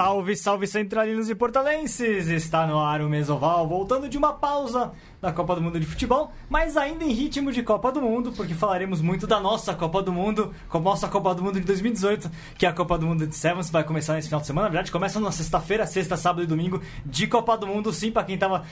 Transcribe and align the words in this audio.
Salve, 0.00 0.34
salve 0.34 0.66
centralinos 0.66 1.28
e 1.28 1.34
portalenses! 1.34 2.28
Está 2.28 2.66
no 2.66 2.78
ar 2.78 3.02
o 3.02 3.08
Mesoval, 3.10 3.68
voltando 3.68 4.08
de 4.08 4.16
uma 4.16 4.32
pausa 4.32 4.92
da 5.20 5.30
Copa 5.30 5.54
do 5.54 5.60
Mundo 5.60 5.78
de 5.78 5.84
Futebol, 5.84 6.32
mas 6.48 6.74
ainda 6.74 7.04
em 7.04 7.12
ritmo 7.12 7.52
de 7.52 7.62
Copa 7.62 7.92
do 7.92 8.00
Mundo, 8.00 8.32
porque 8.32 8.54
falaremos 8.54 9.02
muito 9.02 9.26
da 9.26 9.38
nossa 9.38 9.74
Copa 9.74 10.02
do 10.02 10.10
Mundo, 10.10 10.54
com 10.70 10.78
a 10.78 10.80
nossa 10.80 11.06
Copa 11.06 11.34
do 11.34 11.42
Mundo 11.42 11.60
de 11.60 11.66
2018, 11.66 12.30
que 12.56 12.64
é 12.64 12.70
a 12.70 12.72
Copa 12.72 12.96
do 12.96 13.06
Mundo 13.06 13.26
de 13.26 13.36
Sevens, 13.36 13.68
vai 13.68 13.84
começar 13.84 14.14
nesse 14.14 14.28
final 14.28 14.40
de 14.40 14.46
semana. 14.46 14.68
Na 14.68 14.70
verdade, 14.70 14.90
começa 14.90 15.20
na 15.20 15.30
sexta-feira, 15.30 15.86
sexta, 15.86 16.16
sábado 16.16 16.42
e 16.44 16.46
domingo 16.46 16.80
de 17.04 17.26
Copa 17.26 17.54
do 17.58 17.66
Mundo. 17.66 17.92
Sim, 17.92 18.10
para 18.10 18.24
quem 18.24 18.38
tava 18.38 18.64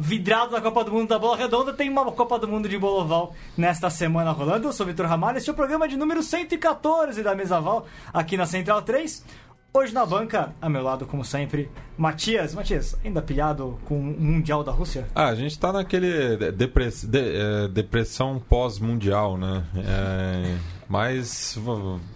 vidrado 0.00 0.50
na 0.50 0.60
Copa 0.60 0.82
do 0.82 0.90
Mundo 0.90 1.08
da 1.08 1.20
Bola 1.20 1.36
Redonda, 1.36 1.72
tem 1.72 1.88
uma 1.88 2.10
Copa 2.10 2.36
do 2.36 2.48
Mundo 2.48 2.68
de 2.68 2.76
Boloval 2.76 3.32
nesta 3.56 3.88
semana 3.90 4.32
rolando. 4.32 4.66
Eu 4.66 4.72
sou 4.72 4.84
Vitor 4.84 5.06
Ramalho, 5.06 5.38
este 5.38 5.50
é 5.50 5.52
o 5.52 5.56
programa 5.56 5.86
de 5.86 5.96
número 5.96 6.20
114 6.20 7.22
da 7.22 7.32
Mesaval, 7.32 7.86
aqui 8.12 8.36
na 8.36 8.44
Central 8.44 8.82
3. 8.82 9.24
Hoje 9.72 9.92
na 9.92 10.06
banca, 10.06 10.54
a 10.62 10.68
meu 10.68 10.82
lado, 10.82 11.04
como 11.04 11.22
sempre, 11.22 11.70
Matias. 11.96 12.54
Matias, 12.54 12.96
ainda 13.04 13.20
pilhado 13.20 13.78
com 13.84 13.98
o 14.00 14.02
Mundial 14.02 14.64
da 14.64 14.72
Rússia? 14.72 15.06
Ah, 15.14 15.26
a 15.26 15.34
gente 15.34 15.58
tá 15.58 15.70
naquele 15.70 16.52
depress... 16.52 17.04
de... 17.04 17.18
é, 17.18 17.68
depressão 17.68 18.42
pós-mundial, 18.48 19.36
né? 19.36 19.64
É... 19.76 20.56
Mas 20.88 21.58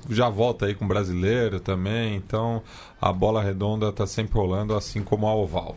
já 0.08 0.30
volta 0.30 0.64
aí 0.64 0.74
com 0.74 0.86
o 0.86 0.88
brasileiro 0.88 1.60
também, 1.60 2.16
então 2.16 2.62
a 2.98 3.12
bola 3.12 3.42
redonda 3.42 3.92
tá 3.92 4.06
sempre 4.06 4.38
rolando, 4.38 4.74
assim 4.74 5.02
como 5.02 5.26
a 5.26 5.34
oval. 5.34 5.76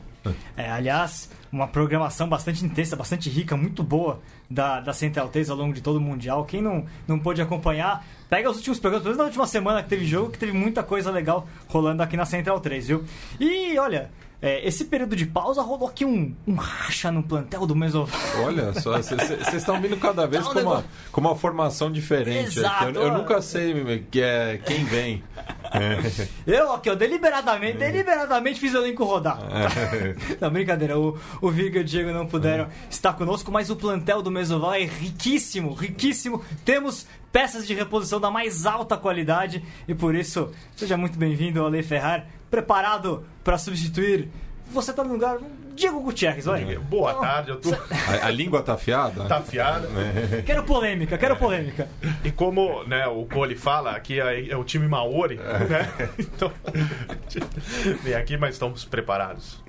É, 0.56 0.72
aliás, 0.72 1.30
uma 1.56 1.68
programação 1.68 2.28
bastante 2.28 2.66
intensa, 2.66 2.98
bastante 2.98 3.30
rica, 3.30 3.56
muito 3.56 3.82
boa 3.82 4.20
da, 4.50 4.82
da 4.82 4.92
Central 4.92 5.30
3 5.30 5.50
ao 5.50 5.56
longo 5.56 5.74
de 5.74 5.82
todo 5.82 5.96
o 5.96 6.02
Mundial. 6.02 6.44
Quem 6.44 6.62
não, 6.62 6.86
não 7.08 7.18
pôde 7.18 7.42
acompanhar, 7.42 8.06
pega 8.30 8.50
os 8.50 8.58
últimos 8.58 8.78
programas, 8.78 9.04
pelo 9.04 9.16
menos 9.16 9.20
na 9.20 9.30
última 9.30 9.48
semana 9.48 9.82
que 9.82 9.88
teve 9.88 10.06
jogo, 10.06 10.32
que 10.32 10.38
teve 10.38 10.52
muita 10.52 10.84
coisa 10.84 11.10
legal 11.10 11.48
rolando 11.70 12.04
aqui 12.04 12.18
na 12.18 12.26
Central 12.26 12.60
3, 12.60 12.88
viu? 12.88 13.06
E 13.40 13.80
olha, 13.80 14.12
é, 14.42 14.68
esse 14.68 14.86
período 14.86 15.16
de 15.16 15.26
pausa 15.26 15.62
rolou 15.62 15.88
aqui 15.88 16.06
um, 16.06 16.36
um 16.48 16.56
racha 16.56 17.12
no 17.12 17.24
plantel 17.24 17.66
do 17.66 17.76
Mesoval. 17.76 18.20
Olha 18.44 18.74
só, 18.74 18.98
vocês 19.02 19.54
estão 19.54 19.82
vindo 19.82 19.98
cada 19.98 20.28
vez 20.28 20.46
tá 20.46 20.54
com, 20.54 20.60
uma, 20.60 20.86
com 21.12 21.22
uma 21.22 21.36
formação 21.36 21.92
diferente. 21.92 22.60
Exato. 22.60 22.90
Eu, 22.90 23.04
eu, 23.04 23.14
nunca 23.14 23.42
sei 23.42 24.06
que 24.12 24.22
é, 24.22 24.60
quem 24.66 24.84
vem. 24.86 25.24
É. 25.74 26.28
Eu 26.46 26.74
aqui, 26.74 26.90
ó, 26.90 26.96
deliberadamente, 26.96 27.78
deliberadamente 27.78 28.60
fiz 28.60 28.74
o 28.74 28.78
elenco 28.78 29.04
rodar. 29.04 29.40
É. 29.42 30.16
Não, 30.40 30.50
brincadeira, 30.50 31.00
o, 31.00 31.18
o 31.42 31.50
Viga 31.50 31.80
e 31.80 31.82
o 31.82 31.86
Diego 31.86 32.12
não 32.12 32.26
puderam 32.26 32.68
estar 32.90 33.14
conosco, 33.14 33.52
mas 33.52 33.70
o 33.70 33.76
plantel 33.76 34.22
do 34.22 34.32
Mesoval 34.32 34.74
é 34.74 34.84
riquíssimo, 34.84 35.74
riquíssimo. 35.74 36.44
Temos 36.64 37.08
peças 37.32 37.68
de 37.68 37.74
reposição 37.74 38.20
da 38.20 38.32
mais 38.32 38.66
alta 38.66 38.96
qualidade 38.96 39.64
e 39.88 39.94
por 39.94 40.16
isso, 40.16 40.52
seja 40.76 40.96
muito 40.96 41.18
bem-vindo, 41.18 41.66
Ale 41.66 41.84
Ferrar, 41.84 42.28
preparado 42.56 43.26
para 43.44 43.58
substituir 43.58 44.30
você 44.72 44.92
tá 44.94 45.04
no 45.04 45.14
lugar. 45.14 45.38
Diego 45.76 46.00
Gutierrez, 46.00 46.46
vai. 46.46 46.78
Boa 46.78 47.14
tarde, 47.16 47.50
eu 47.50 47.58
tô. 47.58 47.70
A, 47.74 48.28
a 48.28 48.32
língua 48.32 48.62
tá 48.62 48.74
afiada? 48.74 49.26
Tá 49.26 49.38
afiada. 49.38 49.90
É. 50.38 50.42
Quero 50.42 50.64
polêmica, 50.64 51.18
quero 51.18 51.36
polêmica. 51.36 51.90
E 52.24 52.32
como 52.32 52.84
né, 52.86 53.06
o 53.08 53.26
Cole 53.26 53.56
fala, 53.56 53.92
aqui 53.92 54.20
é, 54.20 54.50
é 54.50 54.56
o 54.56 54.64
time 54.64 54.88
Maori, 54.88 55.36
né? 55.36 55.90
Então. 56.18 56.52
Vem 58.04 58.14
aqui, 58.14 58.38
mas 58.38 58.56
estamos 58.56 58.86
preparados. 58.86 59.62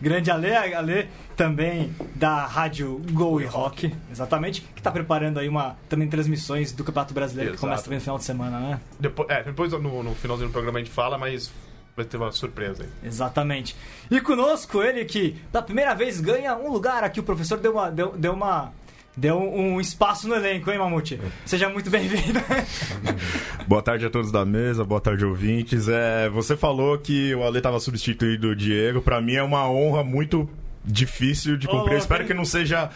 Grande 0.00 0.32
Ale, 0.32 0.52
Ale 0.52 1.08
também 1.36 1.94
da 2.16 2.44
Rádio 2.44 3.00
Go 3.12 3.40
e 3.40 3.44
Rock, 3.44 3.94
exatamente, 4.10 4.62
que 4.62 4.80
está 4.80 4.90
preparando 4.90 5.38
aí 5.38 5.48
uma 5.48 5.76
também 5.88 6.08
transmissões 6.08 6.72
do 6.72 6.82
Campeonato 6.82 7.14
Brasileiro 7.14 7.50
Exato. 7.50 7.60
que 7.60 7.66
começa 7.66 7.84
também 7.84 7.98
no 7.98 8.02
final 8.02 8.18
de 8.18 8.24
semana, 8.24 8.58
né? 8.58 8.80
Depois, 8.98 9.30
é, 9.30 9.44
depois 9.44 9.72
no, 9.72 10.02
no 10.02 10.14
finalzinho 10.16 10.48
do 10.48 10.52
programa 10.52 10.80
a 10.80 10.82
gente 10.82 10.92
fala, 10.92 11.16
mas 11.16 11.52
vai 11.96 12.04
ter 12.04 12.16
uma 12.16 12.32
surpresa 12.32 12.84
aí. 12.84 12.88
Exatamente. 13.02 13.76
E 14.10 14.20
conosco 14.20 14.82
ele 14.82 15.04
que 15.04 15.36
pela 15.50 15.62
primeira 15.62 15.94
vez 15.94 16.20
ganha 16.20 16.56
um 16.56 16.70
lugar 16.70 17.04
aqui, 17.04 17.20
o 17.20 17.22
professor 17.22 17.58
deu 17.58 17.72
uma. 17.72 17.90
Deu, 17.90 18.12
deu 18.16 18.32
uma 18.32 18.72
deu 19.16 19.38
um, 19.38 19.80
espaço 19.80 20.26
no 20.26 20.34
elenco, 20.34 20.70
hein, 20.70 20.78
Mamute? 20.78 21.20
Seja 21.44 21.68
muito 21.68 21.90
bem-vindo. 21.90 22.40
boa 23.68 23.82
tarde 23.82 24.06
a 24.06 24.10
todos 24.10 24.32
da 24.32 24.44
mesa, 24.44 24.84
boa 24.84 25.00
tarde, 25.00 25.24
ouvintes. 25.24 25.86
É, 25.88 26.28
você 26.30 26.56
falou 26.56 26.98
que 26.98 27.34
o 27.34 27.44
Ale 27.44 27.58
estava 27.58 27.78
substituindo 27.78 28.48
o 28.48 28.56
Diego. 28.56 29.02
Para 29.02 29.20
mim 29.20 29.34
é 29.34 29.42
uma 29.42 29.68
honra 29.68 30.02
muito 30.02 30.48
difícil 30.84 31.56
de 31.56 31.68
cumprir. 31.68 31.98
Espero 31.98 32.24
que 32.24 32.34
não 32.34 32.44
seja 32.44 32.90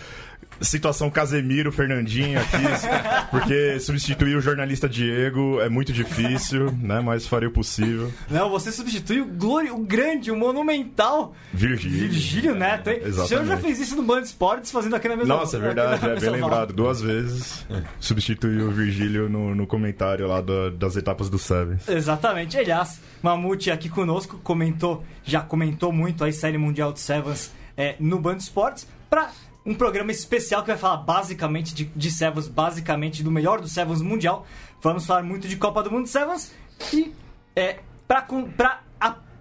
situação 0.61 1.11
Casemiro, 1.11 1.71
Fernandinho 1.73 2.41
aqui, 2.41 2.57
porque 3.31 3.79
substituir 3.81 4.37
o 4.37 4.41
jornalista 4.41 4.89
Diego 4.89 5.61
é 5.61 5.69
muito 5.69 5.93
difícil, 5.93 6.73
né? 6.81 7.01
Mas 7.01 7.27
farei 7.27 7.49
o 7.49 7.53
possível. 7.53 8.13
Não, 8.31 8.51
você 8.51 8.73
substitui 8.73 9.21
o 9.21 9.27
glório, 9.27 9.75
o 9.75 9.79
grande, 9.79 10.31
o 10.31 10.37
monumental 10.37 11.35
Virgílio, 11.53 11.99
Virgílio 11.99 12.55
Neto, 12.55 12.91
hein? 12.91 12.97
Exatamente. 12.99 13.25
O 13.25 13.29
senhor 13.29 13.47
já 13.47 13.57
fez 13.57 13.81
isso 13.81 13.97
no 13.97 14.03
Band 14.03 14.23
Esportes, 14.23 14.71
fazendo 14.71 14.97
aqui 14.97 15.09
na 15.09 15.17
mesma 15.17 15.37
Nossa, 15.37 15.57
é 15.57 15.61
verdade, 15.61 16.07
é 16.07 16.21
bem 16.21 16.31
lembrado. 16.31 16.73
Duas 16.73 17.01
vezes 17.01 17.67
substituiu 18.01 18.69
o 18.69 18.71
Virgílio 18.71 19.29
no, 19.29 19.55
no 19.55 19.67
comentário 19.67 20.27
lá 20.27 20.41
do, 20.41 20.71
das 20.71 20.97
etapas 20.97 21.29
do 21.29 21.39
Sevens. 21.39 21.89
Exatamente. 21.89 22.57
Aliás, 22.57 23.01
Mamute 23.23 23.71
aqui 23.71 23.89
conosco 23.89 24.39
comentou, 24.43 25.05
já 25.25 25.41
comentou 25.41 25.93
muito 25.93 26.25
aí 26.25 26.33
série 26.33 26.59
mundial 26.59 26.93
de 26.93 27.01
Sevens 27.01 27.53
é, 27.77 27.97
no 27.99 28.19
Band 28.19 28.37
Esportes. 28.37 28.87
Pra 29.09 29.31
um 29.67 29.75
programa 29.75 30.13
especial 30.13 30.63
que 30.63 30.69
vai 30.69 30.79
falar 30.79 30.99
basicamente 30.99 31.75
de, 31.75 31.85
de 31.87 32.11
Sevens, 32.11 32.47
basicamente 32.47 33.23
do 33.23 33.31
melhor 33.33 33.61
do 33.61 33.69
Sevens 33.69 34.01
mundial. 34.01 34.47
Vamos 34.81 35.05
falar 35.05 35.25
muito 35.25 35.49
de 35.49 35.57
Copa 35.57 35.83
do 35.83 35.91
Mundo 35.91 36.07
Sevens 36.07 36.55
e 36.93 37.13
é, 37.57 37.81
para 38.07 38.83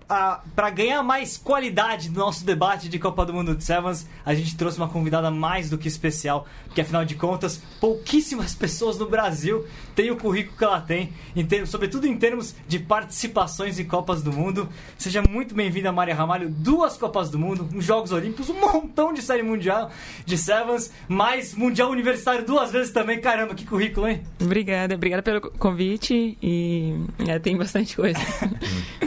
para 0.08 0.70
ganhar 0.70 1.02
mais 1.02 1.38
qualidade 1.38 2.10
no 2.10 2.20
nosso 2.20 2.46
debate 2.46 2.88
de 2.88 3.00
Copa 3.00 3.26
do 3.26 3.34
Mundo 3.34 3.56
de 3.56 3.64
Sevens, 3.64 4.08
a 4.26 4.34
gente 4.34 4.56
trouxe 4.56 4.78
uma 4.78 4.88
convidada 4.88 5.32
mais 5.32 5.70
do 5.70 5.78
que 5.78 5.88
especial, 5.88 6.46
porque 6.66 6.82
afinal 6.82 7.04
de 7.04 7.16
contas, 7.16 7.62
pouquíssimas 7.80 8.54
pessoas 8.56 8.98
no 8.98 9.10
Brasil 9.10 9.66
têm 9.96 10.12
o 10.12 10.18
currículo 10.18 10.58
que 10.58 10.64
ela 10.64 10.82
tem, 10.82 11.12
em 11.36 11.46
termos, 11.46 11.70
sobretudo 11.70 12.06
em 12.06 12.18
termos 12.18 12.56
de 12.68 12.80
participações 12.80 13.80
em 13.80 13.86
Copas 13.86 14.22
do 14.22 14.32
Mundo. 14.32 14.70
Seja 14.98 15.22
muito 15.22 15.56
bem-vinda, 15.56 15.92
Maria 15.92 16.16
Ramalho. 16.16 16.50
Duas 16.50 16.98
Copas 16.98 17.30
do 17.30 17.40
Mundo, 17.40 17.68
uns 17.74 17.84
Jogos 17.84 18.12
Olímpicos, 18.12 18.50
um 18.50 18.60
montão 18.60 19.14
de 19.14 19.22
série 19.22 19.44
mundial 19.44 19.90
de 20.26 20.38
Sevens, 20.38 20.92
mais 21.08 21.54
Mundial 21.56 21.90
Universitário 21.90 22.46
duas 22.46 22.72
vezes 22.72 22.92
também. 22.92 23.20
Caramba, 23.20 23.56
que 23.56 23.66
currículo, 23.66 24.08
hein? 24.08 24.22
Obrigada, 24.40 24.96
obrigada 24.96 25.24
pelo 25.24 25.42
convite 25.42 26.38
e 26.42 26.96
é, 27.28 27.40
tem 27.40 27.58
bastante 27.58 27.96
coisa. 27.96 28.20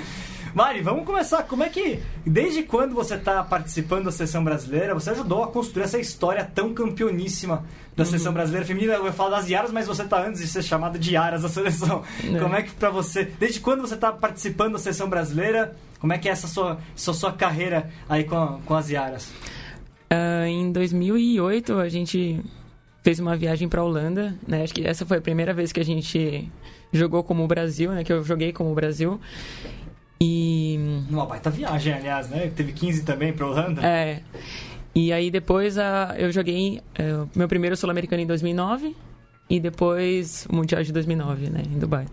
Mari, 0.59 0.83
vamos 0.83 1.05
começar. 1.05 1.45
Como 1.45 1.63
é 1.63 1.69
que, 1.69 2.01
desde 2.27 2.65
quando 2.65 2.93
você 2.93 3.15
está 3.15 3.45
participando 3.45 4.07
da 4.07 4.11
seleção 4.11 4.43
brasileira, 4.43 4.93
você 4.93 5.11
ajudou 5.11 5.45
a 5.45 5.47
construir 5.47 5.85
essa 5.85 6.01
história 6.01 6.45
tão 6.53 6.75
campeoníssima 6.75 7.65
da 7.97 8.03
uhum. 8.03 8.11
seleção 8.11 8.33
brasileira 8.33 8.67
feminina? 8.67 8.95
Eu 8.95 9.13
falar 9.13 9.37
das 9.37 9.49
Iaras, 9.49 9.71
mas 9.71 9.87
você 9.87 10.03
está 10.03 10.21
antes 10.21 10.41
de 10.41 10.49
ser 10.49 10.65
chamada 10.65 10.99
de 10.99 11.13
Iaras 11.13 11.43
da 11.43 11.49
seleção. 11.49 12.03
É. 12.25 12.41
Como 12.41 12.57
é 12.57 12.63
que 12.65 12.73
para 12.73 12.91
você, 12.91 13.23
desde 13.39 13.61
quando 13.61 13.83
você 13.83 13.95
está 13.95 14.11
participando 14.11 14.73
da 14.73 14.81
seleção 14.81 15.09
brasileira? 15.09 15.77
Como 16.01 16.13
é 16.13 16.19
que 16.19 16.29
é 16.29 16.33
essa 16.33 16.49
sua, 16.49 16.79
essa 16.93 17.13
sua 17.13 17.33
carreira 17.33 17.89
aí 18.09 18.25
com, 18.25 18.37
a, 18.37 18.59
com 18.67 18.75
as 18.75 18.91
Iaras? 18.91 19.31
Uh, 20.13 20.45
em 20.49 20.73
2008 20.73 21.79
a 21.79 21.89
gente 21.89 22.45
fez 23.05 23.21
uma 23.21 23.37
viagem 23.37 23.69
para 23.69 23.81
a 23.81 23.85
Holanda, 23.85 24.35
né? 24.45 24.65
Acho 24.65 24.75
que 24.75 24.85
essa 24.85 25.07
foi 25.07 25.19
a 25.19 25.21
primeira 25.21 25.55
vez 25.55 25.71
que 25.71 25.79
a 25.79 25.85
gente 25.85 26.51
jogou 26.93 27.23
como 27.23 27.45
o 27.45 27.47
Brasil, 27.47 27.93
né? 27.93 28.03
Que 28.03 28.13
eu 28.13 28.25
joguei 28.25 28.53
como 28.53 28.73
o 28.73 28.75
Brasil. 28.75 29.21
E. 30.21 30.79
Uma 31.09 31.27
baita 31.27 31.51
viagem, 31.51 31.93
aliás, 31.93 32.29
né? 32.29 32.51
Teve 32.55 32.73
15 32.73 33.05
também 33.05 33.33
pra 33.33 33.47
Holanda. 33.47 33.87
É. 33.87 34.21
E 34.95 35.13
aí 35.13 35.31
depois 35.31 35.77
uh, 35.77 36.15
eu 36.17 36.33
joguei 36.33 36.81
uh, 36.99 37.29
meu 37.35 37.47
primeiro 37.47 37.77
Sul-Americano 37.77 38.23
em 38.23 38.27
2009 38.27 38.97
e 39.51 39.59
depois 39.59 40.47
o 40.51 40.55
Mundial 40.55 40.83
de 40.83 40.93
2009, 40.93 41.51
né, 41.51 41.63
em 41.65 41.79
Dubai. 41.79 42.07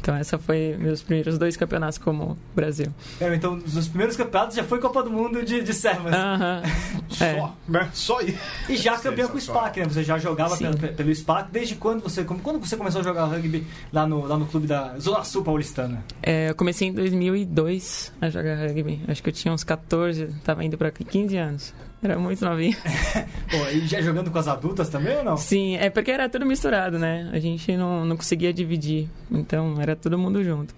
Então 0.00 0.14
essa 0.14 0.38
foi 0.38 0.76
meus 0.78 1.02
primeiros 1.02 1.38
dois 1.38 1.56
campeonatos 1.56 1.98
como 1.98 2.36
Brasil. 2.54 2.92
É, 3.20 3.32
então 3.34 3.54
os 3.54 3.88
primeiros 3.88 4.16
campeonatos 4.16 4.56
já 4.56 4.64
foi 4.64 4.80
Copa 4.80 5.02
do 5.02 5.10
Mundo 5.10 5.44
de, 5.44 5.62
de 5.62 5.72
Sevens. 5.72 6.14
Uh 6.14 6.18
-huh. 6.18 6.62
só, 7.08 7.24
é. 7.24 7.52
né? 7.68 7.90
Só 7.92 8.20
isso. 8.20 8.38
E 8.68 8.76
já 8.76 8.98
campeão 8.98 9.28
com 9.28 9.36
o 9.36 9.40
SPAC, 9.40 9.80
né? 9.80 9.86
Você 9.86 10.02
já 10.02 10.18
jogava 10.18 10.56
pelo, 10.56 10.76
pelo 10.76 11.14
SPAC. 11.14 11.50
Desde 11.52 11.76
quando 11.76 12.02
você 12.02 12.24
quando 12.24 12.58
você 12.58 12.76
começou 12.76 13.00
a 13.00 13.04
jogar 13.04 13.26
rugby 13.26 13.66
lá 13.92 14.06
no, 14.06 14.26
lá 14.26 14.36
no 14.36 14.46
clube 14.46 14.66
da 14.66 14.98
Zona 14.98 15.24
Sul 15.24 15.44
paulistana? 15.44 16.04
É, 16.22 16.50
eu 16.50 16.54
comecei 16.54 16.88
em 16.88 16.92
2002 16.92 18.12
a 18.20 18.28
jogar 18.30 18.56
rugby. 18.56 19.00
Acho 19.06 19.22
que 19.22 19.28
eu 19.28 19.32
tinha 19.32 19.52
uns 19.52 19.64
14, 19.64 20.28
tava 20.44 20.64
indo 20.64 20.76
para 20.76 20.90
15 20.90 21.36
anos. 21.36 21.74
Era 22.02 22.18
muito 22.18 22.42
novinho. 22.44 22.76
Pô, 23.50 23.56
e 23.72 23.86
já 23.86 24.00
jogando 24.00 24.30
com 24.30 24.38
as 24.38 24.48
adultas 24.48 24.88
também 24.88 25.18
ou 25.18 25.24
não? 25.24 25.36
Sim, 25.36 25.76
é 25.76 25.90
porque 25.90 26.10
era 26.10 26.28
tudo 26.28 26.46
misturado, 26.46 26.98
né? 26.98 27.28
A 27.32 27.38
gente 27.38 27.76
não, 27.76 28.06
não 28.06 28.16
conseguia 28.16 28.52
dividir. 28.52 29.08
Então 29.30 29.80
era 29.80 29.94
todo 29.94 30.18
mundo 30.18 30.42
junto. 30.42 30.74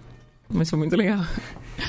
Mas 0.49 0.69
foi 0.69 0.77
muito 0.77 0.95
legal. 0.95 1.21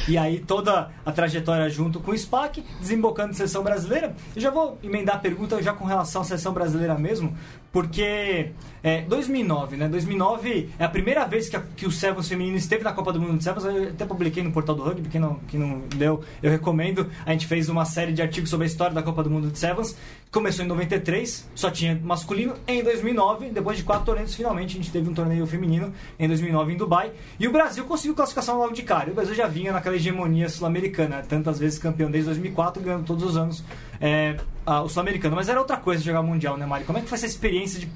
E 0.08 0.18
aí 0.18 0.40
toda 0.40 0.90
a 1.04 1.12
trajetória 1.12 1.68
junto 1.68 2.00
com 2.00 2.10
o 2.10 2.18
SPAC, 2.18 2.64
desembocando 2.80 3.30
em 3.30 3.34
seleção 3.34 3.62
brasileira. 3.62 4.14
Eu 4.34 4.40
já 4.40 4.50
vou 4.50 4.78
emendar 4.82 5.16
a 5.16 5.18
pergunta 5.18 5.62
já 5.62 5.72
com 5.72 5.84
relação 5.84 6.22
à 6.22 6.24
seleção 6.24 6.52
brasileira 6.52 6.96
mesmo, 6.96 7.36
porque 7.72 8.50
é, 8.82 9.02
2009, 9.02 9.76
né? 9.76 9.88
2009 9.88 10.70
é 10.78 10.84
a 10.84 10.88
primeira 10.88 11.26
vez 11.26 11.48
que, 11.48 11.56
a, 11.56 11.62
que 11.76 11.86
o 11.86 11.90
Sevens 11.90 12.28
feminino 12.28 12.56
esteve 12.56 12.84
na 12.84 12.92
Copa 12.92 13.12
do 13.12 13.20
Mundo 13.20 13.38
de 13.38 13.44
Sevens. 13.44 13.64
Eu 13.64 13.88
até 13.88 14.04
publiquei 14.04 14.42
no 14.42 14.52
portal 14.52 14.74
do 14.74 14.82
rugby, 14.82 15.08
quem 15.08 15.20
não, 15.20 15.40
quem 15.48 15.58
não 15.58 15.82
leu, 15.96 16.22
eu 16.42 16.50
recomendo. 16.50 17.10
A 17.26 17.32
gente 17.32 17.46
fez 17.46 17.68
uma 17.68 17.84
série 17.84 18.12
de 18.12 18.22
artigos 18.22 18.50
sobre 18.50 18.64
a 18.64 18.68
história 18.68 18.94
da 18.94 19.02
Copa 19.02 19.22
do 19.22 19.30
Mundo 19.30 19.50
de 19.50 19.58
Sevens. 19.58 19.96
Começou 20.34 20.64
em 20.64 20.68
93, 20.68 21.48
só 21.54 21.70
tinha 21.70 21.94
masculino. 22.02 22.54
Em 22.66 22.82
2009, 22.82 23.50
depois 23.50 23.76
de 23.76 23.84
quatro 23.84 24.06
torneios, 24.06 24.34
finalmente 24.34 24.72
a 24.72 24.82
gente 24.82 24.90
teve 24.90 25.08
um 25.08 25.14
torneio 25.14 25.46
feminino 25.46 25.92
em 26.18 26.26
2009 26.26 26.72
em 26.72 26.76
Dubai. 26.76 27.12
E 27.38 27.46
o 27.46 27.52
Brasil 27.52 27.84
conseguiu 27.84 28.16
classificação 28.16 28.58
logo 28.58 28.72
de 28.72 28.82
cara. 28.82 29.12
O 29.12 29.14
Brasil 29.14 29.32
já 29.32 29.46
vinha 29.46 29.72
naquela 29.72 29.94
hegemonia 29.94 30.48
sul-americana, 30.48 31.22
tantas 31.22 31.60
vezes 31.60 31.78
campeão 31.78 32.10
desde 32.10 32.30
2004, 32.30 32.82
ganhando 32.82 33.04
todos 33.04 33.22
os 33.22 33.36
anos 33.36 33.62
é, 34.00 34.36
a, 34.66 34.82
o 34.82 34.88
sul-americano. 34.88 35.36
Mas 35.36 35.48
era 35.48 35.60
outra 35.60 35.76
coisa 35.76 36.02
jogar 36.02 36.22
mundial, 36.22 36.56
né, 36.56 36.66
Mari? 36.66 36.82
Como 36.82 36.98
é 36.98 37.02
que 37.02 37.08
foi 37.08 37.16
essa 37.16 37.26
experiência 37.26 37.78
de 37.78 37.88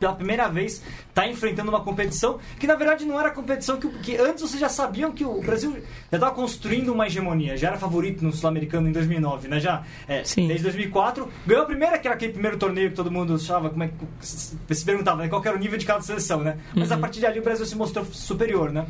pela 0.00 0.14
primeira 0.14 0.48
vez 0.48 0.76
estar 0.76 1.22
tá 1.22 1.28
enfrentando 1.28 1.68
uma 1.68 1.82
competição 1.82 2.40
que 2.58 2.66
na 2.66 2.74
verdade 2.74 3.04
não 3.04 3.20
era 3.20 3.30
competição 3.30 3.78
que, 3.78 3.88
que 3.98 4.16
antes 4.16 4.40
vocês 4.42 4.58
já 4.58 4.70
sabiam 4.70 5.12
que 5.12 5.24
o 5.24 5.40
Brasil 5.42 5.72
já 6.10 6.16
estava 6.16 6.34
construindo 6.34 6.92
uma 6.92 7.06
hegemonia, 7.06 7.56
já 7.56 7.68
era 7.68 7.76
favorito 7.76 8.24
no 8.24 8.32
Sul-Americano 8.32 8.88
em 8.88 8.92
2009, 8.92 9.46
né? 9.46 9.60
Já 9.60 9.84
é, 10.08 10.22
desde 10.22 10.62
2004 10.62 11.28
ganhou 11.46 11.62
a 11.62 11.66
primeira 11.66 11.98
que 11.98 12.08
era 12.08 12.16
aquele 12.16 12.32
primeiro 12.32 12.56
torneio 12.56 12.90
que 12.90 12.96
todo 12.96 13.10
mundo 13.10 13.34
achava 13.34 13.68
como 13.68 13.84
é 13.84 13.88
que 13.88 14.74
se 14.74 14.84
perguntava 14.84 15.22
né, 15.22 15.28
qual 15.28 15.44
era 15.44 15.54
o 15.54 15.58
nível 15.58 15.78
de 15.78 15.84
cada 15.84 16.00
seleção, 16.00 16.40
né? 16.40 16.58
Mas 16.74 16.90
uhum. 16.90 16.96
a 16.96 16.98
partir 16.98 17.20
dali 17.20 17.38
o 17.38 17.42
Brasil 17.42 17.66
se 17.66 17.76
mostrou 17.76 18.04
superior, 18.06 18.72
né? 18.72 18.86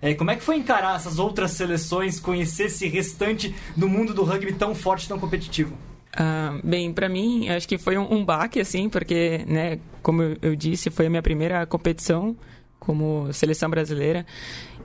É, 0.00 0.14
como 0.14 0.30
é 0.30 0.36
que 0.36 0.42
foi 0.42 0.56
encarar 0.56 0.96
essas 0.96 1.18
outras 1.18 1.52
seleções, 1.52 2.18
conhecer 2.18 2.64
esse 2.64 2.88
restante 2.88 3.54
do 3.76 3.88
mundo 3.88 4.12
do 4.12 4.24
rugby 4.24 4.52
tão 4.52 4.74
forte, 4.74 5.08
tão 5.08 5.18
competitivo? 5.18 5.76
Ah, 6.14 6.58
bem, 6.62 6.92
para 6.92 7.08
mim, 7.08 7.48
acho 7.48 7.66
que 7.66 7.78
foi 7.78 7.96
um, 7.96 8.12
um 8.12 8.24
baque, 8.24 8.60
assim, 8.60 8.88
porque, 8.88 9.44
né, 9.46 9.78
como 10.02 10.22
eu 10.42 10.54
disse, 10.54 10.90
foi 10.90 11.06
a 11.06 11.10
minha 11.10 11.22
primeira 11.22 11.64
competição 11.64 12.36
como 12.78 13.32
seleção 13.32 13.70
brasileira 13.70 14.26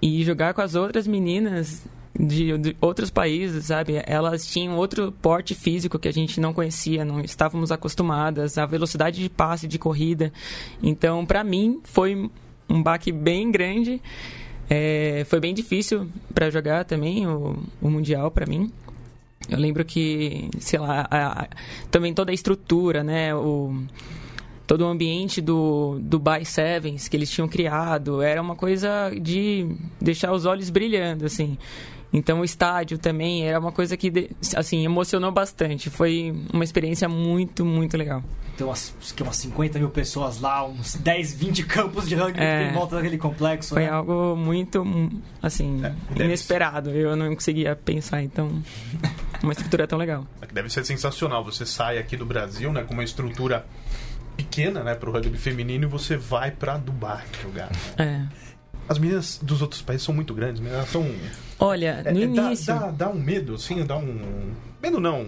e 0.01 0.23
jogar 0.23 0.53
com 0.53 0.61
as 0.61 0.75
outras 0.75 1.07
meninas 1.07 1.85
de, 2.17 2.57
de, 2.57 2.77
outros 2.79 3.09
países, 3.09 3.65
sabe? 3.65 4.01
Elas 4.05 4.45
tinham 4.45 4.77
outro 4.77 5.11
porte 5.11 5.53
físico 5.53 5.99
que 5.99 6.07
a 6.07 6.13
gente 6.13 6.39
não 6.39 6.53
conhecia, 6.53 7.03
não 7.03 7.19
estávamos 7.19 7.71
acostumadas, 7.71 8.57
a 8.57 8.65
velocidade 8.65 9.21
de 9.21 9.29
passe, 9.29 9.67
de 9.67 9.77
corrida. 9.77 10.31
Então, 10.81 11.25
para 11.25 11.43
mim, 11.43 11.81
foi 11.83 12.29
um 12.69 12.81
baque 12.81 13.11
bem 13.11 13.51
grande. 13.51 14.01
É, 14.69 15.25
foi 15.27 15.39
bem 15.39 15.53
difícil 15.53 16.07
para 16.33 16.49
jogar 16.49 16.85
também 16.85 17.25
o, 17.27 17.57
o 17.81 17.89
mundial 17.89 18.29
para 18.31 18.45
mim. 18.45 18.71
Eu 19.49 19.57
lembro 19.57 19.83
que, 19.85 20.49
sei 20.59 20.79
lá, 20.79 21.07
a, 21.09 21.43
a, 21.43 21.47
também 21.89 22.13
toda 22.13 22.31
a 22.31 22.33
estrutura, 22.33 23.03
né? 23.03 23.33
O, 23.33 23.83
todo 24.65 24.81
o 24.81 24.87
ambiente 24.87 25.39
do 25.41 25.97
Dubai 26.01 26.43
Sevens 26.43 27.07
que 27.07 27.15
eles 27.15 27.31
tinham 27.31 27.47
criado 27.47 28.21
era 28.21 28.41
uma 28.41 28.55
coisa 28.55 29.09
de 29.19 29.65
deixar 29.99 30.33
os 30.33 30.45
olhos 30.45 30.69
brilhando, 30.69 31.25
assim. 31.25 31.57
Então 32.11 32.39
o 32.39 32.45
estádio 32.45 32.97
também 32.97 33.47
era 33.47 33.59
uma 33.59 33.71
coisa 33.71 33.97
que 33.97 34.29
assim 34.55 34.85
emocionou 34.85 35.31
bastante. 35.31 35.89
Foi 35.89 36.33
uma 36.53 36.63
experiência 36.63 37.07
muito, 37.09 37.65
muito 37.65 37.97
legal. 37.97 38.23
Tem 38.57 38.65
umas, 38.65 38.93
umas 39.21 39.35
50 39.35 39.77
mil 39.77 39.89
pessoas 39.89 40.39
lá, 40.39 40.65
uns 40.65 40.95
10, 40.95 41.33
20 41.35 41.63
campos 41.65 42.09
de 42.09 42.15
rugby 42.15 42.39
é, 42.39 42.69
em 42.69 42.73
volta 42.73 42.95
daquele 42.95 43.17
complexo. 43.17 43.75
Foi 43.75 43.83
né? 43.83 43.89
algo 43.89 44.35
muito, 44.35 44.83
assim, 45.43 45.81
é, 45.85 46.23
inesperado. 46.23 46.89
Eu 46.89 47.15
não 47.15 47.33
conseguia 47.35 47.75
pensar, 47.75 48.23
então, 48.23 48.49
uma 49.43 49.51
estrutura 49.51 49.85
tão 49.85 49.99
legal. 49.99 50.25
Deve 50.51 50.69
ser 50.69 50.83
sensacional. 50.85 51.43
Você 51.43 51.67
sai 51.67 51.99
aqui 51.99 52.17
do 52.17 52.25
Brasil, 52.25 52.73
né, 52.73 52.83
com 52.83 52.93
uma 52.95 53.03
estrutura 53.03 53.63
pequena, 54.35 54.83
né, 54.83 54.95
para 54.95 55.09
o 55.09 55.13
rugby 55.13 55.37
feminino 55.37 55.85
e 55.85 55.87
você 55.87 56.17
vai 56.17 56.49
para 56.49 56.77
Dubai 56.77 57.25
jogar. 57.43 57.69
Né? 57.97 58.29
É. 58.33 58.46
As 58.89 58.97
meninas 58.97 59.39
dos 59.41 59.61
outros 59.61 59.81
países 59.81 60.05
são 60.05 60.13
muito 60.13 60.33
grandes, 60.33 60.61
né? 60.61 60.71
elas 60.73 60.89
são. 60.89 61.05
Olha, 61.59 62.03
é, 62.05 62.11
no 62.11 62.19
é, 62.19 62.23
início. 62.23 62.67
Dá, 62.67 62.79
dá, 62.79 62.91
dá, 62.91 63.09
um 63.09 63.19
medo, 63.19 63.55
assim, 63.55 63.85
dá 63.85 63.97
um. 63.97 64.53
Medo 64.81 64.99
não. 64.99 65.27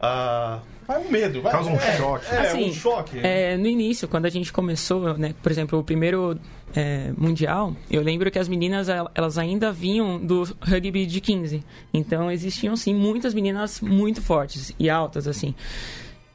Ah. 0.00 0.60
Vai 0.86 1.04
um 1.04 1.10
medo, 1.10 1.42
vai. 1.42 1.50
Causa 1.50 1.70
um 1.70 1.74
é, 1.74 1.96
choque. 1.96 2.26
É, 2.26 2.38
assim, 2.38 2.70
um 2.70 2.72
choque. 2.72 3.18
É, 3.18 3.56
no 3.56 3.66
início, 3.66 4.06
quando 4.06 4.26
a 4.26 4.30
gente 4.30 4.52
começou, 4.52 5.18
né, 5.18 5.34
por 5.42 5.50
exemplo, 5.50 5.78
o 5.80 5.82
primeiro 5.82 6.38
é, 6.74 7.12
mundial, 7.16 7.74
eu 7.90 8.02
lembro 8.02 8.30
que 8.30 8.38
as 8.38 8.48
meninas 8.48 8.86
elas 8.88 9.36
ainda 9.36 9.72
vinham 9.72 10.24
do 10.24 10.44
rugby 10.60 11.04
de 11.04 11.20
15. 11.20 11.64
Então 11.92 12.30
existiam 12.30 12.76
sim 12.76 12.94
muitas 12.94 13.34
meninas 13.34 13.80
muito 13.80 14.22
fortes 14.22 14.72
e 14.78 14.88
altas 14.88 15.26
assim. 15.26 15.54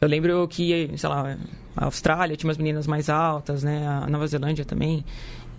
Eu 0.02 0.08
lembro 0.08 0.48
que, 0.48 0.90
sei 0.98 1.10
lá, 1.10 1.38
a 1.78 1.86
Austrália 1.86 2.36
tinha 2.36 2.50
umas 2.50 2.58
meninas 2.58 2.88
mais 2.88 3.08
altas, 3.08 3.63
né? 3.63 3.88
A 3.88 4.08
Nova 4.10 4.25
Zelândia 4.28 4.66
também. 4.66 5.06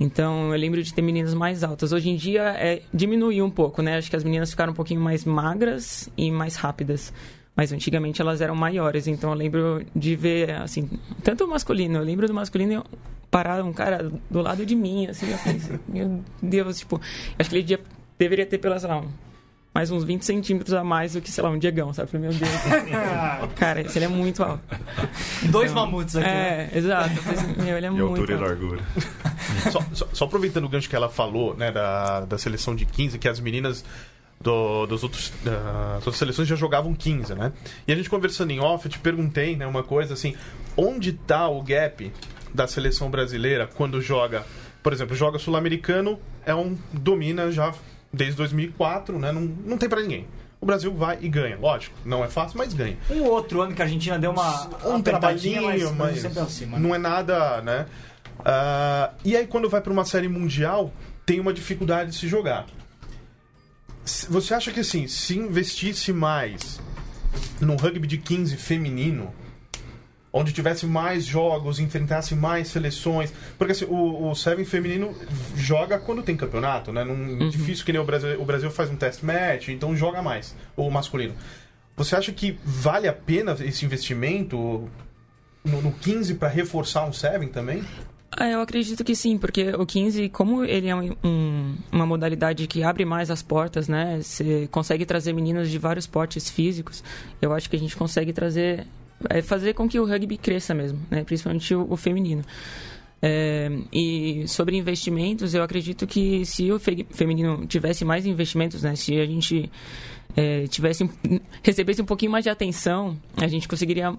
Então, 0.03 0.53
eu 0.53 0.59
lembro 0.59 0.83
de 0.83 0.93
ter 0.93 1.01
meninas 1.01 1.33
mais 1.33 1.63
altas. 1.63 1.93
Hoje 1.93 2.11
em 2.11 2.17
dia, 2.17 2.43
é, 2.59 2.83
diminuiu 2.93 3.45
um 3.45 3.51
pouco, 3.51 3.81
né? 3.83 3.99
Acho 3.99 4.11
que 4.11 4.17
as 4.17 4.25
meninas 4.25 4.51
ficaram 4.51 4.73
um 4.73 4.75
pouquinho 4.75 5.01
mais 5.01 5.25
magras 5.25 6.11
e 6.17 6.29
mais 6.29 6.57
rápidas. 6.57 7.13
Mas 7.55 7.73
antigamente 7.73 8.21
elas 8.21 8.41
eram 8.41 8.57
maiores, 8.57 9.07
então 9.07 9.31
eu 9.31 9.37
lembro 9.37 9.85
de 9.95 10.17
ver, 10.17 10.53
assim, 10.53 10.89
tanto 11.23 11.45
o 11.45 11.49
masculino, 11.49 11.99
eu 11.99 12.03
lembro 12.03 12.27
do 12.27 12.33
masculino 12.33 12.83
parar 13.31 13.63
um 13.63 13.75
cara 13.75 14.11
do 14.31 14.41
lado 14.41 14.65
de 14.65 14.75
mim, 14.75 15.07
assim, 15.07 15.31
eu 15.31 15.39
pensei, 15.39 15.79
meu 15.87 16.21
Deus, 16.43 16.79
tipo, 16.79 16.99
acho 17.39 17.51
que 17.51 17.57
ele 17.57 17.79
deveria 18.19 18.47
ter, 18.47 18.57
pela, 18.57 18.79
sei 18.81 18.89
lá, 18.89 19.05
mais 19.75 19.91
uns 19.91 20.05
20 20.05 20.23
centímetros 20.23 20.75
a 20.75 20.85
mais 20.85 21.15
do 21.15 21.21
que, 21.21 21.31
sei 21.31 21.43
lá, 21.43 21.51
um 21.51 21.59
Diegão, 21.59 21.93
sabe? 21.95 22.11
Falei, 22.11 22.29
meu 22.29 22.39
Deus. 22.39 22.51
cara, 23.57 23.81
ele 23.81 24.05
é 24.05 24.09
muito 24.09 24.43
alto. 24.43 24.63
Dois 25.51 25.71
então, 25.71 25.87
mamutes 25.87 26.15
aqui. 26.15 26.29
É, 26.29 26.31
né? 26.31 26.71
exato. 26.75 27.11
Meu, 27.63 27.79
ele 27.79 27.87
é 27.87 27.89
e 27.91 27.93
muito 27.93 28.21
altura 28.21 28.35
alto. 28.35 28.45
e 28.45 28.49
largura. 28.49 28.83
só, 29.73 29.81
só, 29.95 30.09
só, 30.13 30.25
aproveitando 30.27 30.65
o 30.65 30.69
gancho 30.69 30.91
que 30.91 30.97
ela 30.97 31.09
falou, 31.09 31.57
né, 31.57 31.73
da, 31.73 32.21
da 32.21 32.37
seleção 32.37 32.77
de 32.77 32.85
15, 32.85 33.19
que 33.19 33.27
as 33.27 33.41
meninas 33.41 33.83
do, 34.43 34.87
dos 34.87 35.03
outros, 35.03 35.33
das 35.43 35.97
outras 35.97 36.17
seleções 36.17 36.49
já 36.49 36.57
jogavam 36.57 36.95
15, 36.95 37.35
né? 37.35 37.53
E 37.87 37.93
a 37.93 37.97
gente 37.97 38.11
conversando 38.11 38.51
em 38.51 38.61
off, 38.61 38.85
eu 38.85 38.91
te 38.91 38.99
perguntei, 38.99 39.57
né, 39.57 39.67
uma 39.67 39.83
coisa 39.83 40.13
assim, 40.13 40.35
onde 40.77 41.13
tá 41.13 41.49
o 41.49 41.63
gap 41.63 42.13
da 42.53 42.67
seleção 42.67 43.11
brasileira 43.11 43.67
quando 43.67 44.03
joga, 44.03 44.45
por 44.83 44.93
exemplo, 44.93 45.17
joga 45.17 45.39
sul-americano, 45.39 46.19
é 46.45 46.55
um 46.55 46.77
domina 46.93 47.51
já 47.51 47.73
desde 48.13 48.37
2004, 48.37 49.19
né? 49.19 49.33
Não, 49.33 49.41
não 49.41 49.79
tem 49.79 49.89
para 49.89 50.03
ninguém. 50.03 50.27
O 50.61 50.67
Brasil 50.67 50.95
vai 50.95 51.19
e 51.21 51.29
ganha, 51.29 51.59
lógico. 51.59 51.97
Não 52.05 52.25
é 52.25 52.29
fácil, 52.29 52.57
mas 52.57 52.73
ganha. 52.73 52.97
Um 53.11 53.25
outro 53.25 53.63
ano 53.63 53.75
que 53.75 53.83
a 53.83 53.85
Argentina 53.85 54.19
deu 54.19 54.31
uma 54.31 54.69
um 54.87 55.03
trabalhinho, 55.03 55.63
mas, 55.63 55.91
mas 55.93 56.21
sempre 56.21 56.39
acima, 56.39 56.79
né? 56.79 56.83
não 56.87 56.95
é 56.95 56.99
nada, 56.99 57.61
né? 57.63 57.87
Uh, 58.39 59.15
e 59.25 59.37
aí 59.37 59.47
quando 59.47 59.69
vai 59.69 59.81
para 59.81 59.93
uma 59.93 60.05
série 60.05 60.29
mundial 60.29 60.93
tem 61.27 61.41
uma 61.41 61.53
dificuldade 61.53 62.11
de 62.11 62.17
se 62.17 62.29
jogar. 62.29 62.67
Você 64.05 64.55
acha 64.55 64.71
que 64.73 64.81
assim, 64.81 65.07
se 65.07 65.37
investisse 65.37 66.13
mais 66.13 66.81
no 67.61 67.77
rugby 67.77 68.07
de 68.07 68.19
15 68.19 68.57
feminino, 68.57 69.33
onde 70.33 70.53
tivesse 70.53 70.87
mais 70.87 71.25
jogos, 71.25 71.79
enfrentasse 71.79 72.35
mais 72.35 72.69
seleções. 72.69 73.33
Porque 73.59 73.73
assim, 73.73 73.85
o, 73.85 74.31
o 74.31 74.35
Seven 74.35 74.65
feminino 74.65 75.15
joga 75.55 75.99
quando 75.99 76.23
tem 76.23 76.37
campeonato, 76.37 76.93
né? 76.93 77.05
Num, 77.05 77.43
uhum. 77.43 77.49
Difícil 77.51 77.85
que 77.85 77.93
nem 77.93 78.01
o 78.01 78.05
Brasil, 78.05 78.41
o 78.41 78.45
Brasil 78.45 78.71
faz 78.71 78.91
um 78.91 78.97
test 78.97 79.23
match, 79.23 79.69
então 79.69 79.95
joga 79.95 80.23
mais, 80.23 80.57
o 80.77 80.91
masculino. 80.91 81.35
Você 81.97 82.17
acha 82.17 82.33
que 82.33 82.59
vale 82.65 83.07
a 83.07 83.13
pena 83.13 83.57
esse 83.61 83.85
investimento 83.85 84.89
no, 85.63 85.83
no 85.83 85.93
15 85.93 86.35
para 86.35 86.49
reforçar 86.49 87.05
um 87.05 87.13
Seven 87.13 87.49
também? 87.49 87.85
Ah, 88.35 88.49
eu 88.49 88.63
acredito 88.63 89.05
que 89.05 89.15
sim, 89.15 89.37
porque 89.37 89.75
o 89.75 89.85
15, 89.85 90.31
como 90.31 90.65
ele 90.65 90.89
é 90.89 90.97
um, 90.97 91.15
um, 91.23 91.77
uma 91.93 92.07
modalidade 92.07 92.67
que 92.67 92.83
abre 92.83 93.05
mais 93.05 93.31
as 93.31 93.43
portas, 93.43 93.89
né? 93.89 94.21
Você 94.23 94.67
consegue 94.71 95.05
trazer 95.05 95.35
meninas 95.35 95.71
de 95.71 95.77
vários 95.77 96.07
portes 96.07 96.49
físicos. 96.49 97.05
Eu 97.43 97.53
acho 97.53 97.69
que 97.69 97.77
a 97.77 97.79
gente 97.79 97.95
consegue 97.95 98.33
trazer 98.33 98.87
é 99.29 99.43
fazer 99.43 99.75
com 99.75 99.89
que 99.89 99.99
o 99.99 100.05
rugby 100.05 100.37
cresça 100.37 100.75
mesmo, 100.75 100.99
né? 101.11 101.25
principalmente 101.25 101.75
o, 101.75 101.87
o 101.91 101.97
feminino. 101.97 102.43
É, 103.25 103.71
e 103.93 104.49
sobre 104.49 104.77
investimentos, 104.77 105.55
eu 105.55 105.63
acredito 105.63 106.07
que 106.07 106.45
se 106.45 106.73
o 106.73 106.79
fe 106.81 107.07
feminino 107.11 107.65
tivesse 107.67 108.05
mais 108.05 108.27
investimentos, 108.27 108.83
né? 108.83 108.97
se 108.97 109.21
a 109.21 109.25
gente 109.25 109.71
é, 110.37 110.67
tivesse 110.67 111.09
recebesse 111.63 112.03
um 112.03 112.05
pouquinho 112.05 112.33
mais 112.33 112.45
de 112.45 112.51
atenção, 112.51 113.17
a 113.37 113.47
gente 113.47 113.69
conseguiria 113.69 114.13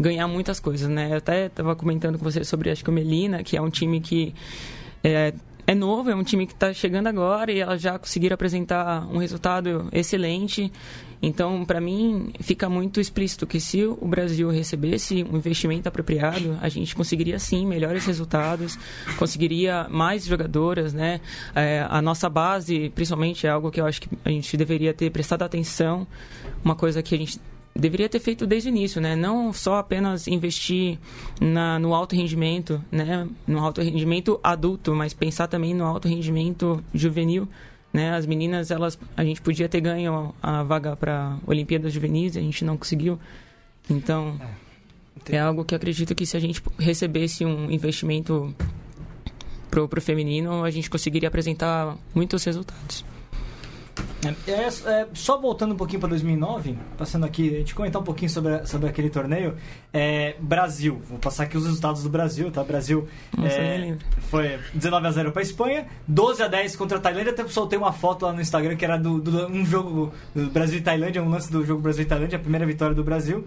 ganhar 0.00 0.26
muitas 0.28 0.60
coisas, 0.60 0.88
né? 0.88 1.10
Eu 1.10 1.16
até 1.16 1.46
estava 1.46 1.74
comentando 1.74 2.18
com 2.18 2.24
você 2.24 2.44
sobre 2.44 2.70
acho 2.70 2.84
que 2.84 2.90
o 2.90 2.92
Melina, 2.92 3.42
que 3.42 3.56
é 3.56 3.60
um 3.60 3.68
time 3.68 4.00
que 4.00 4.32
é, 5.02 5.34
é 5.68 5.74
novo, 5.74 6.08
é 6.08 6.14
um 6.14 6.24
time 6.24 6.46
que 6.46 6.54
está 6.54 6.72
chegando 6.72 7.08
agora 7.08 7.52
e 7.52 7.60
elas 7.60 7.82
já 7.82 7.98
conseguiram 7.98 8.32
apresentar 8.32 9.06
um 9.12 9.18
resultado 9.18 9.86
excelente. 9.92 10.72
Então, 11.20 11.62
para 11.62 11.78
mim, 11.78 12.32
fica 12.40 12.70
muito 12.70 12.98
explícito 12.98 13.46
que 13.46 13.60
se 13.60 13.84
o 13.84 14.08
Brasil 14.08 14.48
recebesse 14.48 15.22
um 15.30 15.36
investimento 15.36 15.86
apropriado, 15.86 16.56
a 16.62 16.70
gente 16.70 16.96
conseguiria 16.96 17.38
sim 17.38 17.66
melhores 17.66 18.06
resultados, 18.06 18.78
conseguiria 19.18 19.86
mais 19.90 20.24
jogadoras, 20.24 20.94
né? 20.94 21.20
É, 21.54 21.86
a 21.90 22.00
nossa 22.00 22.30
base, 22.30 22.90
principalmente, 22.94 23.46
é 23.46 23.50
algo 23.50 23.70
que 23.70 23.78
eu 23.78 23.84
acho 23.84 24.00
que 24.00 24.08
a 24.24 24.30
gente 24.30 24.56
deveria 24.56 24.94
ter 24.94 25.10
prestado 25.10 25.42
atenção, 25.42 26.06
uma 26.64 26.74
coisa 26.74 27.02
que 27.02 27.14
a 27.14 27.18
gente 27.18 27.38
deveria 27.78 28.08
ter 28.08 28.18
feito 28.18 28.44
desde 28.46 28.68
o 28.68 28.70
início, 28.70 29.00
né? 29.00 29.14
Não 29.14 29.52
só 29.52 29.76
apenas 29.76 30.26
investir 30.26 30.98
na, 31.40 31.78
no 31.78 31.94
alto 31.94 32.16
rendimento, 32.16 32.82
né? 32.90 33.26
No 33.46 33.60
alto 33.60 33.80
rendimento 33.80 34.40
adulto, 34.42 34.94
mas 34.94 35.14
pensar 35.14 35.46
também 35.46 35.72
no 35.72 35.84
alto 35.84 36.08
rendimento 36.08 36.82
juvenil, 36.92 37.48
né? 37.92 38.16
As 38.16 38.26
meninas, 38.26 38.72
elas, 38.72 38.98
a 39.16 39.24
gente 39.24 39.40
podia 39.40 39.68
ter 39.68 39.80
ganho 39.80 40.34
a 40.42 40.64
vaga 40.64 40.96
para 40.96 41.38
Olimpíadas 41.46 41.92
Juvenis, 41.92 42.36
a 42.36 42.40
gente 42.40 42.64
não 42.64 42.76
conseguiu. 42.76 43.18
Então, 43.88 44.38
é, 45.30 45.36
é 45.36 45.38
algo 45.38 45.64
que 45.64 45.74
acredito 45.74 46.14
que 46.16 46.26
se 46.26 46.36
a 46.36 46.40
gente 46.40 46.60
recebesse 46.78 47.44
um 47.44 47.70
investimento 47.70 48.52
pro, 49.70 49.88
pro 49.88 50.00
feminino, 50.00 50.64
a 50.64 50.70
gente 50.70 50.90
conseguiria 50.90 51.28
apresentar 51.28 51.96
muitos 52.12 52.42
resultados. 52.42 53.04
É, 54.24 54.50
é, 54.50 54.66
é, 54.66 55.06
só 55.14 55.40
voltando 55.40 55.74
um 55.74 55.76
pouquinho 55.76 56.00
para 56.00 56.08
2009, 56.10 56.76
passando 56.96 57.24
aqui, 57.24 57.54
a 57.54 57.58
gente 57.58 57.74
comentar 57.74 58.02
um 58.02 58.04
pouquinho 58.04 58.30
sobre, 58.30 58.66
sobre 58.66 58.88
aquele 58.88 59.10
torneio. 59.10 59.56
É, 59.92 60.34
Brasil, 60.40 61.00
vou 61.08 61.18
passar 61.18 61.44
aqui 61.44 61.56
os 61.56 61.64
resultados 61.64 62.02
do 62.02 62.10
Brasil, 62.10 62.50
tá? 62.50 62.64
Brasil 62.64 63.08
é, 63.42 63.96
foi 64.28 64.58
19 64.74 65.06
a 65.06 65.10
0 65.10 65.32
para 65.32 65.42
Espanha, 65.42 65.86
12 66.06 66.42
a 66.42 66.48
10 66.48 66.76
contra 66.76 66.98
a 66.98 67.00
Tailândia. 67.00 67.32
Até 67.32 67.46
soltei 67.48 67.78
uma 67.78 67.92
foto 67.92 68.26
lá 68.26 68.32
no 68.32 68.40
Instagram 68.40 68.76
que 68.76 68.84
era 68.84 68.98
do, 68.98 69.20
do 69.20 69.46
um 69.46 69.64
jogo 69.64 70.12
do 70.34 70.50
Brasil 70.50 70.78
e 70.78 70.82
Tailândia, 70.82 71.22
um 71.22 71.30
lance 71.30 71.50
do 71.50 71.64
jogo 71.64 71.80
Brasil 71.80 72.02
e 72.02 72.06
Tailândia, 72.06 72.36
a 72.36 72.40
primeira 72.40 72.66
vitória 72.66 72.94
do 72.94 73.04
Brasil. 73.04 73.46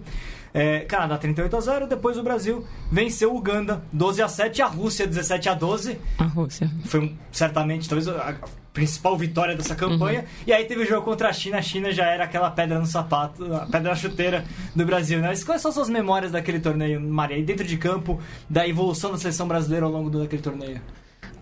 É, 0.54 0.80
Canadá 0.80 1.16
38 1.16 1.56
a 1.56 1.60
0, 1.60 1.86
depois 1.86 2.18
o 2.18 2.22
Brasil 2.22 2.66
venceu 2.90 3.32
o 3.32 3.38
Uganda 3.38 3.82
12 3.92 4.22
a 4.22 4.28
7, 4.28 4.60
a 4.62 4.66
Rússia 4.66 5.06
17 5.06 5.48
a 5.48 5.54
12. 5.54 5.98
A 6.18 6.24
Rússia. 6.24 6.70
Foi 6.84 7.14
certamente 7.30 7.88
talvez 7.88 8.08
a 8.08 8.34
principal 8.72 9.16
vitória 9.16 9.54
dessa 9.54 9.74
campanha. 9.74 10.20
Uhum. 10.20 10.26
E 10.46 10.52
aí 10.52 10.64
teve 10.64 10.82
o 10.82 10.86
jogo 10.86 11.04
contra 11.04 11.28
a 11.28 11.32
China, 11.32 11.58
a 11.58 11.62
China 11.62 11.92
já 11.92 12.06
era 12.06 12.24
aquela 12.24 12.50
pedra 12.50 12.78
no 12.78 12.86
sapato, 12.86 13.44
a 13.54 13.66
pedra 13.66 13.90
na 13.90 13.94
chuteira 13.94 14.44
do 14.74 14.84
Brasil, 14.84 15.20
né? 15.20 15.32
Quais 15.44 15.60
são 15.60 15.70
suas 15.70 15.88
memórias 15.88 16.32
daquele 16.32 16.60
torneio, 16.60 17.00
Maria? 17.00 17.36
E 17.36 17.42
dentro 17.42 17.66
de 17.66 17.76
campo, 17.76 18.20
da 18.48 18.66
evolução 18.66 19.12
da 19.12 19.18
seleção 19.18 19.46
brasileira 19.46 19.84
ao 19.86 19.92
longo 19.92 20.10
daquele 20.10 20.42
torneio? 20.42 20.80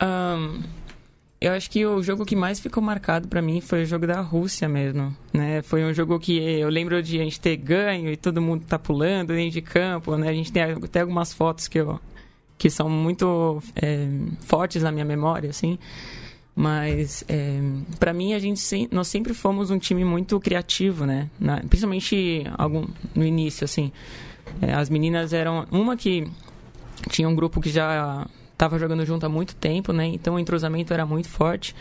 Um, 0.03 0.63
eu 1.41 1.53
acho 1.53 1.71
que 1.71 1.87
o 1.87 2.03
jogo 2.03 2.27
que 2.27 2.37
mais 2.37 2.59
ficou 2.61 2.83
marcado 2.83 3.29
para 3.29 3.41
mim 3.41 3.61
foi 3.61 3.83
o 3.83 3.87
jogo 3.87 4.07
da 4.07 4.21
Rússia 4.21 4.69
mesmo, 4.69 5.17
né? 5.33 5.63
Foi 5.63 5.85
um 5.85 5.95
jogo 5.95 6.19
que 6.19 6.37
eu 6.39 6.69
lembro 6.69 7.03
de 7.03 7.21
a 7.21 7.25
gente 7.25 7.41
ter 7.41 7.57
ganho 7.57 8.11
e 8.11 8.17
todo 8.17 8.43
mundo 8.43 8.65
tá 8.67 8.79
pulando 8.79 9.29
dentro 9.29 9.53
de 9.53 9.63
campo, 9.63 10.17
né? 10.17 10.29
A 10.29 10.35
gente 10.35 10.53
tem 10.53 10.63
até 10.63 11.01
algumas 11.01 11.33
fotos 11.33 11.69
que 11.69 11.79
eu 11.79 12.01
que 12.59 12.69
são 12.69 12.91
muito 12.91 13.63
é, 13.75 14.07
fortes 14.41 14.83
na 14.83 14.93
minha 14.93 15.05
memória, 15.05 15.49
assim. 15.49 15.79
Mas 16.55 17.25
é, 17.29 17.61
para 17.99 18.13
mim 18.13 18.35
a 18.35 18.39
gente 18.39 18.89
nós 18.91 19.09
sempre 19.09 19.33
fomos 19.33 19.71
um 19.71 19.79
time 19.79 20.05
muito 20.05 20.39
criativo, 20.41 21.07
né? 21.07 21.31
Na, 21.39 21.59
principalmente 21.59 22.45
algum, 22.59 22.87
no 23.15 23.25
início, 23.25 23.65
assim. 23.65 23.93
É, 24.61 24.75
as 24.75 24.91
meninas 24.91 25.33
eram 25.33 25.67
uma 25.71 25.97
que 25.97 26.27
tinha 27.09 27.29
um 27.29 27.35
grupo 27.35 27.61
que 27.61 27.71
já 27.71 28.27
estava 28.61 28.79
jogando 28.79 29.07
junto 29.07 29.25
há 29.25 29.29
muito 29.29 29.57
tempo, 29.57 29.91
né? 29.91 30.07
Então 30.07 30.35
o 30.35 30.39
entrosamento 30.39 30.93
era 30.93 31.07
muito 31.07 31.29
forte 31.31 31.75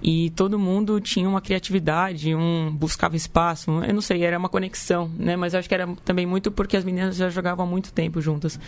e 0.00 0.30
todo 0.30 0.58
mundo 0.58 1.00
tinha 1.00 1.28
uma 1.28 1.40
criatividade, 1.40 2.32
um 2.34 2.70
buscava 2.72 3.16
espaço. 3.16 3.70
Eu 3.82 3.92
não 3.92 4.00
sei, 4.00 4.22
era 4.22 4.38
uma 4.38 4.48
conexão, 4.48 5.10
né? 5.18 5.34
Mas 5.34 5.56
acho 5.56 5.68
que 5.68 5.74
era 5.74 5.88
também 6.04 6.26
muito 6.26 6.52
porque 6.52 6.76
as 6.76 6.84
meninas 6.84 7.16
já 7.16 7.28
jogavam 7.28 7.64
há 7.64 7.68
muito 7.68 7.92
tempo 7.92 8.20
juntas. 8.20 8.60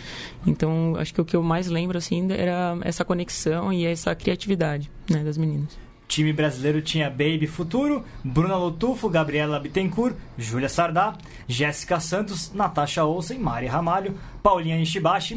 Então 0.45 0.95
acho 0.97 1.13
que 1.13 1.21
o 1.21 1.25
que 1.25 1.35
eu 1.37 1.41
mais 1.41 1.67
lembro 1.67 1.97
assim 1.97 2.27
era 2.31 2.77
essa 2.81 3.05
conexão 3.05 3.71
e 3.71 3.85
essa 3.85 4.13
criatividade, 4.13 4.91
né, 5.09 5.23
das 5.23 5.37
meninas 5.37 5.81
time 6.05 6.31
brasileiro 6.31 6.79
tinha 6.79 7.09
Baby 7.09 7.47
Futuro, 7.47 8.05
Bruna 8.23 8.55
Lotufo, 8.55 9.09
Gabriela 9.09 9.59
Bittencourt, 9.59 10.15
Júlia 10.37 10.69
Sardá, 10.69 11.15
Jéssica 11.47 11.99
Santos, 11.99 12.53
Natasha 12.53 13.03
Olsen, 13.03 13.39
Mari 13.39 13.65
Ramalho, 13.65 14.15
Paulinha 14.43 14.79
Ishibashi, 14.79 15.35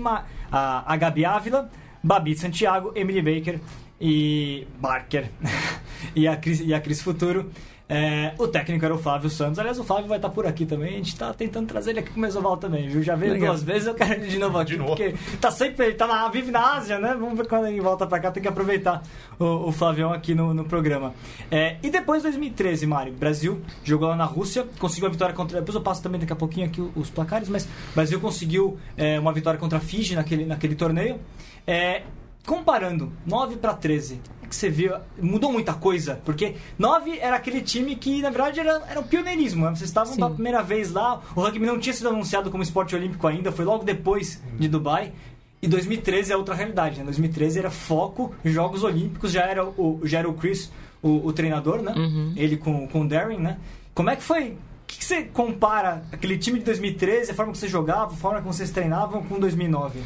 a, 0.53 0.93
a 0.93 0.97
Gabi 0.99 1.25
Ávila, 1.25 1.71
Babi 2.07 2.37
Santiago, 2.37 2.93
Emily 2.95 3.21
Baker 3.21 3.59
e 4.01 4.65
Barker 4.79 5.29
e, 6.15 6.29
a 6.29 6.37
Cris, 6.37 6.61
e 6.61 6.73
a 6.73 6.81
Cris 6.81 7.03
Futuro. 7.03 7.51
É, 7.89 8.35
o 8.37 8.49
técnico 8.49 8.85
era 8.85 8.93
o 8.93 8.99
Flávio 8.99 9.31
Santos. 9.31 9.61
Aliás, 9.61 9.79
o 9.79 9.85
Flávio 9.85 10.09
vai 10.09 10.19
estar 10.19 10.29
por 10.29 10.45
aqui 10.45 10.67
também. 10.67 10.95
A 10.95 10.97
gente 10.97 11.13
está 11.13 11.33
tentando 11.33 11.69
trazer 11.69 11.91
ele 11.91 12.01
aqui 12.01 12.11
com 12.11 12.19
o 12.19 12.21
Mesoval 12.21 12.57
também, 12.57 12.89
viu? 12.89 13.01
Já 13.01 13.15
veio 13.15 13.35
Legal. 13.35 13.51
duas 13.51 13.63
vezes, 13.63 13.87
eu 13.87 13.95
quero 13.95 14.15
ele 14.15 14.27
de 14.27 14.39
novo 14.39 14.59
aqui. 14.59 14.73
De 14.73 14.79
novo. 14.79 14.91
Porque 14.91 15.15
tá 15.41 15.53
sempre, 15.53 15.87
ele 15.87 15.95
tá 15.95 16.07
na, 16.07 16.29
vive 16.29 16.51
na 16.51 16.75
Ásia, 16.75 16.99
né? 16.99 17.17
Vamos 17.19 17.39
ver 17.39 17.47
quando 17.47 17.69
ele 17.69 17.81
volta 17.81 18.05
para 18.05 18.19
cá, 18.19 18.33
tem 18.33 18.43
que 18.43 18.49
aproveitar 18.49 19.03
o, 19.39 19.69
o 19.69 19.73
Flavião 19.73 20.13
aqui 20.13 20.35
no, 20.35 20.53
no 20.53 20.65
programa. 20.65 21.15
É, 21.49 21.77
e 21.81 21.89
depois, 21.89 22.25
2013, 22.25 22.87
Mário, 22.87 23.13
Brasil 23.13 23.63
jogou 23.85 24.09
lá 24.09 24.17
na 24.17 24.25
Rússia, 24.25 24.67
conseguiu 24.81 25.09
a 25.09 25.13
vitória 25.13 25.35
contra. 25.35 25.61
Depois 25.61 25.77
eu 25.77 25.81
passo 25.81 26.03
também 26.03 26.19
daqui 26.19 26.33
a 26.33 26.37
pouquinho 26.37 26.67
aqui 26.67 26.81
os 26.97 27.09
placares, 27.09 27.49
mas 27.49 27.67
o 27.67 27.95
Brasil 27.95 28.19
conseguiu 28.19 28.77
é, 28.97 29.19
uma 29.21 29.33
vitória 29.33 29.61
contra 29.61 29.79
a 29.79 29.81
Fiji 29.81 30.17
naquele, 30.17 30.45
naquele 30.45 30.75
torneio. 30.75 31.21
É, 31.67 32.03
comparando 32.47 33.13
9 33.27 33.57
para 33.57 33.75
13, 33.75 34.21
que 34.49 34.55
você 34.55 34.71
viu, 34.71 34.93
mudou 35.21 35.53
muita 35.53 35.75
coisa, 35.75 36.21
porque 36.25 36.55
9 36.79 37.19
era 37.19 37.37
aquele 37.37 37.61
time 37.61 37.97
que, 37.97 38.23
na 38.23 38.31
verdade, 38.31 38.61
era, 38.61 38.83
era 38.89 39.01
o 39.01 39.05
pioneirismo. 39.05 39.65
Né? 39.65 39.75
Vocês 39.75 39.91
estavam 39.91 40.13
Sim. 40.13 40.19
pela 40.21 40.31
primeira 40.31 40.63
vez 40.63 40.93
lá, 40.93 41.21
o 41.35 41.41
rugby 41.41 41.67
não 41.67 41.79
tinha 41.79 41.93
sido 41.93 42.09
anunciado 42.09 42.51
como 42.51 42.63
esporte 42.63 42.95
olímpico 42.95 43.27
ainda, 43.27 43.51
foi 43.51 43.65
logo 43.65 43.85
depois 43.85 44.41
de 44.59 44.69
Dubai. 44.69 45.13
E 45.61 45.69
2013 45.69 46.33
é 46.33 46.37
outra 46.37 46.55
realidade, 46.55 46.99
né? 46.99 47.05
2013 47.05 47.59
era 47.59 47.71
foco, 47.71 48.35
Jogos 48.45 48.85
Olímpicos, 48.85 49.33
já 49.33 49.43
era 49.43 49.65
o, 49.65 50.01
já 50.05 50.19
era 50.19 50.29
o 50.29 50.35
Chris, 50.35 50.71
o, 51.03 51.27
o 51.27 51.33
treinador, 51.33 51.83
né? 51.83 51.93
Uhum. 51.97 52.33
Ele 52.37 52.57
com, 52.57 52.87
com 52.87 53.01
o 53.01 53.09
Darren, 53.09 53.39
né? 53.39 53.59
Como 53.95 54.11
é 54.11 54.17
que 54.17 54.23
foi? 54.23 54.51
O 54.51 54.57
que, 54.87 54.99
que 54.99 55.05
você 55.05 55.23
compara 55.25 56.05
aquele 56.13 56.39
time 56.39 56.59
de 56.59 56.65
2013, 56.67 57.33
a 57.33 57.35
forma 57.35 57.53
que 57.53 57.59
você 57.59 57.69
jogava, 57.69 58.13
a 58.13 58.17
forma 58.17 58.41
como 58.41 58.53
vocês 58.53 58.71
treinavam 58.71 59.23
com 59.25 59.41
2009? 59.41 59.99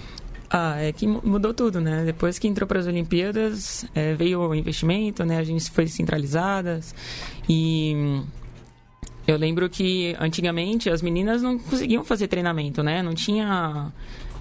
Ah, 0.52 0.76
é 0.80 0.92
que 0.92 1.06
mudou 1.06 1.54
tudo, 1.54 1.80
né? 1.80 2.04
Depois 2.04 2.36
que 2.36 2.48
entrou 2.48 2.66
para 2.66 2.80
as 2.80 2.86
Olimpíadas, 2.86 3.86
é, 3.94 4.14
veio 4.14 4.40
o 4.40 4.52
investimento, 4.52 5.24
né? 5.24 5.38
A 5.38 5.44
gente 5.44 5.70
foi 5.70 5.86
centralizadas 5.86 6.92
e 7.48 8.20
eu 9.28 9.36
lembro 9.36 9.70
que 9.70 10.16
antigamente 10.18 10.90
as 10.90 11.02
meninas 11.02 11.40
não 11.40 11.56
conseguiam 11.56 12.04
fazer 12.04 12.26
treinamento, 12.26 12.82
né? 12.82 13.00
Não 13.00 13.14
tinha 13.14 13.92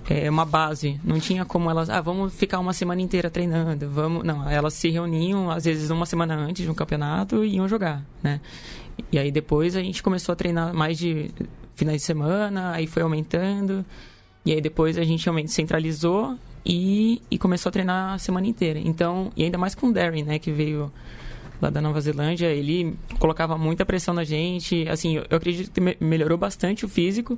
é, 0.09 0.27
uma 0.27 0.45
base, 0.45 0.99
não 1.03 1.19
tinha 1.19 1.45
como 1.45 1.69
elas, 1.69 1.91
ah, 1.91 2.01
vamos 2.01 2.33
ficar 2.33 2.57
uma 2.57 2.73
semana 2.73 2.99
inteira 2.99 3.29
treinando, 3.29 3.87
vamos, 3.87 4.23
não, 4.23 4.49
elas 4.49 4.73
se 4.73 4.89
reuniam 4.89 5.51
às 5.51 5.65
vezes 5.65 5.91
uma 5.91 6.07
semana 6.07 6.35
antes 6.35 6.63
de 6.63 6.71
um 6.71 6.73
campeonato 6.73 7.43
e 7.43 7.57
iam 7.57 7.67
jogar, 7.67 8.03
né? 8.23 8.41
E 9.11 9.19
aí 9.19 9.31
depois 9.31 9.75
a 9.75 9.81
gente 9.81 10.01
começou 10.01 10.33
a 10.33 10.35
treinar 10.35 10.73
mais 10.73 10.97
de 10.97 11.29
finais 11.75 12.01
de 12.01 12.03
semana, 12.03 12.71
aí 12.71 12.87
foi 12.87 13.03
aumentando. 13.03 13.85
E 14.45 14.53
aí 14.53 14.61
depois 14.61 14.97
a 14.97 15.03
gente 15.03 15.25
realmente 15.25 15.51
centralizou 15.51 16.37
e, 16.65 17.21
e 17.29 17.37
começou 17.37 17.69
a 17.69 17.73
treinar 17.73 18.13
a 18.13 18.17
semana 18.17 18.47
inteira. 18.47 18.79
Então, 18.79 19.31
e 19.35 19.43
ainda 19.43 19.57
mais 19.57 19.75
com 19.75 19.87
o 19.87 19.93
Darren, 19.93 20.23
né, 20.23 20.39
que 20.39 20.51
veio 20.51 20.91
lá 21.61 21.69
da 21.69 21.81
Nova 21.81 21.99
Zelândia, 21.99 22.47
ele 22.47 22.95
colocava 23.19 23.57
muita 23.57 23.85
pressão 23.85 24.13
na 24.13 24.23
gente. 24.23 24.87
Assim, 24.87 25.17
eu 25.17 25.37
acredito 25.37 25.71
que 25.71 25.97
melhorou 26.03 26.37
bastante 26.37 26.85
o 26.85 26.89
físico, 26.89 27.37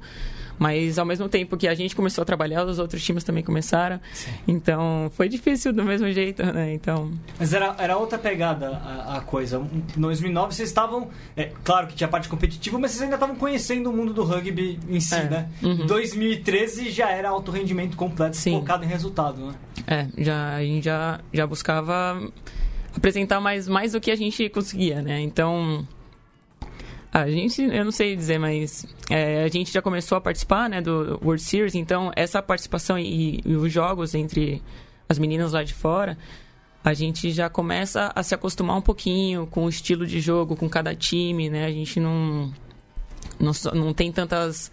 mas 0.59 0.99
ao 0.99 1.05
mesmo 1.05 1.27
tempo 1.27 1.57
que 1.57 1.67
a 1.67 1.73
gente 1.73 1.95
começou 1.95 2.21
a 2.21 2.25
trabalhar, 2.25 2.65
os 2.65 2.77
outros 2.77 3.03
times 3.03 3.23
também 3.23 3.43
começaram. 3.43 3.99
Sim. 4.13 4.31
Então, 4.47 5.11
foi 5.15 5.27
difícil 5.27 5.73
do 5.73 5.83
mesmo 5.83 6.11
jeito, 6.11 6.43
né? 6.43 6.73
Então... 6.73 7.11
Mas 7.39 7.53
era, 7.53 7.75
era 7.79 7.97
outra 7.97 8.17
pegada 8.17 8.69
a, 8.69 9.17
a 9.17 9.21
coisa. 9.21 9.57
Em 9.57 9.99
2009 9.99 10.53
vocês 10.53 10.69
estavam... 10.69 11.09
É, 11.35 11.51
claro 11.63 11.87
que 11.87 11.95
tinha 11.95 12.07
parte 12.07 12.29
competitiva, 12.29 12.77
mas 12.77 12.91
vocês 12.91 13.01
ainda 13.03 13.15
estavam 13.15 13.35
conhecendo 13.35 13.89
o 13.89 13.93
mundo 13.93 14.13
do 14.13 14.23
rugby 14.23 14.79
em 14.87 14.99
si, 14.99 15.15
é. 15.15 15.23
né? 15.23 15.49
Uhum. 15.63 15.87
2013 15.87 16.91
já 16.91 17.09
era 17.09 17.29
alto 17.29 17.51
rendimento 17.51 17.97
completo, 17.97 18.37
Sim. 18.37 18.59
focado 18.59 18.85
em 18.85 18.87
resultado, 18.87 19.47
né? 19.47 19.55
É, 19.87 20.07
já, 20.17 20.55
a 20.55 20.63
gente 20.63 20.85
já, 20.85 21.19
já 21.33 21.47
buscava 21.47 22.21
apresentar 22.95 23.39
mais, 23.39 23.67
mais 23.67 23.93
do 23.93 24.01
que 24.01 24.11
a 24.11 24.15
gente 24.15 24.49
conseguia, 24.49 25.01
né? 25.01 25.19
Então, 25.21 25.87
a 27.11 27.29
gente, 27.29 27.61
eu 27.61 27.83
não 27.83 27.91
sei 27.91 28.15
dizer, 28.15 28.39
mas 28.39 28.85
é, 29.09 29.43
a 29.43 29.47
gente 29.49 29.71
já 29.71 29.81
começou 29.81 30.17
a 30.17 30.21
participar, 30.21 30.69
né, 30.69 30.81
do 30.81 31.19
World 31.21 31.41
Series, 31.41 31.75
então 31.75 32.11
essa 32.15 32.41
participação 32.41 32.97
e, 32.97 33.41
e, 33.45 33.55
os 33.55 33.71
jogos 33.71 34.15
entre 34.15 34.61
as 35.09 35.19
meninas 35.19 35.51
lá 35.51 35.61
de 35.61 35.73
fora, 35.73 36.17
a 36.83 36.93
gente 36.93 37.31
já 37.31 37.49
começa 37.49 38.11
a 38.15 38.23
se 38.23 38.33
acostumar 38.33 38.77
um 38.77 38.81
pouquinho 38.81 39.45
com 39.47 39.65
o 39.65 39.69
estilo 39.69 40.07
de 40.07 40.21
jogo, 40.21 40.55
com 40.55 40.69
cada 40.69 40.95
time, 40.95 41.49
né? 41.49 41.65
A 41.65 41.71
gente 41.71 41.99
não 41.99 42.51
não, 43.39 43.51
não 43.73 43.93
tem 43.93 44.11
tantas 44.11 44.71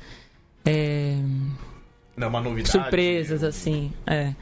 é, 0.65 1.17
não 2.17 2.27
é 2.27 2.31
uma 2.31 2.41
novidade. 2.41 2.71
surpresas 2.71 3.43
assim, 3.43 3.93
é. 4.07 4.33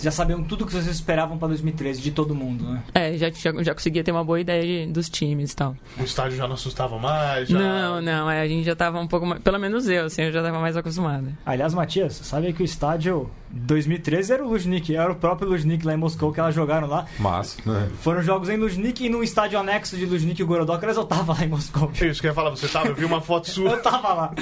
Já 0.00 0.10
sabiam 0.10 0.42
tudo 0.42 0.66
que 0.66 0.72
vocês 0.72 0.86
esperavam 0.86 1.38
para 1.38 1.48
2013 1.48 2.00
de 2.00 2.10
todo 2.10 2.34
mundo, 2.34 2.64
né? 2.64 2.82
É, 2.94 3.16
já, 3.16 3.30
já, 3.30 3.62
já 3.62 3.74
conseguia 3.74 4.04
ter 4.04 4.12
uma 4.12 4.24
boa 4.24 4.40
ideia 4.40 4.86
de, 4.86 4.92
dos 4.92 5.08
times 5.08 5.52
e 5.52 5.56
tal. 5.56 5.76
O 5.98 6.02
estádio 6.02 6.36
já 6.36 6.46
não 6.46 6.54
assustava 6.54 6.98
mais? 6.98 7.48
Já... 7.48 7.58
Não, 7.58 8.00
não, 8.00 8.30
é, 8.30 8.40
a 8.40 8.48
gente 8.48 8.64
já 8.64 8.76
tava 8.76 9.00
um 9.00 9.06
pouco 9.06 9.26
mais, 9.26 9.42
pelo 9.42 9.58
menos 9.58 9.88
eu, 9.88 10.06
assim, 10.06 10.22
eu 10.22 10.32
já 10.32 10.42
tava 10.42 10.58
mais 10.60 10.76
acostumado. 10.76 11.28
Aliás, 11.44 11.74
Matias, 11.74 12.14
sabe 12.14 12.52
que 12.52 12.62
o 12.62 12.64
estádio 12.64 13.30
2013 13.50 14.32
era 14.32 14.44
o 14.44 14.48
Luzhniki, 14.48 14.94
era 14.94 15.10
o 15.10 15.14
próprio 15.14 15.48
Luzhniki 15.48 15.86
lá 15.86 15.94
em 15.94 15.96
Moscou 15.96 16.32
que 16.32 16.40
elas 16.40 16.54
jogaram 16.54 16.86
lá. 16.86 17.06
Massa, 17.18 17.56
né? 17.64 17.88
Foram 18.00 18.22
jogos 18.22 18.48
em 18.48 18.56
Luzhniki 18.56 19.06
e 19.06 19.08
no 19.08 19.22
estádio 19.22 19.58
anexo 19.58 19.96
de 19.96 20.04
Luzhniki 20.04 20.42
e 20.42 20.44
Gorodok, 20.44 20.82
elas 20.84 20.96
eu 20.96 21.04
tava 21.04 21.32
lá 21.32 21.44
em 21.44 21.48
Moscou. 21.48 21.90
Isso 22.00 22.20
que 22.20 22.26
eu 22.26 22.30
ia 22.30 22.34
falar, 22.34 22.50
você 22.50 22.68
tava, 22.68 22.88
eu 22.88 22.94
vi 22.94 23.04
uma 23.04 23.20
foto 23.20 23.48
sua. 23.48 23.72
eu 23.78 23.82
tava 23.82 24.12
lá. 24.12 24.34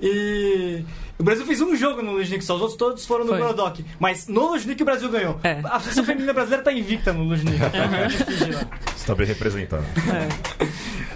E 0.00 0.84
o 1.18 1.22
Brasil 1.22 1.46
fez 1.46 1.60
um 1.60 1.76
jogo 1.76 2.02
no 2.02 2.12
Lujnik, 2.12 2.44
só 2.44 2.54
os 2.54 2.60
outros 2.60 2.78
todos 2.78 3.06
foram 3.06 3.24
no 3.24 3.36
Gorodok. 3.36 3.84
Mas 3.98 4.26
no 4.26 4.52
Lujnik 4.52 4.82
o 4.82 4.84
Brasil 4.84 5.10
ganhou. 5.10 5.38
É. 5.42 5.60
A 5.64 5.78
seleção 5.80 6.04
feminina 6.04 6.32
brasileira 6.32 6.64
tá 6.64 6.72
invicta 6.72 7.12
no 7.12 7.24
Lujnik. 7.24 7.60
Uhum. 7.62 8.92
Está 8.96 9.14
bem 9.14 9.26
representado. 9.26 9.84
É. 10.12 10.66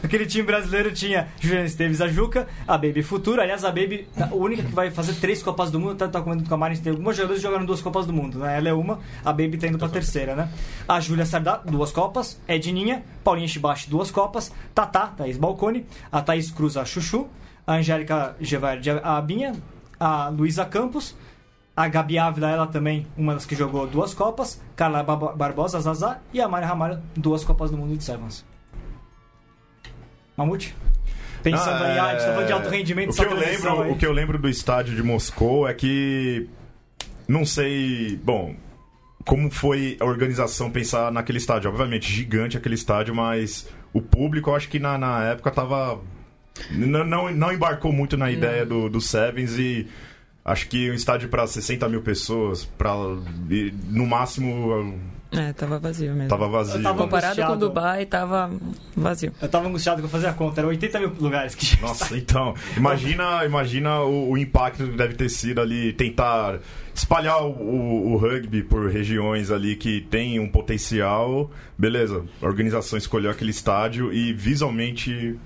Aquele 0.07 0.25
time 0.25 0.45
brasileiro 0.45 0.93
tinha 0.93 1.27
Juliana 1.41 1.67
Esteves, 1.67 2.01
a 2.01 2.07
Juca, 2.07 2.47
a 2.65 2.79
Baby 2.79 3.03
Futura. 3.03 3.43
Aliás, 3.43 3.65
a 3.65 3.71
Baby, 3.71 4.07
a 4.17 4.33
única 4.33 4.63
que 4.63 4.73
vai 4.73 4.89
fazer 4.89 5.15
três 5.15 5.43
Copas 5.43 5.69
do 5.69 5.81
Mundo, 5.81 5.97
tá, 5.97 6.07
tá 6.07 6.23
com 6.23 6.31
a 6.31 6.57
Marin. 6.57 6.77
Tem 6.77 6.93
algumas 6.93 7.17
jogadoras 7.17 7.43
jogaram 7.43 7.65
duas 7.67 7.83
Copas 7.83 8.07
do 8.07 8.13
Mundo, 8.13 8.39
né? 8.39 8.57
Ela 8.57 8.69
é 8.69 8.73
uma, 8.73 9.01
a 9.25 9.33
Baby 9.33 9.59
tá 9.59 9.67
indo 9.67 9.79
pra 9.79 9.89
terceira, 9.89 10.37
né? 10.37 10.49
A 10.87 11.01
Júlia 11.01 11.27
Sardá, 11.27 11.57
duas 11.57 11.91
Copas. 11.91 12.41
Edninha, 12.47 13.03
Paulinha 13.25 13.49
Chibachi, 13.49 13.91
duas 13.91 14.13
Copas. 14.13 14.53
Tatá, 14.73 15.09
Thaís 15.09 15.37
Balcone. 15.37 15.85
A 16.13 16.23
Thaís 16.23 16.53
Cruz, 16.53 16.77
a 16.77 16.85
Chuchu. 16.85 17.29
A 17.67 17.75
Angélica 17.75 18.37
Gevardi, 18.41 18.91
a 18.91 19.17
Abinha 19.17 19.55
a 19.99 20.29
Luísa 20.29 20.65
Campos, 20.65 21.17
a 21.77 21.89
Gabi 21.89 22.19
Ávila, 22.19 22.51
ela 22.51 22.67
também, 22.67 23.07
uma 23.17 23.35
das 23.35 23.45
que 23.45 23.57
jogou 23.57 23.87
duas 23.87 24.15
Copas, 24.15 24.61
Carla 24.75 25.03
Barbosa, 25.03 25.81
Zazá, 25.81 26.21
e 26.33 26.41
a 26.41 26.49
Maria 26.49 26.69
Ramalho, 26.69 27.03
duas 27.17 27.45
Copas 27.45 27.71
do 27.71 27.77
Mundo 27.77 27.97
de 27.97 28.05
Sevens. 28.05 28.45
Mamute? 30.37 30.75
Pensando 31.43 31.85
ah, 31.85 31.87
aí, 31.87 31.99
ah, 31.99 32.05
a 32.05 32.11
gente 32.13 32.21
tá 32.21 32.33
falando 32.33 32.47
de 32.47 32.53
alto 32.53 32.69
rendimento, 32.69 33.11
o 33.11 33.15
que, 33.15 33.25
eu 33.25 33.35
lembro, 33.35 33.93
o 33.93 33.97
que 33.97 34.07
eu 34.07 34.13
lembro 34.13 34.39
do 34.39 34.49
estádio 34.49 34.95
de 34.95 35.03
Moscou 35.03 35.69
é 35.69 35.75
que. 35.75 36.49
Não 37.29 37.45
sei. 37.45 38.19
Bom, 38.23 38.57
como 39.25 39.51
foi 39.51 39.97
a 40.01 40.05
organização 40.05 40.71
pensar 40.71 41.13
naquele 41.13 41.39
estádio? 41.39 41.71
Obviamente, 41.71 42.11
gigante 42.13 42.57
aquele 42.57 42.75
estádio, 42.75 43.15
mas 43.15 43.69
o 43.93 44.03
público, 44.03 44.51
eu 44.51 44.55
acho 44.55 44.69
que 44.69 44.79
na, 44.79 44.99
na 44.99 45.25
época 45.25 45.51
tava 45.51 46.01
não, 46.71 47.05
não, 47.05 47.33
não 47.33 47.53
embarcou 47.53 47.93
muito 47.93 48.17
na 48.17 48.31
ideia 48.31 48.65
do, 48.65 48.89
do 48.89 49.01
Sevens 49.01 49.59
e 49.59 49.87
acho 50.45 50.69
que 50.69 50.91
um 50.91 50.95
estádio 50.95 51.29
para 51.29 51.47
60 51.47 51.89
mil 51.89 52.03
pessoas, 52.03 52.65
para 52.65 52.93
no 53.89 54.07
máximo. 54.07 54.99
É, 55.37 55.53
tava 55.53 55.79
vazio 55.79 56.15
mesmo. 56.15 56.29
Tava 56.29 56.49
vazio. 56.49 56.83
Tava 56.83 57.03
Comparado 57.03 57.43
com 57.43 57.53
o 57.53 57.57
Dubai, 57.57 58.07
tava 58.07 58.51
vazio. 58.97 59.33
Eu 59.41 59.49
tava 59.49 59.69
angustiado 59.69 60.01
com 60.01 60.09
fazer 60.09 60.29
a 60.29 60.33
conta, 60.33 60.61
era 60.61 60.69
80 60.69 60.99
mil 60.99 61.13
lugares 61.21 61.55
que 61.55 61.81
Nossa, 61.81 62.17
então. 62.17 62.55
Imagina, 62.77 63.45
imagina 63.45 64.01
o, 64.01 64.31
o, 64.31 64.39
impacto 64.39 64.85
que 64.85 64.97
deve 64.97 65.15
ter 65.15 65.29
sido 65.29 65.61
ali 65.61 65.93
tentar 65.93 66.61
espalhar 66.95 67.43
o, 67.43 67.51
o, 67.51 68.13
o, 68.13 68.17
rugby 68.17 68.63
por 68.63 68.91
regiões 68.91 69.51
ali 69.51 69.77
que 69.77 70.01
tem 70.01 70.41
um 70.41 70.49
potencial. 70.49 71.51
Beleza, 71.77 72.25
a 72.41 72.47
organização 72.47 72.99
escolheu 72.99 73.31
aquele 73.31 73.51
estádio 73.51 74.13
e 74.13 74.33
visualmente 74.33 75.39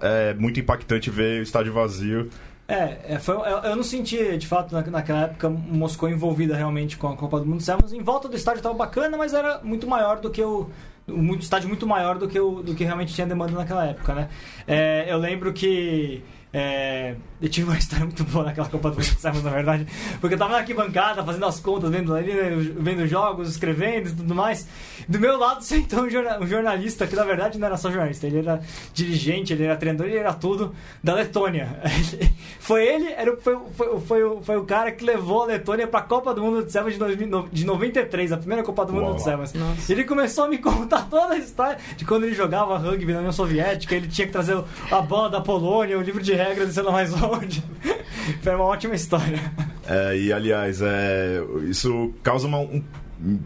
é 0.00 0.34
muito 0.34 0.60
impactante 0.60 1.10
ver 1.10 1.40
o 1.40 1.42
estádio 1.42 1.72
vazio. 1.72 2.28
É, 2.72 3.14
é 3.14 3.18
foi, 3.18 3.36
eu, 3.36 3.76
não 3.76 3.82
senti, 3.82 4.38
de 4.38 4.46
fato, 4.46 4.72
na, 4.74 4.80
naquela 4.82 5.24
época, 5.24 5.50
Moscou 5.50 6.08
envolvida 6.08 6.56
realmente 6.56 6.96
com 6.96 7.08
a 7.08 7.16
Copa 7.16 7.38
do 7.38 7.46
Mundo. 7.46 7.62
Sevens. 7.62 7.92
Em 7.92 8.02
volta 8.02 8.28
do 8.28 8.36
estádio 8.36 8.60
estava 8.60 8.74
bacana, 8.74 9.16
mas 9.18 9.34
era 9.34 9.60
muito 9.62 9.86
maior 9.86 10.20
do 10.20 10.30
que 10.30 10.42
o. 10.42 10.70
Muito, 11.06 11.42
estádio 11.42 11.68
muito 11.68 11.86
maior 11.86 12.16
do 12.16 12.28
que, 12.28 12.38
o, 12.38 12.62
do 12.62 12.74
que 12.74 12.84
realmente 12.84 13.12
tinha 13.12 13.26
demanda 13.26 13.52
naquela 13.52 13.84
época, 13.84 14.14
né? 14.14 14.28
É, 14.66 15.04
eu 15.08 15.18
lembro 15.18 15.52
que 15.52 16.22
é, 16.52 17.16
eu 17.42 17.48
tive 17.48 17.68
uma 17.68 17.76
história 17.78 18.04
muito 18.04 18.22
boa 18.24 18.44
naquela 18.44 18.68
Copa 18.68 18.90
do 18.90 18.96
Mundo, 18.96 19.42
na 19.42 19.50
verdade, 19.50 19.86
porque 20.20 20.34
eu 20.34 20.38
tava 20.38 20.52
na 20.52 20.58
arquibancada 20.58 21.24
fazendo 21.24 21.44
as 21.44 21.58
contas, 21.58 21.90
vendo 21.90 22.14
ali, 22.14 22.32
né, 22.32 22.50
vendo 22.78 23.06
jogos, 23.06 23.50
escrevendo 23.50 24.08
e 24.08 24.12
tudo 24.12 24.34
mais. 24.34 24.66
Do 25.08 25.18
meu 25.18 25.36
lado 25.36 25.62
sentou 25.64 26.04
um 26.04 26.46
jornalista, 26.46 27.06
que 27.06 27.16
na 27.16 27.24
verdade 27.24 27.58
não 27.58 27.66
era 27.66 27.76
só 27.76 27.90
jornalista, 27.90 28.26
ele 28.26 28.38
era 28.38 28.60
dirigente, 28.94 29.52
ele 29.52 29.64
era 29.64 29.76
treinador, 29.76 30.06
ele 30.06 30.18
era 30.18 30.32
tudo, 30.32 30.72
da 31.02 31.14
Letônia. 31.14 31.80
foi 32.60 32.86
ele, 32.86 33.08
era, 33.12 33.36
foi, 33.36 33.58
foi, 33.74 34.00
foi, 34.00 34.42
foi, 34.42 34.56
o 34.56 34.64
cara 34.64 34.92
que 34.92 35.04
levou 35.04 35.42
a 35.42 35.46
Letônia 35.46 35.88
pra 35.88 36.02
Copa 36.02 36.32
do 36.32 36.42
Mundo 36.42 36.64
de 36.64 36.70
Sevens 36.70 36.96
de, 36.96 37.50
de 37.52 37.66
93, 37.66 38.32
a 38.32 38.36
primeira 38.36 38.62
Copa 38.62 38.86
do 38.86 38.92
Mundo 38.92 39.06
Uau. 39.06 39.14
de 39.16 39.22
Sevens. 39.22 39.52
Ele 39.90 40.04
começou 40.04 40.44
a 40.44 40.48
me 40.48 40.58
contar 40.58 41.08
toda 41.10 41.34
a 41.34 41.38
história 41.38 41.78
de 41.96 42.04
quando 42.04 42.24
ele 42.24 42.34
jogava 42.34 42.78
rugby 42.78 43.12
na 43.12 43.18
União 43.18 43.32
Soviética, 43.32 43.96
ele 43.96 44.06
tinha 44.06 44.26
que 44.26 44.32
trazer 44.32 44.62
a 44.90 45.00
bola 45.00 45.28
da 45.28 45.40
Polônia, 45.40 45.98
o 45.98 46.02
livro 46.02 46.22
de 46.22 46.32
regras 46.32 46.70
e 46.70 46.74
sei 46.74 46.82
lá 46.82 46.92
mais 46.92 47.12
onde. 47.32 47.62
Foi 48.42 48.54
uma 48.54 48.64
ótima 48.64 48.94
história. 48.94 49.40
É, 49.86 50.16
e 50.16 50.32
aliás, 50.32 50.80
é, 50.80 51.42
isso 51.68 52.12
causa 52.22 52.46
uma, 52.46 52.58
um, 52.58 52.82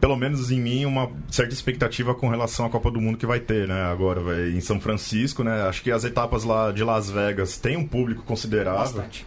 pelo 0.00 0.16
menos 0.16 0.50
em 0.50 0.60
mim, 0.60 0.84
uma 0.84 1.10
certa 1.30 1.54
expectativa 1.54 2.14
com 2.14 2.28
relação 2.28 2.66
à 2.66 2.70
Copa 2.70 2.90
do 2.90 3.00
Mundo 3.00 3.18
que 3.18 3.26
vai 3.26 3.40
ter, 3.40 3.68
né? 3.68 3.84
Agora, 3.84 4.20
vai, 4.20 4.50
em 4.50 4.60
São 4.60 4.80
Francisco, 4.80 5.42
né? 5.42 5.62
Acho 5.62 5.82
que 5.82 5.90
as 5.90 6.04
etapas 6.04 6.44
lá 6.44 6.72
de 6.72 6.82
Las 6.82 7.10
Vegas 7.10 7.56
têm 7.58 7.76
um 7.76 7.86
público 7.86 8.22
considerável. 8.22 8.80
Bastante. 8.80 9.26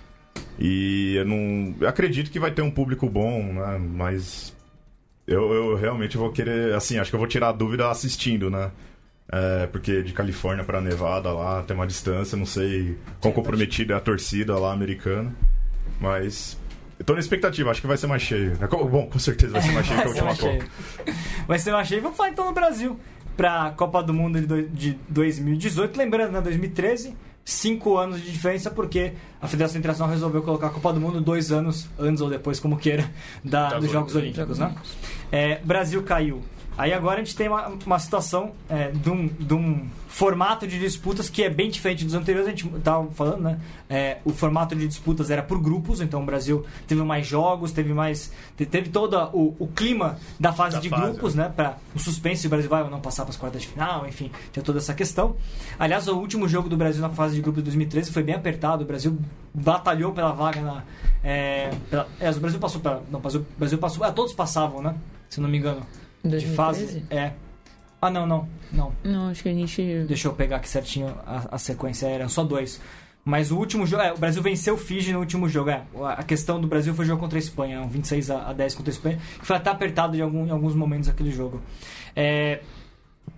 E 0.58 1.16
eu 1.16 1.26
não. 1.26 1.76
Eu 1.80 1.88
acredito 1.88 2.32
que 2.32 2.40
vai 2.40 2.52
ter 2.52 2.62
um 2.62 2.72
público 2.72 3.08
bom, 3.10 3.54
né? 3.54 3.80
Mas 3.80 4.54
eu, 5.26 5.54
eu 5.54 5.76
realmente 5.76 6.18
vou 6.18 6.32
querer. 6.32 6.74
Assim, 6.74 6.98
acho 6.98 7.10
que 7.10 7.16
eu 7.16 7.20
vou 7.20 7.28
tirar 7.28 7.50
a 7.50 7.54
dúvida 7.54 7.90
assistindo, 7.90 8.50
né? 8.50 8.72
É, 9.32 9.68
porque 9.68 10.02
de 10.02 10.12
Califórnia 10.12 10.64
para 10.64 10.82
Nevada 10.82 11.32
lá 11.32 11.62
tem 11.62 11.76
uma 11.76 11.86
distância, 11.86 12.36
não 12.36 12.48
sei 12.48 12.98
quão 13.22 13.32
comprometida 13.32 13.94
é 13.94 13.98
a 13.98 14.00
torcida 14.00 14.58
lá 14.58 14.74
americana. 14.74 15.32
Mas 16.00 16.58
eu 16.98 17.06
tô 17.06 17.14
na 17.14 17.20
expectativa, 17.20 17.70
acho 17.70 17.80
que 17.80 17.88
vai 17.88 17.98
ser 17.98 18.08
mais 18.08 18.24
cheio. 18.24 18.58
É, 18.60 18.68
bom, 18.68 19.08
com 19.08 19.20
certeza 19.20 19.54
vai 19.54 19.62
ser 19.62 19.72
mais 19.72 19.86
cheio 19.86 20.00
que 20.00 20.06
a 20.06 20.10
última 20.10 20.36
Copa. 20.36 20.66
Vai 21.48 21.60
ser 21.60 21.72
mais 21.72 21.88
cheio. 21.88 22.02
Vamos 22.02 22.18
falar 22.18 22.30
então 22.30 22.46
no 22.46 22.54
Brasil. 22.54 23.00
Pra 23.38 23.72
Copa 23.78 24.04
do 24.04 24.14
Mundo 24.14 24.42
de 24.42 24.98
2018. 25.08 25.98
Lembrando, 25.98 26.34
né, 26.34 26.42
2013, 26.42 27.16
cinco 27.46 27.98
anos 27.98 28.22
de 28.22 28.30
diferença, 28.30 28.70
porque 28.70 29.14
a 29.42 29.48
Federação 29.48 29.80
Internacional 29.80 30.12
resolveu 30.12 30.42
colocar 30.42 30.68
a 30.68 30.70
Copa 30.72 30.92
do 30.92 31.00
Mundo 31.00 31.22
dois 31.22 31.52
anos, 31.52 31.88
antes 31.98 32.22
ou 32.22 32.30
depois, 32.30 32.60
como 32.60 32.78
queira, 32.78 33.10
da, 33.42 33.80
dos 33.80 33.90
Jogos 33.90 34.14
Olímpicos. 34.16 34.60
Né? 34.60 34.76
É, 35.32 35.62
Brasil 35.64 36.04
caiu 36.04 36.42
Aí 36.80 36.94
agora 36.94 37.20
a 37.20 37.24
gente 37.26 37.36
tem 37.36 37.50
uma, 37.50 37.78
uma 37.86 38.00
situação 38.00 38.54
é, 38.70 38.90
de, 38.90 39.10
um, 39.10 39.28
de 39.28 39.54
um 39.54 39.86
formato 40.08 40.66
de 40.66 40.80
disputas 40.80 41.30
que 41.30 41.44
é 41.44 41.50
bem 41.50 41.70
diferente 41.70 42.06
dos 42.06 42.14
anteriores. 42.14 42.48
A 42.48 42.52
gente 42.52 42.74
estava 42.74 43.06
falando, 43.12 43.42
né? 43.42 43.60
É, 43.90 44.20
o 44.24 44.30
formato 44.30 44.74
de 44.78 44.88
disputas 44.88 45.30
era 45.30 45.44
por 45.44 45.60
grupos, 45.60 46.00
então 46.00 46.24
o 46.24 46.26
Brasil 46.26 46.66
teve 46.88 47.04
mais 47.04 47.28
jogos, 47.28 47.74
teve 47.74 47.94
mais. 47.94 48.32
Teve 48.56 48.88
todo 48.88 49.18
o, 49.34 49.58
o 49.60 49.68
clima 49.68 50.18
da 50.40 50.54
fase 50.54 50.78
da 50.78 50.82
de 50.82 50.88
fase, 50.88 51.02
grupos, 51.02 51.36
né? 51.36 51.52
Para 51.54 51.76
o 51.94 52.00
suspense 52.00 52.44
se 52.44 52.48
o 52.48 52.50
Brasil 52.50 52.70
vai 52.70 52.82
ou 52.82 52.90
não 52.90 53.02
passar 53.02 53.24
para 53.24 53.32
as 53.32 53.38
quartas 53.38 53.62
de 53.62 53.68
final, 53.68 54.08
enfim, 54.08 54.32
tinha 54.54 54.64
toda 54.64 54.78
essa 54.78 54.94
questão. 54.94 55.36
Aliás, 55.78 56.08
o 56.08 56.16
último 56.16 56.48
jogo 56.48 56.70
do 56.70 56.78
Brasil 56.78 57.02
na 57.02 57.10
fase 57.10 57.36
de 57.36 57.42
grupos 57.42 57.62
de 57.62 57.66
2013 57.72 58.10
foi 58.10 58.24
bem 58.24 58.36
apertado. 58.36 58.86
O 58.86 58.88
Brasil 58.88 59.20
batalhou 59.54 60.14
pela 60.14 60.32
vaga 60.32 60.62
na. 60.62 60.84
É, 61.22 61.72
pela, 61.90 62.08
o 62.38 62.40
Brasil 62.40 62.58
passou 62.58 62.80
para. 62.80 63.02
Não, 63.12 63.20
o 63.20 63.46
Brasil 63.58 63.78
passou. 63.78 64.02
Ah, 64.06 64.14
todos 64.14 64.32
passavam, 64.32 64.82
né? 64.82 64.96
Se 65.30 65.42
não 65.42 65.50
me 65.50 65.58
engano. 65.58 65.86
2013? 66.24 66.50
De 66.50 66.56
fase. 66.56 67.04
É. 67.10 67.34
Ah, 68.02 68.10
não, 68.10 68.26
não. 68.26 68.48
Não, 68.72 68.94
não 69.04 69.30
acho 69.30 69.44
que 69.44 69.50
a 69.50 69.54
gente. 69.54 70.06
Deixa 70.08 70.28
eu 70.28 70.34
pegar 70.34 70.58
aqui 70.58 70.70
certinho 70.70 71.16
a, 71.26 71.56
a 71.56 71.58
sequência. 71.58 72.08
Eram 72.08 72.30
só 72.30 72.44
dois. 72.44 72.80
Mas 73.26 73.52
o 73.52 73.58
último 73.58 73.86
jogo. 73.86 74.04
É, 74.04 74.14
o 74.14 74.18
Brasil 74.18 74.42
venceu 74.42 74.76
o 74.76 74.78
Fiji 74.78 75.12
no 75.12 75.20
último 75.20 75.50
jogo. 75.50 75.70
É, 75.70 75.84
a 76.16 76.24
questão 76.24 76.60
do 76.60 76.68
Brasil 76.68 76.94
foi 76.94 77.06
o 77.06 77.08
jogo 77.08 77.22
contra 77.22 77.38
a 77.38 77.40
Espanha, 77.42 77.82
um 77.82 77.88
26 77.88 78.32
a, 78.32 78.54
10 78.54 78.76
contra 78.76 78.92
a 78.92 78.94
Espanha, 78.94 79.20
que 79.40 79.46
foi 79.46 79.56
até 79.56 79.70
apertado 79.70 80.16
em, 80.16 80.22
algum, 80.22 80.48
em 80.48 80.52
alguns 80.52 80.76
momentos 80.76 81.10
aquele 81.10 81.32
jogo. 81.32 81.62
É, 82.16 82.62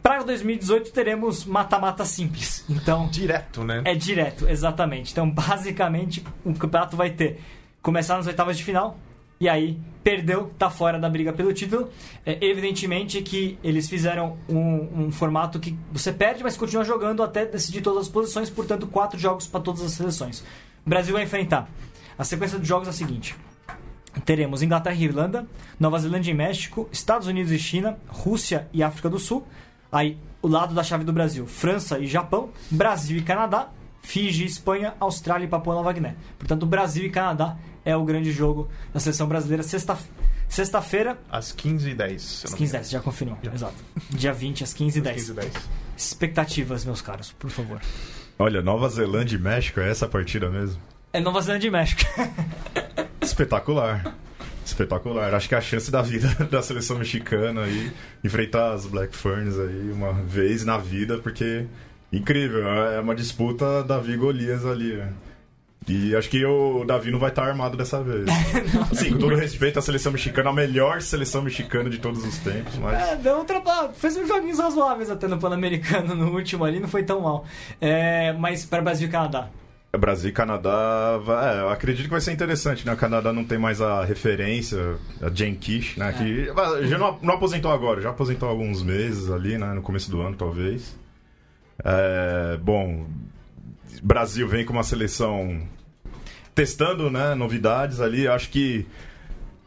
para 0.02 0.24
2018 0.24 0.91
teremos 0.91 1.46
mata-mata 1.46 2.06
simples. 2.06 2.63
Então. 2.70 3.08
Direto, 3.10 3.63
né? 3.63 3.82
É 3.86 3.96
direto, 3.96 4.48
exatamente. 4.48 5.12
Então, 5.12 5.30
basicamente, 5.30 6.24
o 6.46 6.54
campeonato 6.54 6.96
vai 6.96 7.10
ter 7.10 7.39
começar 7.82 8.15
nas 8.15 8.28
oitavas 8.28 8.58
de 8.58 8.63
final, 8.63 8.98
e 9.41 9.49
aí 9.49 9.80
perdeu, 10.04 10.51
tá 10.58 10.69
fora 10.69 10.99
da 10.99 11.10
briga 11.10 11.34
pelo 11.34 11.51
título. 11.51 11.89
É, 12.23 12.38
evidentemente 12.45 13.19
que 13.23 13.58
eles 13.63 13.89
fizeram 13.89 14.38
um, 14.47 15.06
um, 15.06 15.12
formato 15.12 15.60
que 15.60 15.75
você 15.91 16.13
perde, 16.13 16.43
mas 16.43 16.56
continua 16.56 16.84
jogando 16.84 17.23
até 17.23 17.43
decidir 17.43 17.82
todas 17.82 18.04
as 18.04 18.08
posições, 18.08 18.51
portanto, 18.51 18.86
quatro 18.86 19.19
jogos 19.19 19.47
para 19.47 19.60
todas 19.60 19.82
as 19.82 19.93
seleções. 19.93 20.41
O 20.86 20.89
Brasil 20.89 21.13
vai 21.13 21.23
enfrentar. 21.23 21.67
A 22.19 22.23
sequência 22.23 22.60
de 22.60 22.67
jogos 22.67 22.88
é 22.88 22.91
a 22.91 22.93
seguinte: 22.93 23.36
teremos 24.23 24.62
Inglaterra 24.62 24.95
e 24.95 25.06
Irlanda, 25.06 25.47
Nova 25.80 25.97
Zelândia 25.97 26.30
e 26.30 26.36
México, 26.36 26.88
Estados 26.91 27.27
Unidos 27.27 27.51
e 27.51 27.58
China, 27.58 27.97
Rússia 28.10 28.69
e 28.71 28.84
África 28.84 29.10
do 29.10 29.17
Sul. 29.17 29.43
Aí, 29.91 30.19
o 30.39 30.47
lado 30.47 30.75
da 30.75 30.84
chave 30.84 31.04
do 31.04 31.12
Brasil, 31.12 31.47
França 31.47 31.97
e 31.97 32.06
Japão, 32.06 32.51
Brasil 32.69 33.17
e 33.17 33.23
Canadá, 33.23 33.71
Fiji, 34.02 34.46
Espanha, 34.46 34.94
Austrália 35.00 35.46
e 35.46 35.48
Papua 35.48 35.76
Nova 35.76 35.92
Guiné. 35.94 36.16
Portanto, 36.38 36.66
Brasil 36.66 37.06
e 37.06 37.10
Canadá 37.10 37.58
é 37.86 37.96
o 37.96 38.04
grande 38.04 38.32
jogo 38.32 38.70
da 38.94 39.00
seleção 39.00 39.28
brasileira. 39.28 39.64
Sexta, 39.64 39.98
Sexta-feira. 40.52 41.18
Às 41.30 41.56
15h10. 41.56 42.16
Às 42.44 42.56
15h10, 42.56 42.92
já 42.92 43.00
confirmou. 43.00 43.38
Já. 43.42 43.54
Exato. 43.54 43.76
Dia 44.10 44.34
20, 44.34 44.66
às 44.66 44.74
15h10. 44.74 45.16
15h10. 45.16 45.62
Expectativas, 45.96 46.84
meus 46.84 47.02
caros, 47.02 47.32
por 47.32 47.50
favor. 47.50 47.80
Olha, 48.38 48.62
Nova 48.62 48.90
Zelândia 48.90 49.38
e 49.38 49.40
México, 49.40 49.80
é 49.80 49.90
essa 49.90 50.10
partida 50.10 50.50
mesmo? 50.50 50.82
É 51.14 51.22
Nova 51.22 51.40
Zelândia 51.40 51.70
e 51.70 51.72
México. 51.72 52.02
Espetacular. 53.22 54.14
Espetacular. 54.66 55.34
Acho 55.34 55.48
que 55.48 55.56
é 55.56 55.58
a 55.58 55.62
chance 55.62 55.90
da 55.90 56.02
vida 56.02 56.28
da 56.52 56.62
seleção 56.62 56.98
mexicana 56.98 57.64
aí 57.64 57.90
enfrentar 58.22 58.74
as 58.74 58.86
Black 58.86 59.16
Ferns 59.16 59.58
aí 59.58 59.90
uma 59.90 60.12
vez 60.12 60.66
na 60.66 60.78
vida, 60.78 61.18
porque 61.20 61.66
incrível, 62.12 62.67
é 62.67 63.00
uma 63.00 63.15
disputa 63.15 63.84
Davi 63.84 64.17
Golias 64.17 64.65
ali. 64.65 64.93
Né? 64.93 65.13
E 65.88 66.15
acho 66.15 66.30
que 66.30 66.45
o 66.45 66.86
Davi 66.86 67.10
não 67.10 67.17
vai 67.17 67.30
estar 67.30 67.43
armado 67.43 67.76
dessa 67.76 68.04
vez. 68.04 68.26
Sim, 68.93 69.13
com 69.13 69.17
todo 69.17 69.36
respeito 69.36 69.80
à 69.80 69.82
seleção 69.82 70.12
mexicana, 70.12 70.52
a 70.52 70.54
melhor 70.54 71.02
seleção 71.02 71.41
mexicana 71.41 71.89
de 71.89 71.97
todos 71.97 72.24
os 72.24 72.38
tempos, 72.38 72.78
mas. 72.78 73.02
É, 73.02 73.15
deu 73.15 73.39
um 73.39 73.45
trapa... 73.45 73.89
fez 73.93 74.15
uns 74.15 74.28
joguinhos 74.28 74.60
razoáveis 74.60 75.10
até 75.10 75.28
no 75.28 75.39
Pan-Americano 75.39 76.13
no 76.13 76.34
último 76.36 76.65
ali, 76.65 76.80
não 76.80 76.88
foi 76.88 77.04
tão 77.04 77.21
mal. 77.21 77.45
É, 77.80 78.32
mas 78.34 78.63
para 78.63 78.82
Brasil 78.82 79.08
e 79.08 79.12
Canadá. 79.12 79.50
Brasil 79.97 80.30
e 80.30 80.34
Canadá, 80.34 81.19
é, 81.43 81.62
eu 81.62 81.69
acredito 81.69 82.06
que 82.06 82.12
vai 82.12 82.21
ser 82.21 82.32
interessante, 82.32 82.86
né? 82.86 82.93
O 82.93 82.97
Canadá 82.97 83.34
não 83.34 83.43
tem 83.43 83.58
mais 83.58 83.82
a 83.82 84.06
referência, 84.06 84.95
a 85.21 85.30
Jane 85.34 85.58
Kish, 85.58 85.97
né? 85.97 86.10
É. 86.10 86.13
Que 86.13 86.88
já 86.88 86.97
não, 86.97 87.19
não, 87.21 87.34
aposentou 87.34 87.71
agora, 87.71 88.00
já 88.00 88.12
aposentou 88.12 88.47
há 88.47 88.52
alguns 88.52 88.82
meses 88.82 89.30
ali, 89.30 89.58
né? 89.58 89.74
No 89.74 89.82
começo 89.82 90.10
do 90.10 90.21
ano, 90.21 90.36
talvez. 90.38 90.95
É, 91.84 92.58
bom, 92.58 93.08
Brasil 94.02 94.48
vem 94.48 94.65
com 94.65 94.74
uma 94.74 94.84
seleção 94.84 95.62
testando, 96.54 97.10
né? 97.10 97.36
Novidades 97.36 98.00
ali. 98.00 98.28
Acho 98.28 98.50
que 98.50 98.86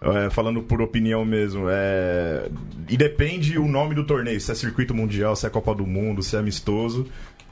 é, 0.05 0.29
falando 0.29 0.63
por 0.63 0.83
opinião 0.83 1.25
mesmo, 1.25 1.65
é... 1.71 2.51
e 2.91 2.97
depende 2.97 3.59
o 3.59 3.67
nome 3.67 3.95
do 3.95 4.05
torneio, 4.05 4.39
se 4.39 4.53
é 4.53 4.55
circuito 4.55 4.95
mundial, 4.95 5.35
se 5.35 5.47
é 5.47 5.51
Copa 5.51 5.75
do 5.75 5.87
Mundo, 5.87 6.23
se 6.23 6.37
é 6.37 6.39
amistoso. 6.39 7.07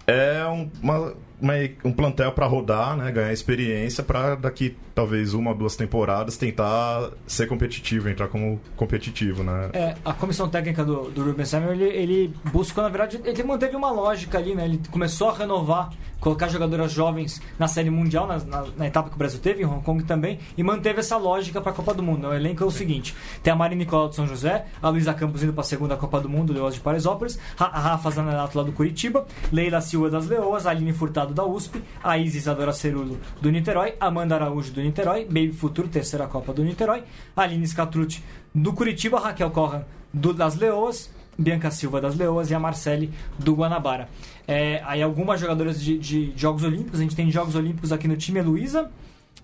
É 0.07 0.42
uma 0.83 1.14
uma, 1.42 1.55
um 1.85 1.92
plantel 1.92 2.33
para 2.33 2.46
rodar, 2.46 2.96
né, 2.96 3.11
ganhar 3.11 3.33
experiência 3.33 4.02
para 4.02 4.37
daqui 4.37 4.76
talvez 4.94 5.35
uma 5.35 5.50
ou 5.50 5.57
duas 5.57 5.74
temporadas 5.74 6.37
tentar 6.37 7.11
ser 7.26 7.46
competitivo, 7.46 8.09
entrar 8.09 8.28
como 8.28 8.61
competitivo, 8.76 9.42
né? 9.42 9.70
É, 9.72 9.94
a 10.05 10.12
comissão 10.12 10.48
técnica 10.48 10.85
do, 10.85 11.11
do 11.11 11.24
Ruben 11.24 11.46
Samuel, 11.46 11.72
ele, 11.72 11.85
ele 11.85 12.35
buscou, 12.52 12.83
na 12.83 12.90
verdade, 12.90 13.20
ele 13.24 13.42
manteve 13.42 13.74
uma 13.74 13.90
lógica 13.90 14.38
ali, 14.38 14.55
né? 14.55 14.64
Ele 14.64 14.81
começou 14.90 15.31
a 15.31 15.35
renovar, 15.35 15.90
colocar 16.20 16.48
jogadoras 16.48 16.92
jovens 16.92 17.40
na 17.59 17.66
Série 17.66 17.90
Mundial, 17.90 18.26
na, 18.26 18.38
na, 18.38 18.66
na 18.76 18.87
etapa 18.87 19.09
que 19.09 19.14
o 19.14 19.18
Brasil 19.18 19.40
teve, 19.40 19.62
em 19.62 19.66
Hong 19.66 19.83
Kong 19.83 20.05
também, 20.05 20.38
e 20.57 20.62
manteve 20.62 21.00
essa 21.00 21.16
lógica 21.16 21.61
para 21.61 21.72
a 21.72 21.74
Copa 21.74 21.94
do 21.94 22.02
Mundo. 22.02 22.28
O 22.28 22.35
elenco 22.35 22.62
é 22.62 22.66
o 22.66 22.70
seguinte, 22.70 23.16
tem 23.42 23.52
a 23.52 23.57
Maria 23.57 23.76
Nicolau 23.76 24.09
do 24.09 24.14
São 24.14 24.26
José, 24.26 24.66
a 24.81 24.88
Luísa 24.88 25.14
Campos 25.14 25.42
indo 25.42 25.52
para 25.52 25.62
a 25.62 25.64
segunda 25.64 25.96
Copa 25.96 26.20
do 26.20 26.28
Mundo, 26.28 26.52
Leoas 26.52 26.74
de 26.74 26.81
Paraisópolis, 26.81 27.38
a 27.59 27.64
Rafa 27.81 28.11
Zanerato 28.11 28.59
lá 28.59 28.64
do 28.64 28.72
Curitiba, 28.72 29.26
Leila 29.50 29.81
Silva 29.81 30.11
das 30.11 30.26
Leoas, 30.26 30.66
a 30.66 30.70
Aline 30.70 30.92
Furtado 30.92 31.32
da 31.33 31.45
USP, 31.45 31.83
a 32.03 32.18
Isis 32.18 32.42
Isadora 32.42 32.73
Cerulo 32.73 33.18
do 33.40 33.51
Niterói, 33.51 33.95
Amanda 33.99 34.35
Araújo 34.35 34.73
do 34.73 34.81
Niterói, 34.81 35.25
Baby 35.25 35.53
Futuro, 35.53 35.88
terceira 35.88 36.27
Copa 36.27 36.53
do 36.53 36.64
Niterói, 36.64 37.05
Aline 37.37 37.66
Scatrucci 37.66 38.23
do 38.55 38.73
Curitiba, 38.73 39.18
Raquel 39.18 39.51
Corran 39.51 39.85
do, 40.12 40.33
das 40.35 40.57
Leoas, 40.57 41.11
Bianca 41.38 41.71
Silva 41.71 42.01
das 42.01 42.14
Leoas 42.14 42.51
e 42.51 42.55
a 42.55 42.61
Marcele 42.61 43.12
do 43.38 43.55
Guanabara. 43.55 44.09
É, 44.47 44.83
aí 44.85 45.03
algumas 45.03 45.40
jogadoras 45.40 45.83
de, 45.83 45.99
de, 45.99 46.33
Jogos 46.37 46.62
Olímpicos, 46.62 47.01
a 47.01 47.03
gente 47.03 47.16
tem 47.16 47.31
Jogos 47.31 47.55
Olímpicos 47.55 47.92
aqui 47.92 48.07
no 48.07 48.16
time, 48.16 48.40
a 48.40 48.42
Luísa, 48.42 48.90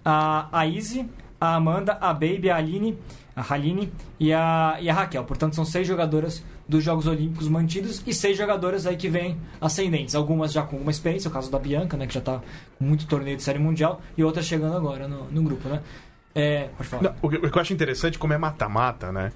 a, 0.04 0.48
a 0.52 0.66
Izzy, 0.66 1.08
a 1.40 1.54
Amanda, 1.54 1.96
a 2.00 2.12
Baby, 2.12 2.50
a 2.50 2.56
Aline, 2.56 2.98
a 3.34 3.54
Haline 3.54 3.92
e 4.18 4.32
a, 4.32 4.76
e 4.80 4.90
a 4.90 4.94
Raquel. 4.94 5.24
Portanto, 5.24 5.54
são 5.54 5.64
seis 5.64 5.86
jogadoras 5.86 6.42
dos 6.68 6.84
Jogos 6.84 7.06
Olímpicos 7.06 7.48
mantidos 7.48 8.02
e 8.06 8.12
seis 8.12 8.36
jogadoras 8.36 8.86
aí 8.86 8.96
que 8.96 9.08
vêm 9.08 9.38
ascendentes. 9.60 10.14
Algumas 10.14 10.52
já 10.52 10.62
com 10.62 10.76
alguma 10.76 10.90
experiência, 10.90 11.28
o 11.28 11.32
caso 11.32 11.50
da 11.50 11.58
Bianca, 11.58 11.96
né, 11.96 12.06
que 12.06 12.12
já 12.12 12.20
está 12.20 12.42
com 12.78 12.84
muito 12.84 13.06
torneio 13.06 13.36
de 13.36 13.42
série 13.42 13.58
mundial, 13.58 14.02
e 14.16 14.22
outras 14.22 14.44
chegando 14.44 14.76
agora 14.76 15.08
no, 15.08 15.24
no 15.30 15.42
grupo, 15.42 15.68
né? 15.68 15.80
É, 16.34 16.68
pode 16.76 16.88
falar. 16.88 17.02
Não, 17.02 17.14
o, 17.22 17.28
que, 17.28 17.36
o 17.36 17.50
que 17.50 17.56
eu 17.56 17.62
acho 17.62 17.72
interessante, 17.72 18.18
como 18.18 18.34
é 18.34 18.38
mata-mata, 18.38 19.10
né? 19.10 19.32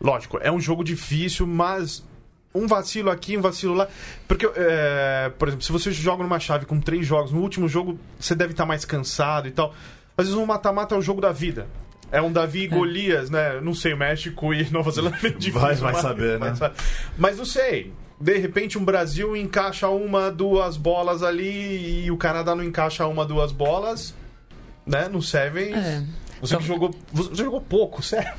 Lógico, 0.00 0.38
é 0.42 0.52
um 0.52 0.60
jogo 0.60 0.84
difícil, 0.84 1.46
mas 1.46 2.04
um 2.54 2.66
vacilo 2.66 3.10
aqui, 3.10 3.36
um 3.36 3.40
vacilo 3.40 3.74
lá. 3.74 3.88
Porque, 4.28 4.48
é, 4.54 5.32
por 5.38 5.48
exemplo, 5.48 5.64
se 5.64 5.72
você 5.72 5.90
joga 5.90 6.22
numa 6.22 6.38
chave 6.38 6.66
com 6.66 6.78
três 6.78 7.06
jogos, 7.06 7.32
no 7.32 7.40
último 7.40 7.68
jogo 7.68 7.98
você 8.18 8.34
deve 8.34 8.52
estar 8.52 8.66
mais 8.66 8.84
cansado 8.84 9.48
e 9.48 9.50
tal. 9.50 9.74
Às 10.16 10.26
vezes 10.26 10.38
um 10.38 10.46
mata-mata 10.46 10.94
é 10.94 10.98
o 10.98 11.02
jogo 11.02 11.20
da 11.20 11.32
vida. 11.32 11.66
É 12.12 12.20
um 12.20 12.32
Davi 12.32 12.62
e 12.62 12.64
é. 12.66 12.68
Golias, 12.68 13.30
né? 13.30 13.60
Não 13.60 13.74
sei, 13.74 13.92
o 13.94 13.96
México 13.96 14.54
e 14.54 14.70
Nova 14.70 14.90
Zelândia 14.90 15.28
é 15.28 15.30
difícil. 15.38 15.60
Vai, 15.60 15.74
vai 15.74 15.94
saber, 15.94 16.38
né? 16.38 16.54
Mas 17.18 17.38
não 17.38 17.44
sei. 17.44 17.92
De 18.20 18.38
repente 18.38 18.78
um 18.78 18.84
Brasil 18.84 19.36
encaixa 19.36 19.88
uma, 19.88 20.30
duas 20.30 20.76
bolas 20.76 21.22
ali 21.22 22.04
e 22.04 22.10
o 22.10 22.16
Canadá 22.16 22.54
não 22.54 22.62
encaixa 22.62 23.06
uma, 23.06 23.24
duas 23.24 23.50
bolas, 23.52 24.14
né? 24.86 25.08
No 25.08 25.20
Sevens. 25.20 25.76
É. 25.76 26.04
Você 26.40 26.54
então... 26.54 26.66
jogou. 26.66 26.94
Você 27.12 27.42
jogou 27.42 27.60
pouco, 27.60 28.02
sério? 28.02 28.32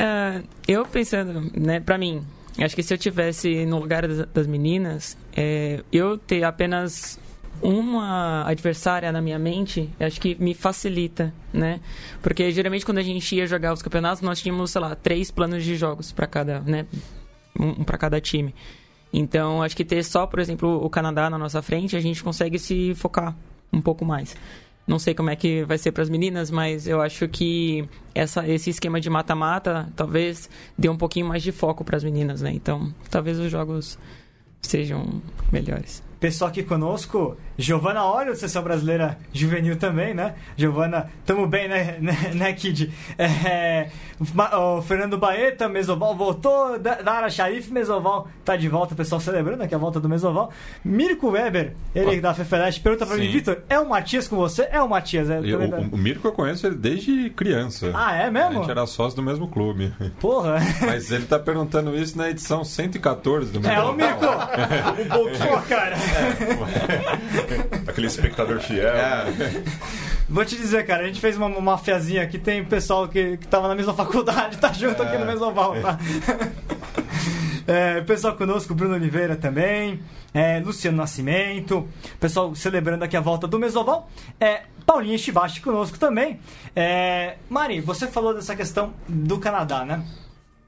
uh, 0.00 0.44
eu 0.66 0.84
pensando, 0.86 1.50
né, 1.54 1.78
pra 1.78 1.98
mim, 1.98 2.24
acho 2.58 2.74
que 2.74 2.82
se 2.82 2.92
eu 2.92 2.98
tivesse 2.98 3.66
no 3.66 3.78
lugar 3.78 4.06
das, 4.06 4.26
das 4.26 4.46
meninas, 4.46 5.16
é, 5.36 5.82
eu 5.92 6.16
ter 6.18 6.42
apenas 6.44 7.20
uma 7.62 8.44
adversária 8.46 9.10
na 9.10 9.20
minha 9.20 9.38
mente, 9.38 9.88
acho 9.98 10.20
que 10.20 10.36
me 10.40 10.54
facilita, 10.54 11.32
né? 11.52 11.80
Porque 12.22 12.50
geralmente 12.50 12.84
quando 12.84 12.98
a 12.98 13.02
gente 13.02 13.34
ia 13.34 13.46
jogar 13.46 13.72
os 13.72 13.82
campeonatos, 13.82 14.22
nós 14.22 14.40
tínhamos, 14.40 14.70
sei 14.70 14.80
lá, 14.80 14.94
três 14.94 15.30
planos 15.30 15.64
de 15.64 15.76
jogos 15.76 16.12
para 16.12 16.26
cada, 16.26 16.60
né? 16.60 16.86
Um 17.58 17.84
para 17.84 17.98
cada 17.98 18.20
time. 18.20 18.54
Então, 19.12 19.62
acho 19.62 19.76
que 19.76 19.84
ter 19.84 20.02
só, 20.04 20.26
por 20.26 20.38
exemplo, 20.38 20.84
o 20.84 20.90
Canadá 20.90 21.30
na 21.30 21.38
nossa 21.38 21.62
frente, 21.62 21.96
a 21.96 22.00
gente 22.00 22.22
consegue 22.22 22.58
se 22.58 22.94
focar 22.94 23.34
um 23.72 23.80
pouco 23.80 24.04
mais. 24.04 24.36
Não 24.86 24.98
sei 24.98 25.14
como 25.14 25.30
é 25.30 25.36
que 25.36 25.64
vai 25.64 25.76
ser 25.76 25.92
para 25.92 26.02
as 26.02 26.08
meninas, 26.08 26.50
mas 26.50 26.86
eu 26.86 27.00
acho 27.02 27.28
que 27.28 27.86
essa, 28.14 28.46
esse 28.48 28.70
esquema 28.70 29.00
de 29.00 29.10
mata-mata 29.10 29.88
talvez 29.94 30.48
dê 30.78 30.88
um 30.88 30.96
pouquinho 30.96 31.26
mais 31.26 31.42
de 31.42 31.52
foco 31.52 31.84
para 31.84 31.96
as 31.96 32.04
meninas, 32.04 32.40
né? 32.40 32.52
Então, 32.54 32.92
talvez 33.10 33.38
os 33.38 33.50
jogos 33.50 33.98
sejam 34.62 35.22
melhores 35.52 36.07
pessoal 36.18 36.50
aqui 36.50 36.62
conosco. 36.62 37.36
Giovana 37.56 38.04
Olho, 38.04 38.36
sessão 38.36 38.62
brasileira 38.62 39.18
juvenil 39.32 39.76
também, 39.76 40.14
né? 40.14 40.34
Giovana, 40.56 41.10
tamo 41.26 41.46
bem, 41.46 41.68
né, 41.68 41.96
né, 42.00 42.16
né 42.34 42.52
Kid? 42.52 42.92
É, 43.18 43.88
o 44.56 44.82
Fernando 44.82 45.18
Baeta, 45.18 45.68
Mesoval 45.68 46.16
voltou. 46.16 46.78
Dara 46.78 47.28
Sharif, 47.28 47.72
Mesoval 47.72 48.28
tá 48.44 48.56
de 48.56 48.68
volta, 48.68 48.94
o 48.94 48.96
pessoal 48.96 49.20
celebrando 49.20 49.62
aqui 49.62 49.74
a 49.74 49.78
volta 49.78 49.98
do 49.98 50.08
Mesoval. 50.08 50.52
Mirko 50.84 51.30
Weber, 51.30 51.74
ele 51.94 52.18
oh. 52.18 52.20
da 52.20 52.34
Fefeleste, 52.34 52.80
pergunta 52.80 53.06
pra 53.06 53.16
Sim. 53.16 53.22
mim, 53.22 53.32
Vitor, 53.32 53.58
é 53.68 53.78
o 53.78 53.88
Matias 53.88 54.28
com 54.28 54.36
você? 54.36 54.68
É 54.70 54.80
o 54.80 54.88
Matias, 54.88 55.28
é. 55.28 55.40
Eu, 55.42 55.60
o, 55.60 55.94
o 55.94 55.98
Mirko 55.98 56.28
eu 56.28 56.32
conheço 56.32 56.66
ele 56.66 56.76
desde 56.76 57.30
criança. 57.30 57.90
Ah, 57.94 58.14
é 58.14 58.30
mesmo? 58.30 58.50
A 58.50 58.54
gente 58.54 58.70
era 58.70 58.86
sócio 58.86 59.16
do 59.16 59.22
mesmo 59.22 59.48
clube. 59.48 59.92
Porra! 60.20 60.58
Mas 60.82 61.10
ele 61.10 61.26
tá 61.26 61.38
perguntando 61.38 61.96
isso 61.96 62.16
na 62.16 62.30
edição 62.30 62.64
114 62.64 63.50
do 63.52 63.60
Mesoval. 63.60 63.88
É, 63.88 63.90
o 63.90 63.94
Mirko! 63.94 64.24
um 65.04 65.08
pouquinho, 65.08 65.62
cara. 65.62 65.96
É. 66.08 67.88
Aquele 67.90 68.06
espectador 68.06 68.60
fiel. 68.60 68.88
É. 68.88 69.26
Vou 70.28 70.44
te 70.44 70.56
dizer, 70.56 70.84
cara, 70.86 71.04
a 71.04 71.06
gente 71.06 71.20
fez 71.20 71.36
uma, 71.36 71.46
uma 71.46 71.78
fiazinha 71.78 72.22
aqui, 72.22 72.38
tem 72.38 72.64
pessoal 72.64 73.08
que, 73.08 73.36
que 73.38 73.46
tava 73.46 73.68
na 73.68 73.74
mesma 73.74 73.94
faculdade, 73.94 74.58
tá 74.58 74.72
junto 74.72 75.02
aqui 75.02 75.16
no 75.16 75.24
é. 75.24 75.26
Mesoval, 75.26 75.74
tá? 75.80 75.98
É, 77.70 78.00
pessoal 78.00 78.34
conosco, 78.34 78.74
Bruno 78.74 78.94
Oliveira 78.94 79.36
também, 79.36 80.00
é, 80.32 80.58
Luciano 80.58 80.96
Nascimento, 80.96 81.86
pessoal 82.18 82.54
celebrando 82.54 83.04
aqui 83.04 83.14
a 83.14 83.20
volta 83.20 83.46
do 83.46 83.58
Mesoval, 83.58 84.08
é, 84.40 84.62
Paulinha 84.86 85.18
Chibachi 85.18 85.60
conosco 85.60 85.98
também. 85.98 86.40
É, 86.74 87.36
Mari, 87.50 87.82
você 87.82 88.06
falou 88.06 88.32
dessa 88.32 88.56
questão 88.56 88.94
do 89.06 89.38
Canadá, 89.38 89.84
né? 89.84 90.02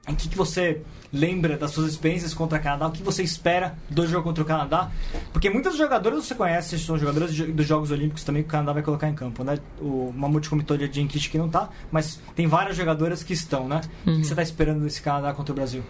O 0.07 0.15
que, 0.15 0.29
que 0.29 0.37
você 0.37 0.83
lembra 1.13 1.57
das 1.57 1.71
suas 1.71 1.91
experiências 1.91 2.33
contra 2.33 2.59
o 2.59 2.61
Canadá? 2.61 2.87
O 2.87 2.91
que 2.91 3.03
você 3.03 3.23
espera 3.23 3.75
do 3.89 4.07
jogo 4.07 4.23
contra 4.23 4.43
o 4.43 4.45
Canadá? 4.45 4.91
Porque 5.33 5.49
muitos 5.49 5.77
jogadores 5.77 6.25
você 6.25 6.35
conhece, 6.35 6.77
são 6.79 6.97
jogadores 6.97 7.35
dos 7.35 7.65
Jogos 7.65 7.91
Olímpicos 7.91 8.23
também 8.23 8.43
que 8.43 8.49
o 8.49 8.51
Canadá 8.51 8.73
vai 8.73 8.83
colocar 8.83 9.09
em 9.09 9.13
campo, 9.13 9.43
né? 9.43 9.59
O 9.79 10.11
Mamute 10.15 10.49
comentou 10.49 10.77
de 10.77 10.91
Jean 10.91 11.07
Kish 11.07 11.27
que 11.27 11.37
não 11.37 11.49
tá, 11.49 11.69
mas 11.91 12.19
tem 12.35 12.47
várias 12.47 12.75
jogadoras 12.75 13.23
que 13.23 13.33
estão, 13.33 13.67
né? 13.67 13.81
Uhum. 14.05 14.15
O 14.15 14.19
que 14.19 14.27
você 14.27 14.33
está 14.33 14.43
esperando 14.43 14.83
desse 14.83 15.01
Canadá 15.01 15.33
contra 15.33 15.51
o 15.51 15.55
Brasil? 15.55 15.83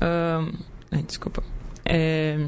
Um, 0.00 1.02
desculpa. 1.06 1.42
É... 1.84 2.38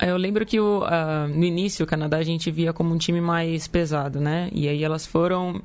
Eu 0.00 0.16
lembro 0.16 0.44
que 0.44 0.60
o, 0.60 0.82
uh, 0.82 1.28
no 1.28 1.44
início 1.44 1.84
o 1.84 1.86
Canadá 1.86 2.18
a 2.18 2.22
gente 2.22 2.50
via 2.50 2.72
como 2.72 2.92
um 2.92 2.98
time 2.98 3.20
mais 3.20 3.66
pesado, 3.66 4.20
né? 4.20 4.50
E 4.52 4.68
aí 4.68 4.82
elas 4.82 5.06
foram 5.06 5.62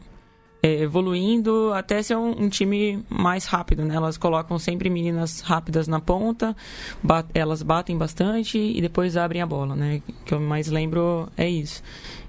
é, 0.61 0.81
evoluindo 0.81 1.71
até 1.73 2.01
ser 2.01 2.15
um, 2.15 2.43
um, 2.43 2.49
time 2.49 3.03
mais 3.09 3.45
rápido, 3.45 3.85
né? 3.85 3.95
Elas 3.95 4.17
colocam 4.17 4.59
sempre 4.59 4.89
meninas 4.89 5.41
rápidas 5.41 5.87
na 5.87 5.99
ponta, 5.99 6.55
bat, 7.01 7.27
elas 7.33 7.63
batem 7.63 7.97
bastante 7.97 8.57
e 8.57 8.81
depois 8.81 9.15
abrem 9.15 9.41
a 9.41 9.45
bola, 9.45 9.75
né? 9.75 10.01
O 10.07 10.25
que 10.25 10.33
eu 10.33 10.39
mais 10.39 10.67
lembro 10.67 11.29
é 11.37 11.49
isso. 11.49 11.81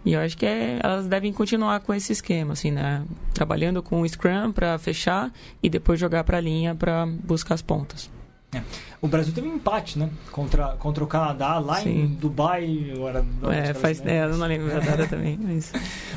E 0.05 0.13
eu 0.13 0.21
acho 0.21 0.37
que 0.37 0.47
é, 0.47 0.79
elas 0.83 1.07
devem 1.07 1.33
continuar 1.33 1.81
com 1.81 1.93
esse 1.93 2.13
esquema, 2.13 2.53
assim, 2.53 2.71
né? 2.71 3.05
Trabalhando 3.35 3.83
com 3.83 4.01
o 4.01 4.09
Scrum 4.09 4.53
para 4.53 4.79
fechar 4.79 5.33
e 5.63 5.69
depois 5.69 5.99
jogar 5.99 6.25
para 6.25 6.39
a 6.39 6.41
linha 6.41 6.75
para 6.75 7.07
buscar 7.07 7.55
as 7.55 7.63
pontas. 7.63 8.11
É. 8.53 8.63
O 9.01 9.07
Brasil 9.07 9.33
teve 9.33 9.49
um 9.49 9.55
empate, 9.55 9.99
né? 9.99 10.11
Contra, 10.33 10.77
contra 10.77 11.05
o 11.05 11.07
Canadá, 11.07 11.59
lá 11.59 11.77
Sim. 11.77 11.91
em 11.91 12.07
Dubai. 12.07 12.93
Agora, 12.95 13.25
é, 13.51 13.73
faz, 13.73 14.05
é, 14.05 14.25
eu 14.25 14.37
não 14.37 14.47
lembro 14.47 14.77
a 14.77 14.81
data 14.81 15.07
também. 15.09 15.39
Mas, 15.41 15.73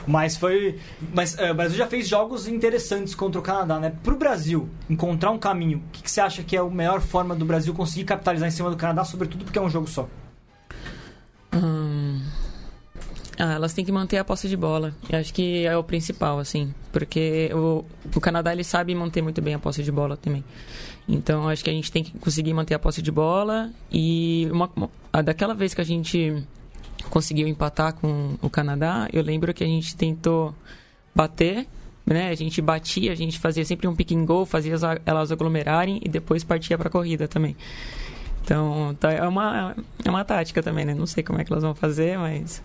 mas 0.07 0.37
foi. 0.37 0.79
Mas 1.13 1.37
é, 1.37 1.51
o 1.51 1.55
Brasil 1.55 1.77
já 1.77 1.87
fez 1.87 2.07
jogos 2.07 2.47
interessantes 2.47 3.13
contra 3.13 3.39
o 3.39 3.43
Canadá, 3.43 3.79
né? 3.79 3.93
Pro 4.03 4.17
Brasil 4.17 4.67
encontrar 4.89 5.29
um 5.29 5.37
caminho, 5.37 5.77
o 5.77 5.91
que, 5.91 6.01
que 6.01 6.09
você 6.09 6.21
acha 6.21 6.43
que 6.43 6.57
é 6.57 6.59
a 6.59 6.65
melhor 6.65 7.01
forma 7.01 7.35
do 7.35 7.45
Brasil 7.45 7.73
conseguir 7.73 8.05
capitalizar 8.05 8.47
em 8.47 8.51
cima 8.51 8.69
do 8.69 8.77
Canadá, 8.77 9.05
sobretudo 9.05 9.45
porque 9.45 9.59
é 9.59 9.61
um 9.61 9.69
jogo 9.69 9.87
só? 9.87 10.09
Hum... 11.53 12.19
Ah, 13.37 13.53
elas 13.53 13.73
têm 13.73 13.83
que 13.83 13.91
manter 13.91 14.17
a 14.17 14.23
posse 14.23 14.47
de 14.47 14.55
bola. 14.55 14.93
Eu 15.09 15.19
acho 15.19 15.33
que 15.33 15.65
é 15.65 15.75
o 15.75 15.83
principal, 15.83 16.39
assim. 16.39 16.73
Porque 16.91 17.49
o, 17.53 17.83
o 18.15 18.21
Canadá 18.21 18.53
ele 18.53 18.63
sabe 18.63 18.93
manter 18.93 19.21
muito 19.21 19.41
bem 19.41 19.55
a 19.55 19.59
posse 19.59 19.81
de 19.83 19.91
bola 19.91 20.15
também. 20.15 20.43
Então 21.07 21.49
acho 21.49 21.63
que 21.63 21.69
a 21.69 21.73
gente 21.73 21.91
tem 21.91 22.03
que 22.03 22.17
conseguir 22.17 22.53
manter 22.53 22.73
a 22.73 22.79
posse 22.79 23.01
de 23.01 23.11
bola 23.11 23.69
e 23.91 24.47
uma, 24.51 24.69
daquela 25.23 25.53
vez 25.53 25.73
que 25.73 25.81
a 25.81 25.83
gente 25.83 26.43
conseguiu 27.09 27.47
empatar 27.47 27.93
com 27.93 28.37
o 28.41 28.49
Canadá, 28.49 29.09
eu 29.11 29.21
lembro 29.21 29.53
que 29.53 29.63
a 29.63 29.67
gente 29.67 29.95
tentou 29.95 30.55
bater, 31.13 31.67
né? 32.05 32.29
A 32.29 32.35
gente 32.35 32.61
batia, 32.61 33.11
a 33.11 33.15
gente 33.15 33.39
fazia 33.39 33.63
sempre 33.65 33.87
um 33.87 33.95
pick 33.95 34.11
and 34.13 34.25
go, 34.25 34.45
fazia 34.45 34.75
elas 35.05 35.31
aglomerarem 35.31 35.99
e 36.03 36.09
depois 36.09 36.43
partia 36.43 36.77
para 36.77 36.87
a 36.87 36.91
corrida 36.91 37.27
também. 37.27 37.55
Então, 38.43 38.95
tá, 38.99 39.11
é 39.11 39.25
uma, 39.25 39.75
é 40.03 40.09
uma 40.09 40.25
tática 40.25 40.61
também, 40.61 40.85
né? 40.85 40.93
Não 40.93 41.05
sei 41.05 41.23
como 41.23 41.39
é 41.39 41.45
que 41.45 41.51
elas 41.51 41.63
vão 41.63 41.73
fazer, 41.73 42.17
mas 42.17 42.61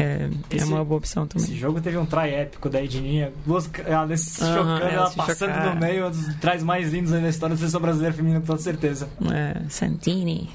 é, 0.00 0.30
é, 0.50 0.56
esse, 0.56 0.64
é 0.64 0.74
uma 0.74 0.84
boa 0.84 0.98
opção 0.98 1.26
também. 1.26 1.46
Esse 1.46 1.56
jogo 1.56 1.80
teve 1.80 1.98
um 1.98 2.06
try 2.06 2.30
épico 2.30 2.68
da 2.68 2.82
Edninha. 2.82 3.32
Duas, 3.44 3.70
ela 3.84 4.16
se 4.16 4.42
uhum, 4.42 4.54
chocando, 4.54 4.82
ela, 4.82 4.92
ela 4.92 5.10
passando 5.10 5.52
chocar. 5.52 5.74
no 5.74 5.80
meio, 5.80 6.06
um 6.06 6.10
dos 6.10 6.34
tries 6.36 6.62
mais 6.62 6.92
lindos 6.92 7.12
da 7.12 7.28
história 7.28 7.54
da 7.54 7.58
seleção 7.58 7.80
brasileira 7.80 8.14
feminina, 8.14 8.40
com 8.40 8.46
toda 8.46 8.60
certeza. 8.60 9.08
É, 9.30 9.68
Santini. 9.68 10.50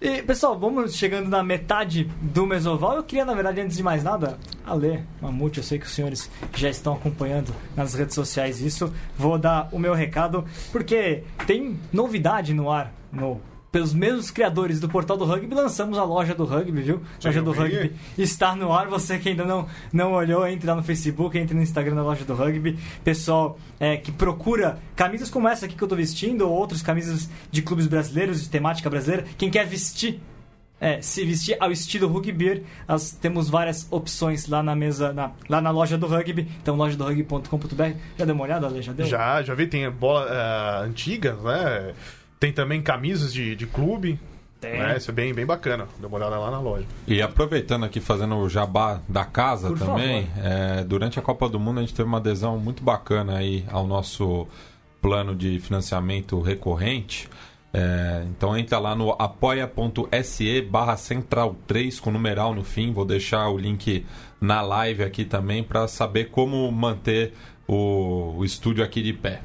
E, 0.00 0.22
pessoal, 0.22 0.58
vamos 0.58 0.94
chegando 0.94 1.28
na 1.28 1.42
metade 1.42 2.04
do 2.22 2.46
Mesoval. 2.46 2.96
Eu 2.96 3.02
queria, 3.02 3.24
na 3.24 3.34
verdade, 3.34 3.60
antes 3.60 3.76
de 3.76 3.82
mais 3.82 4.02
nada, 4.02 4.38
Alê, 4.64 5.00
Mamute, 5.20 5.58
eu 5.58 5.64
sei 5.64 5.78
que 5.78 5.84
os 5.84 5.92
senhores 5.92 6.30
já 6.56 6.70
estão 6.70 6.94
acompanhando 6.94 7.54
nas 7.76 7.92
redes 7.92 8.14
sociais 8.14 8.62
isso. 8.62 8.90
Vou 9.18 9.38
dar 9.38 9.68
o 9.72 9.78
meu 9.78 9.92
recado, 9.92 10.44
porque 10.72 11.24
tem 11.46 11.78
novidade 11.92 12.54
no 12.54 12.70
ar 12.70 12.94
no 13.12 13.40
pelos 13.70 13.94
mesmos 13.94 14.30
criadores 14.30 14.80
do 14.80 14.88
Portal 14.88 15.16
do 15.16 15.24
Rugby, 15.24 15.54
lançamos 15.54 15.96
a 15.96 16.04
loja 16.04 16.34
do 16.34 16.44
Rugby, 16.44 16.82
viu? 16.82 17.00
A 17.22 17.28
loja 17.28 17.42
do 17.42 17.52
Rugby 17.52 17.92
está 18.18 18.54
no 18.56 18.72
ar. 18.72 18.88
Você 18.88 19.18
que 19.18 19.28
ainda 19.28 19.44
não, 19.44 19.66
não 19.92 20.12
olhou, 20.12 20.46
entre 20.46 20.66
lá 20.66 20.74
no 20.74 20.82
Facebook, 20.82 21.38
entre 21.38 21.54
no 21.54 21.62
Instagram 21.62 21.94
da 21.94 22.02
loja 22.02 22.24
do 22.24 22.34
Rugby. 22.34 22.78
Pessoal 23.04 23.58
é, 23.78 23.96
que 23.96 24.10
procura 24.10 24.78
camisas 24.96 25.30
como 25.30 25.48
essa 25.48 25.66
aqui 25.66 25.76
que 25.76 25.82
eu 25.82 25.86
estou 25.86 25.96
vestindo, 25.98 26.42
ou 26.42 26.52
outras 26.52 26.82
camisas 26.82 27.30
de 27.50 27.62
clubes 27.62 27.86
brasileiros, 27.86 28.42
de 28.42 28.48
temática 28.48 28.90
brasileira. 28.90 29.24
Quem 29.38 29.50
quer 29.50 29.66
vestir 29.66 30.20
é, 30.80 31.02
se 31.02 31.24
vestir 31.26 31.56
ao 31.60 31.70
estilo 31.70 32.08
rugby, 32.08 32.64
nós 32.88 33.12
temos 33.12 33.50
várias 33.50 33.86
opções 33.90 34.48
lá 34.48 34.62
na 34.62 34.74
mesa, 34.74 35.12
na, 35.12 35.32
lá 35.46 35.60
na 35.60 35.70
loja 35.70 35.98
do 35.98 36.06
rugby. 36.06 36.48
Então, 36.62 36.74
loja 36.74 36.96
do 36.96 37.04
rugby.com.br. 37.04 37.92
Já 38.16 38.24
deu 38.24 38.34
uma 38.34 38.44
olhada, 38.44 38.66
Ale? 38.66 38.80
Já 38.80 38.92
deu? 38.92 39.06
Já, 39.06 39.42
já 39.42 39.54
vi. 39.54 39.66
Tem 39.66 39.88
bola 39.90 40.26
uh, 40.26 40.84
antiga, 40.84 41.34
né? 41.34 41.94
Tem 42.40 42.50
também 42.50 42.80
camisas 42.80 43.34
de, 43.34 43.54
de 43.54 43.66
clube. 43.66 44.18
Tem. 44.58 44.78
Né? 44.78 44.96
Isso 44.96 45.10
é 45.10 45.14
bem, 45.14 45.32
bem 45.34 45.44
bacana. 45.44 45.86
Dá 45.98 46.08
uma 46.08 46.16
olhada 46.16 46.38
lá 46.38 46.50
na 46.50 46.58
loja. 46.58 46.86
E 47.06 47.20
aproveitando 47.20 47.84
aqui, 47.84 48.00
fazendo 48.00 48.36
o 48.36 48.48
jabá 48.48 49.00
da 49.06 49.26
casa 49.26 49.68
Por 49.68 49.78
também, 49.78 50.26
é, 50.38 50.82
durante 50.82 51.18
a 51.18 51.22
Copa 51.22 51.48
do 51.48 51.60
Mundo 51.60 51.78
a 51.78 51.80
gente 51.82 51.94
teve 51.94 52.08
uma 52.08 52.16
adesão 52.16 52.58
muito 52.58 52.82
bacana 52.82 53.36
aí 53.36 53.64
ao 53.70 53.86
nosso 53.86 54.48
plano 55.02 55.36
de 55.36 55.58
financiamento 55.60 56.40
recorrente. 56.40 57.28
É, 57.72 58.24
então 58.30 58.56
entra 58.56 58.78
lá 58.78 58.94
no 58.94 59.12
apoia.se 59.12 60.62
barra 60.62 60.96
central 60.96 61.54
3 61.66 62.00
com 62.00 62.10
numeral 62.10 62.54
no 62.54 62.64
fim. 62.64 62.90
Vou 62.92 63.04
deixar 63.04 63.50
o 63.50 63.58
link 63.58 64.06
na 64.40 64.62
live 64.62 65.04
aqui 65.04 65.26
também 65.26 65.62
para 65.62 65.86
saber 65.86 66.30
como 66.30 66.70
manter 66.72 67.34
o, 67.68 68.34
o 68.38 68.44
estúdio 68.44 68.82
aqui 68.82 69.02
de 69.02 69.12
pé. 69.12 69.42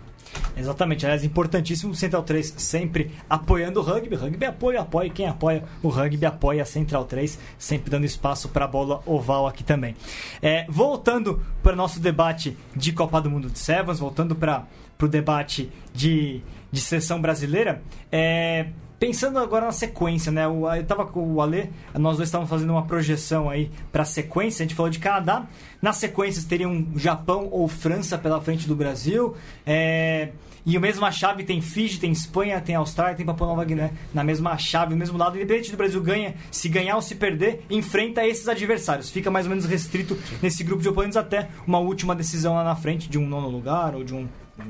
Exatamente, 0.58 1.06
aliás, 1.06 1.24
importantíssimo 1.24 1.94
Central 1.94 2.24
3 2.24 2.54
sempre 2.58 3.12
apoiando 3.30 3.80
o 3.80 3.84
rugby. 3.84 4.16
Rugby 4.16 4.46
apoia, 4.46 4.82
apoia. 4.82 5.10
Quem 5.10 5.28
apoia 5.28 5.64
o 5.84 5.90
rugby 5.90 6.26
apoia 6.26 6.64
a 6.64 6.66
Central 6.66 7.06
3, 7.06 7.38
sempre 7.58 7.90
dando 7.90 8.06
espaço 8.06 8.50
para 8.50 8.66
a 8.66 8.68
bola 8.68 9.02
oval 9.06 9.48
aqui 9.48 9.64
também. 9.64 9.96
É, 10.42 10.66
voltando 10.70 11.42
para 11.62 11.74
o 11.74 11.76
nosso 11.76 12.00
debate 12.00 12.58
de 12.76 12.94
Copa 12.94 13.22
do 13.22 13.30
Mundo 13.30 13.50
de 13.50 13.60
Sevens, 13.60 14.00
voltando 14.00 14.36
para 14.36 14.66
o 15.02 15.08
debate 15.08 15.70
de, 15.94 16.42
de 16.72 16.80
seleção 16.80 17.22
brasileira, 17.22 17.82
é, 18.12 18.68
Pensando 18.98 19.40
agora 19.40 19.66
na 19.66 19.72
sequência, 19.72 20.32
né? 20.32 20.46
Eu, 20.46 20.66
eu 20.68 20.86
tava 20.86 21.06
com 21.06 21.34
o 21.34 21.42
Ale, 21.42 21.70
nós 21.94 22.16
dois 22.18 22.30
estávamos 22.30 22.50
fazendo 22.50 22.70
uma 22.70 22.86
projeção 22.86 23.50
aí 23.50 23.70
para 23.92 24.04
a 24.04 24.06
sequência. 24.06 24.64
A 24.64 24.68
gente 24.68 24.76
falou 24.76 24.90
de 24.90 25.00
Canadá. 25.00 25.46
Na 25.82 25.92
sequência 25.92 26.42
teriam 26.48 26.88
Japão 26.96 27.50
ou 27.52 27.68
França 27.68 28.18
pela 28.18 28.40
frente 28.40 28.68
do 28.68 28.76
Brasil. 28.76 29.36
É... 29.66 30.30
E 30.66 30.76
a 30.76 30.80
mesma 30.80 31.12
chave 31.12 31.44
tem 31.44 31.62
Fiji, 31.62 32.00
tem 32.00 32.12
Espanha, 32.12 32.60
tem 32.60 32.74
Austrália, 32.74 33.16
tem 33.16 33.26
Papua 33.26 33.46
Nova 33.46 33.64
Guiné. 33.64 33.92
Na 34.14 34.24
mesma 34.24 34.58
chave, 34.58 34.94
no 34.94 34.98
mesmo 34.98 35.18
lado. 35.18 35.36
Independente 35.36 35.70
do 35.70 35.78
Brasil 35.78 36.02
ganha, 36.02 36.34
se 36.50 36.68
ganhar 36.68 36.96
ou 36.96 37.02
se 37.02 37.16
perder, 37.16 37.64
enfrenta 37.70 38.26
esses 38.26 38.48
adversários. 38.48 39.12
Fica 39.12 39.30
mais 39.30 39.46
ou 39.46 39.52
menos 39.52 39.66
restrito 39.66 40.18
nesse 40.42 40.64
grupo 40.64 40.82
de 40.82 40.90
oponentes 40.90 41.18
até 41.18 41.50
uma 41.68 41.78
última 41.78 42.16
decisão 42.16 42.56
lá 42.56 42.64
na 42.64 42.76
frente, 42.76 43.08
de 43.08 43.20
um 43.20 43.28
nono 43.28 43.50
lugar 43.50 43.94
ou 43.94 44.04
de 44.04 44.16
um 44.16 44.28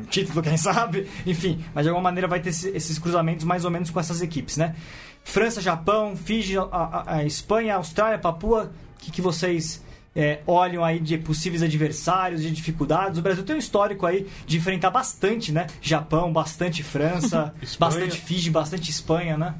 título, 0.10 0.41
quem 0.43 0.58
sabe, 0.58 1.08
enfim, 1.26 1.63
mas 1.74 1.84
de 1.84 1.89
alguma 1.89 2.04
maneira 2.04 2.28
vai 2.28 2.39
ter 2.39 2.50
esses 2.50 2.98
cruzamentos 3.00 3.45
mais 3.45 3.65
ou 3.65 3.71
menos 3.71 3.89
com 3.89 4.00
essas 4.00 4.21
equipes, 4.21 4.58
né? 4.58 4.76
França, 5.24 5.60
Japão, 5.60 6.15
Fiji, 6.15 6.58
a, 6.58 6.63
a, 6.63 7.15
a 7.17 7.24
Espanha, 7.24 7.76
Austrália, 7.76 8.19
Papua, 8.19 8.71
o 8.95 9.04
que, 9.04 9.12
que 9.12 9.21
vocês 9.21 9.84
é, 10.15 10.39
olham 10.48 10.84
aí 10.84 11.00
de 11.00 11.17
possíveis 11.17 11.62
adversários, 11.62 12.41
de 12.41 12.52
dificuldades? 12.52 13.19
O 13.19 13.21
Brasil 13.21 13.43
tem 13.43 13.56
um 13.56 13.60
histórico 13.60 14.06
aí 14.06 14.28
de 14.45 14.58
enfrentar 14.58 14.91
bastante, 14.91 15.52
né? 15.52 15.67
Japão, 15.82 16.32
bastante 16.32 16.84
França, 16.84 17.54
bastante 17.78 18.21
Fiji, 18.21 18.50
bastante 18.50 18.89
Espanha, 18.91 19.38
né? 19.38 19.56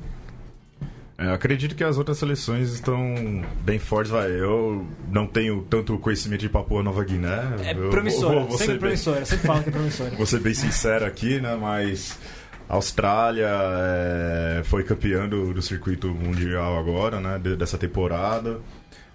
É, 1.18 1.32
acredito 1.32 1.76
que 1.76 1.84
as 1.84 1.98
outras 1.98 2.18
seleções 2.18 2.74
estão 2.74 3.44
bem 3.62 3.80
fortes. 3.80 4.12
Vai. 4.12 4.30
Eu 4.32 4.86
não 5.10 5.26
tenho 5.26 5.62
tanto 5.70 5.98
conhecimento 5.98 6.42
de 6.42 6.50
Papua 6.50 6.84
Nova 6.84 7.04
Guiné. 7.04 7.42
É 7.64 7.74
promissora, 7.74 8.40
vou, 8.40 8.50
vou 8.50 8.58
sempre 8.58 8.80
promissora. 8.80 9.18
Bem... 9.18 9.26
Sempre 9.26 9.48
falo 9.48 9.64
que 9.64 9.70
é 9.70 9.72
promissora. 9.72 10.10
vou 10.18 10.26
ser 10.26 10.40
bem 10.40 10.54
sincero 10.54 11.06
aqui, 11.06 11.40
né? 11.40 11.56
Mas 11.56 12.20
a 12.68 12.76
Austrália 12.76 13.50
é, 13.50 14.62
foi 14.66 14.84
campeã 14.84 15.28
do, 15.28 15.54
do, 15.54 15.62
circuito 15.62 16.10
mundial 16.10 16.78
agora, 16.78 17.20
né? 17.22 17.40
dessa 17.40 17.78
temporada. 17.78 18.60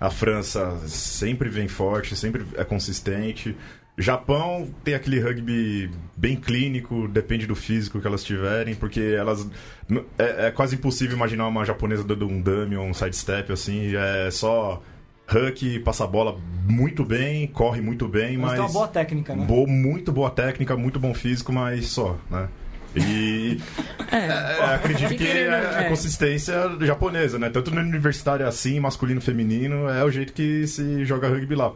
A 0.00 0.08
França 0.08 0.78
sempre 0.86 1.50
vem 1.50 1.68
forte, 1.68 2.16
sempre 2.16 2.46
é 2.56 2.64
consistente. 2.64 3.54
Japão 3.98 4.68
tem 4.82 4.94
aquele 4.94 5.20
rugby 5.20 5.90
bem 6.16 6.36
clínico, 6.36 7.06
depende 7.08 7.46
do 7.46 7.54
físico 7.54 8.00
que 8.00 8.06
elas 8.06 8.24
tiverem, 8.24 8.74
porque 8.74 9.00
elas. 9.00 9.46
É, 10.18 10.46
é 10.46 10.50
quase 10.50 10.76
impossível 10.76 11.16
imaginar 11.16 11.46
uma 11.46 11.64
japonesa 11.64 12.04
dando 12.04 12.26
um 12.26 12.40
dummy 12.40 12.76
ou 12.76 12.86
um 12.86 12.94
sidestep 12.94 13.52
assim, 13.52 13.94
é 13.94 14.30
só 14.30 14.80
Huck 15.32 15.78
passa 15.80 16.04
a 16.04 16.06
bola 16.06 16.36
muito 16.68 17.04
bem, 17.04 17.46
corre 17.46 17.80
muito 17.80 18.08
bem, 18.08 18.36
mas. 18.36 18.50
Mas 18.50 18.52
tem 18.52 18.60
uma 18.60 18.72
boa 18.72 18.88
técnica, 18.88 19.34
né? 19.34 19.44
Boa, 19.44 19.66
muito 19.66 20.12
boa 20.12 20.30
técnica, 20.30 20.76
muito 20.76 20.98
bom 20.98 21.14
físico, 21.14 21.52
mas 21.52 21.86
só, 21.86 22.18
né? 22.30 22.48
E 22.96 23.60
é, 24.10 24.16
é, 24.16 24.74
acredito 24.74 25.14
que 25.14 25.26
é 25.26 25.48
a 25.48 25.82
é. 25.82 25.88
consistência 25.88 26.54
japonesa, 26.80 27.38
né? 27.38 27.48
Tanto 27.48 27.70
no 27.70 27.80
universitário 27.80 28.46
assim, 28.46 28.80
masculino, 28.80 29.20
feminino, 29.20 29.88
é 29.88 30.02
o 30.04 30.10
jeito 30.10 30.32
que 30.32 30.66
se 30.66 31.04
joga 31.04 31.28
rugby 31.28 31.54
lá. 31.54 31.72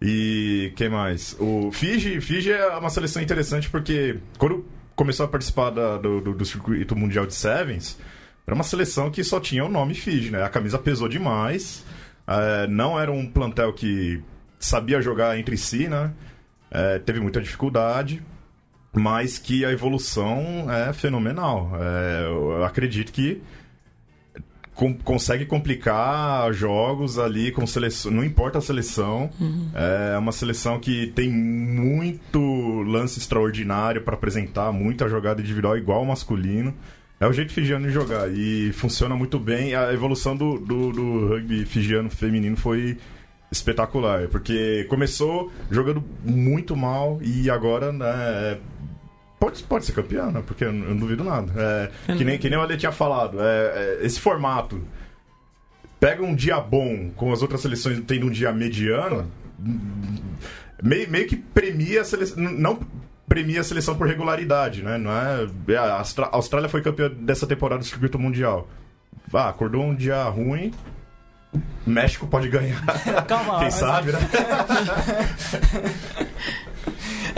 E 0.00 0.72
quem 0.76 0.88
mais? 0.88 1.36
O 1.40 1.72
Fiji, 1.72 2.20
Fiji 2.20 2.52
é 2.52 2.76
uma 2.76 2.90
seleção 2.90 3.20
interessante 3.20 3.68
porque 3.68 4.18
quando 4.38 4.64
começou 4.94 5.26
a 5.26 5.28
participar 5.28 5.70
da, 5.70 5.96
do, 5.96 6.20
do, 6.20 6.34
do, 6.34 6.44
circuito 6.44 6.94
mundial 6.94 7.26
de 7.26 7.34
Sevens, 7.34 7.98
era 8.46 8.54
uma 8.54 8.64
seleção 8.64 9.10
que 9.10 9.22
só 9.24 9.40
tinha 9.40 9.64
o 9.64 9.68
nome 9.68 9.94
Fiji, 9.94 10.30
né? 10.30 10.42
A 10.42 10.48
camisa 10.48 10.78
pesou 10.78 11.08
demais, 11.08 11.84
é, 12.26 12.66
não 12.68 12.98
era 12.98 13.10
um 13.10 13.26
plantel 13.26 13.72
que 13.72 14.22
sabia 14.58 15.02
jogar 15.02 15.38
entre 15.38 15.56
si, 15.56 15.88
né? 15.88 16.12
É, 16.70 16.98
teve 16.98 17.18
muita 17.20 17.40
dificuldade, 17.40 18.22
mas 18.92 19.38
que 19.38 19.64
a 19.64 19.72
evolução 19.72 20.66
é 20.70 20.92
fenomenal. 20.92 21.72
É, 21.80 22.24
eu 22.26 22.64
acredito 22.64 23.12
que 23.12 23.42
com, 24.78 24.94
consegue 24.94 25.44
complicar 25.44 26.52
jogos 26.52 27.18
ali 27.18 27.50
com 27.50 27.66
seleção. 27.66 28.12
Não 28.12 28.22
importa 28.22 28.58
a 28.58 28.60
seleção. 28.60 29.28
Uhum. 29.40 29.68
É 29.74 30.16
uma 30.16 30.30
seleção 30.30 30.78
que 30.78 31.08
tem 31.08 31.28
muito 31.28 32.38
lance 32.82 33.18
extraordinário 33.18 34.02
para 34.02 34.14
apresentar, 34.14 34.70
muita 34.72 35.08
jogada 35.08 35.40
individual 35.42 35.76
igual 35.76 35.98
ao 35.98 36.04
masculino. 36.04 36.72
É 37.18 37.26
o 37.26 37.32
jeito 37.32 37.52
fijiano 37.52 37.88
de 37.88 37.92
jogar 37.92 38.30
e 38.30 38.72
funciona 38.72 39.16
muito 39.16 39.36
bem. 39.40 39.74
A 39.74 39.92
evolução 39.92 40.36
do, 40.36 40.60
do, 40.60 40.92
do 40.92 41.26
rugby 41.26 41.64
fijiano 41.64 42.08
feminino 42.08 42.56
foi 42.56 42.98
espetacular, 43.50 44.28
porque 44.28 44.86
começou 44.88 45.50
jogando 45.68 46.04
muito 46.24 46.76
mal 46.76 47.18
e 47.20 47.50
agora 47.50 47.92
né, 47.92 48.06
é, 48.06 48.58
pode, 49.38 49.62
pode 49.62 49.84
ser 49.84 49.92
campeã, 49.92 50.30
né? 50.30 50.42
porque 50.46 50.64
eu 50.64 50.72
não, 50.72 50.96
duvido 50.96 51.24
nada. 51.24 51.52
É, 51.56 52.14
que, 52.14 52.24
nem, 52.24 52.38
que 52.38 52.48
nem 52.48 52.58
o 52.58 52.62
Ale 52.62 52.76
tinha 52.76 52.92
falado, 52.92 53.40
é, 53.40 53.44
é, 53.44 54.06
esse 54.06 54.20
formato 54.20 54.82
pega 56.00 56.22
um 56.22 56.34
dia 56.34 56.60
bom 56.60 57.10
com 57.16 57.32
as 57.32 57.42
outras 57.42 57.60
seleções 57.60 58.00
tendo 58.06 58.26
um 58.26 58.30
dia 58.30 58.52
mediano, 58.52 59.30
meio, 60.82 61.10
meio 61.10 61.26
que 61.26 61.36
premia 61.36 62.02
a 62.02 62.04
seleção. 62.04 62.38
Não 62.38 62.78
premia 63.28 63.60
a 63.60 63.64
seleção 63.64 63.96
por 63.96 64.06
regularidade, 64.06 64.82
né? 64.82 64.96
Não 64.96 65.10
é, 65.10 65.46
é 65.68 65.76
a 65.76 66.02
Austrália 66.32 66.68
foi 66.68 66.80
campeã 66.80 67.10
dessa 67.10 67.46
temporada 67.46 67.80
do 67.80 67.84
circuito 67.84 68.18
mundial. 68.18 68.68
Ah, 69.34 69.50
acordou 69.50 69.84
um 69.84 69.94
dia 69.94 70.22
ruim, 70.24 70.72
México 71.86 72.26
pode 72.26 72.48
ganhar. 72.48 72.82
Calma, 73.26 73.60
Quem 73.60 73.70
sabe, 73.70 74.12
né? 74.12 74.18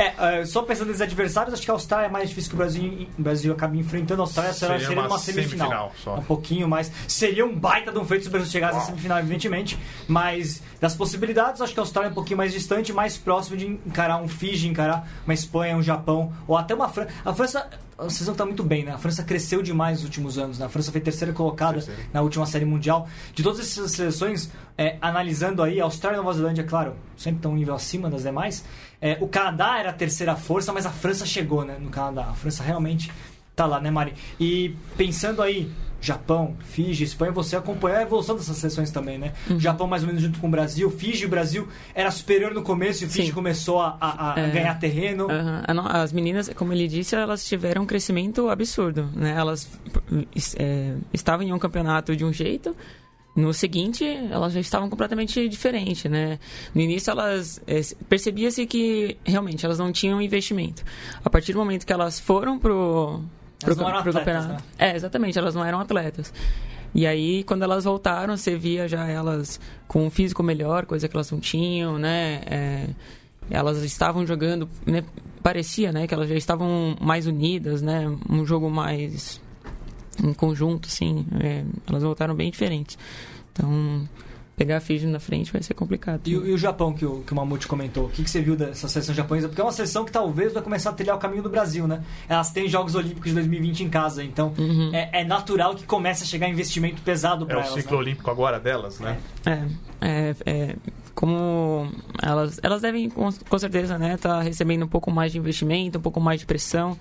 É, 0.00 0.40
é, 0.40 0.46
só 0.46 0.62
pensando 0.62 0.88
nos 0.88 1.02
adversários, 1.02 1.52
acho 1.52 1.62
que 1.62 1.70
a 1.70 1.74
Austrália 1.74 2.06
é 2.06 2.08
mais 2.08 2.30
difícil 2.30 2.48
que 2.48 2.54
o 2.54 2.56
Brasil, 2.56 3.06
o 3.18 3.22
Brasil 3.22 3.52
acabe 3.52 3.78
enfrentando. 3.78 4.22
A 4.22 4.24
Austrália 4.24 4.54
seria, 4.54 4.78
seria 4.78 4.96
uma, 4.96 5.06
uma 5.06 5.18
semifinal. 5.18 5.92
semifinal 5.92 6.18
um 6.18 6.22
pouquinho 6.22 6.66
mais. 6.66 6.90
Seria 7.06 7.44
um 7.44 7.54
baita 7.54 7.92
de 7.92 7.98
um 7.98 8.04
feito 8.06 8.22
se 8.22 8.28
o 8.28 8.30
Brasil 8.30 8.50
chegasse 8.50 8.76
Uau. 8.76 8.82
à 8.82 8.86
semifinal, 8.86 9.18
evidentemente. 9.18 9.78
Mas 10.08 10.62
das 10.80 10.94
possibilidades, 10.94 11.60
acho 11.60 11.74
que 11.74 11.80
a 11.80 11.82
Austrália 11.82 12.08
é 12.08 12.10
um 12.10 12.14
pouquinho 12.14 12.38
mais 12.38 12.50
distante, 12.50 12.94
mais 12.94 13.18
próximo 13.18 13.58
de 13.58 13.66
encarar 13.66 14.16
um 14.22 14.26
Fiji, 14.26 14.68
encarar 14.68 15.06
uma 15.26 15.34
Espanha, 15.34 15.76
um 15.76 15.82
Japão, 15.82 16.32
ou 16.48 16.56
até 16.56 16.74
uma 16.74 16.88
França. 16.88 17.10
A 17.22 17.34
França 17.34 17.68
a 18.00 18.08
seleção 18.08 18.32
está 18.32 18.46
muito 18.46 18.62
bem, 18.62 18.84
né? 18.84 18.92
A 18.92 18.98
França 18.98 19.22
cresceu 19.22 19.62
demais 19.62 19.98
nos 19.98 20.04
últimos 20.04 20.38
anos. 20.38 20.58
Né? 20.58 20.66
A 20.66 20.68
França 20.68 20.90
foi 20.90 21.00
terceira 21.00 21.32
colocada 21.32 21.74
terceira. 21.74 22.00
na 22.12 22.22
última 22.22 22.46
série 22.46 22.64
mundial. 22.64 23.06
De 23.34 23.42
todas 23.42 23.60
essas 23.60 23.92
seleções, 23.92 24.50
é, 24.76 24.96
analisando 25.00 25.62
aí, 25.62 25.80
a 25.80 25.84
Austrália 25.84 26.16
e 26.16 26.20
a 26.20 26.22
Nova 26.22 26.34
Zelândia, 26.34 26.64
claro, 26.64 26.94
sempre 27.16 27.38
estão 27.38 27.52
um 27.52 27.56
nível 27.56 27.74
acima 27.74 28.08
das 28.08 28.22
demais. 28.22 28.64
É, 29.00 29.16
o 29.20 29.28
Canadá 29.28 29.78
era 29.78 29.90
a 29.90 29.92
terceira 29.92 30.36
força, 30.36 30.72
mas 30.72 30.84
a 30.84 30.90
França 30.90 31.24
chegou, 31.24 31.64
né? 31.64 31.76
No 31.80 31.90
Canadá. 31.90 32.26
A 32.30 32.34
França 32.34 32.62
realmente 32.62 33.10
tá 33.56 33.66
lá, 33.66 33.80
né, 33.80 33.90
Mari? 33.90 34.14
E 34.38 34.74
pensando 34.96 35.42
aí, 35.42 35.70
Japão, 36.00 36.56
Fiji, 36.60 37.04
Espanha, 37.04 37.30
você 37.30 37.56
acompanhou 37.56 37.98
a 37.98 38.02
evolução 38.02 38.34
dessas 38.34 38.56
seleções 38.56 38.90
também, 38.90 39.18
né? 39.18 39.32
Uhum. 39.48 39.60
Japão 39.60 39.86
mais 39.86 40.02
ou 40.02 40.06
menos 40.06 40.22
junto 40.22 40.38
com 40.38 40.46
o 40.46 40.50
Brasil, 40.50 40.90
Fiji, 40.90 41.26
o 41.26 41.28
Brasil 41.28 41.68
era 41.94 42.10
superior 42.10 42.54
no 42.54 42.62
começo 42.62 43.04
e 43.04 43.06
o 43.06 43.10
Fiji 43.10 43.28
Sim. 43.28 43.34
começou 43.34 43.80
a, 43.80 43.96
a, 44.00 44.34
a 44.34 44.40
é... 44.40 44.50
ganhar 44.50 44.78
terreno. 44.78 45.26
Uhum. 45.26 45.88
As 45.88 46.12
meninas, 46.12 46.50
como 46.54 46.72
ele 46.72 46.88
disse, 46.88 47.14
elas 47.14 47.46
tiveram 47.46 47.82
um 47.82 47.86
crescimento 47.86 48.48
absurdo, 48.48 49.10
né? 49.14 49.34
Elas 49.36 49.68
é, 50.58 50.94
estavam 51.12 51.46
em 51.46 51.52
um 51.52 51.58
campeonato 51.58 52.16
de 52.16 52.24
um 52.24 52.32
jeito, 52.32 52.74
no 53.34 53.54
seguinte, 53.54 54.04
elas 54.04 54.52
já 54.52 54.60
estavam 54.60 54.90
completamente 54.90 55.48
diferentes, 55.48 56.10
né? 56.10 56.38
No 56.74 56.80
início, 56.80 57.10
elas 57.10 57.62
é, 57.66 57.80
percebia-se 58.08 58.66
que 58.66 59.16
realmente 59.24 59.64
elas 59.64 59.78
não 59.78 59.92
tinham 59.92 60.20
investimento. 60.20 60.84
A 61.24 61.30
partir 61.30 61.52
do 61.52 61.58
momento 61.58 61.86
que 61.86 61.92
elas 61.92 62.18
foram 62.18 62.58
pro 62.58 63.22
pro, 63.60 63.76
pro 63.76 63.86
atletas, 63.86 64.14
campeonato, 64.14 64.48
né? 64.48 64.58
é 64.78 64.96
exatamente, 64.96 65.38
elas 65.38 65.54
não 65.54 65.64
eram 65.64 65.80
atletas. 65.80 66.32
E 66.94 67.06
aí, 67.06 67.44
quando 67.44 67.62
elas 67.62 67.84
voltaram, 67.84 68.36
você 68.36 68.56
via 68.56 68.88
já 68.88 69.06
elas 69.06 69.60
com 69.86 70.06
um 70.06 70.10
físico 70.10 70.42
melhor, 70.42 70.86
coisa 70.86 71.08
que 71.08 71.16
elas 71.16 71.30
não 71.30 71.38
tinham, 71.38 71.98
né? 71.98 72.40
É, 72.46 72.86
elas 73.48 73.82
estavam 73.82 74.26
jogando, 74.26 74.68
né? 74.84 75.04
parecia, 75.42 75.90
né, 75.90 76.06
que 76.06 76.14
elas 76.14 76.28
já 76.28 76.34
estavam 76.34 76.96
mais 77.00 77.26
unidas, 77.26 77.82
né? 77.82 78.06
Um 78.28 78.44
jogo 78.44 78.70
mais 78.70 79.39
em 80.22 80.32
conjunto, 80.32 80.88
assim, 80.88 81.26
é, 81.40 81.64
elas 81.86 82.02
voltaram 82.02 82.34
bem 82.34 82.50
diferentes. 82.50 82.98
Então, 83.52 84.08
pegar 84.60 84.76
a 84.76 84.80
Fiji 84.80 85.06
na 85.06 85.18
frente 85.18 85.50
vai 85.50 85.62
ser 85.62 85.72
complicado. 85.72 86.20
E, 86.26 86.32
e, 86.32 86.36
o 86.36 86.58
Japão, 86.58 86.92
que 86.92 87.06
o, 87.06 87.22
que 87.22 87.32
o 87.32 87.36
Mamute 87.36 87.66
comentou, 87.66 88.04
o 88.04 88.08
que, 88.10 88.22
que 88.22 88.28
você 88.28 88.42
viu 88.42 88.54
dessa 88.54 88.88
seleção 88.88 89.14
japonesa? 89.14 89.48
Porque 89.48 89.60
é 89.60 89.64
uma 89.64 89.72
seleção 89.72 90.04
que 90.04 90.12
talvez 90.12 90.52
vai 90.52 90.62
começar 90.62 90.90
a 90.90 90.92
trilhar 90.92 91.16
o 91.16 91.18
caminho 91.18 91.42
do 91.42 91.48
Brasil, 91.48 91.88
né? 91.88 92.02
Elas 92.28 92.50
têm 92.52 92.68
Jogos 92.68 92.94
Olímpicos 92.94 93.30
de 93.30 93.34
2020 93.36 93.84
em 93.84 93.88
casa, 93.88 94.22
então 94.22 94.52
uhum. 94.58 94.90
é, 94.92 95.20
é, 95.20 95.24
natural 95.24 95.74
que 95.74 95.84
comece 95.84 96.24
a 96.24 96.26
chegar 96.26 96.46
investimento 96.46 97.00
pesado 97.00 97.46
para 97.46 97.56
elas. 97.56 97.70
É 97.70 97.72
o 97.72 97.76
ciclo 97.76 97.96
né? 97.96 98.02
olímpico 98.02 98.30
agora 98.30 98.60
delas, 98.60 99.00
né? 99.00 99.18
É, 99.46 99.64
é, 100.02 100.36
é 100.44 100.76
como 101.14 101.90
elas, 102.22 102.60
elas 102.62 102.82
devem 102.82 103.08
com, 103.08 103.30
com 103.32 103.58
certeza, 103.58 103.98
né, 103.98 104.16
tá 104.16 104.40
recebendo 104.40 104.84
um 104.84 104.88
pouco 104.88 105.10
mais 105.10 105.32
de 105.32 105.38
investimento, 105.38 105.98
um 105.98 106.02
pouco 106.02 106.20
mais 106.20 106.40
de 106.40 106.46
pressão. 106.46 106.98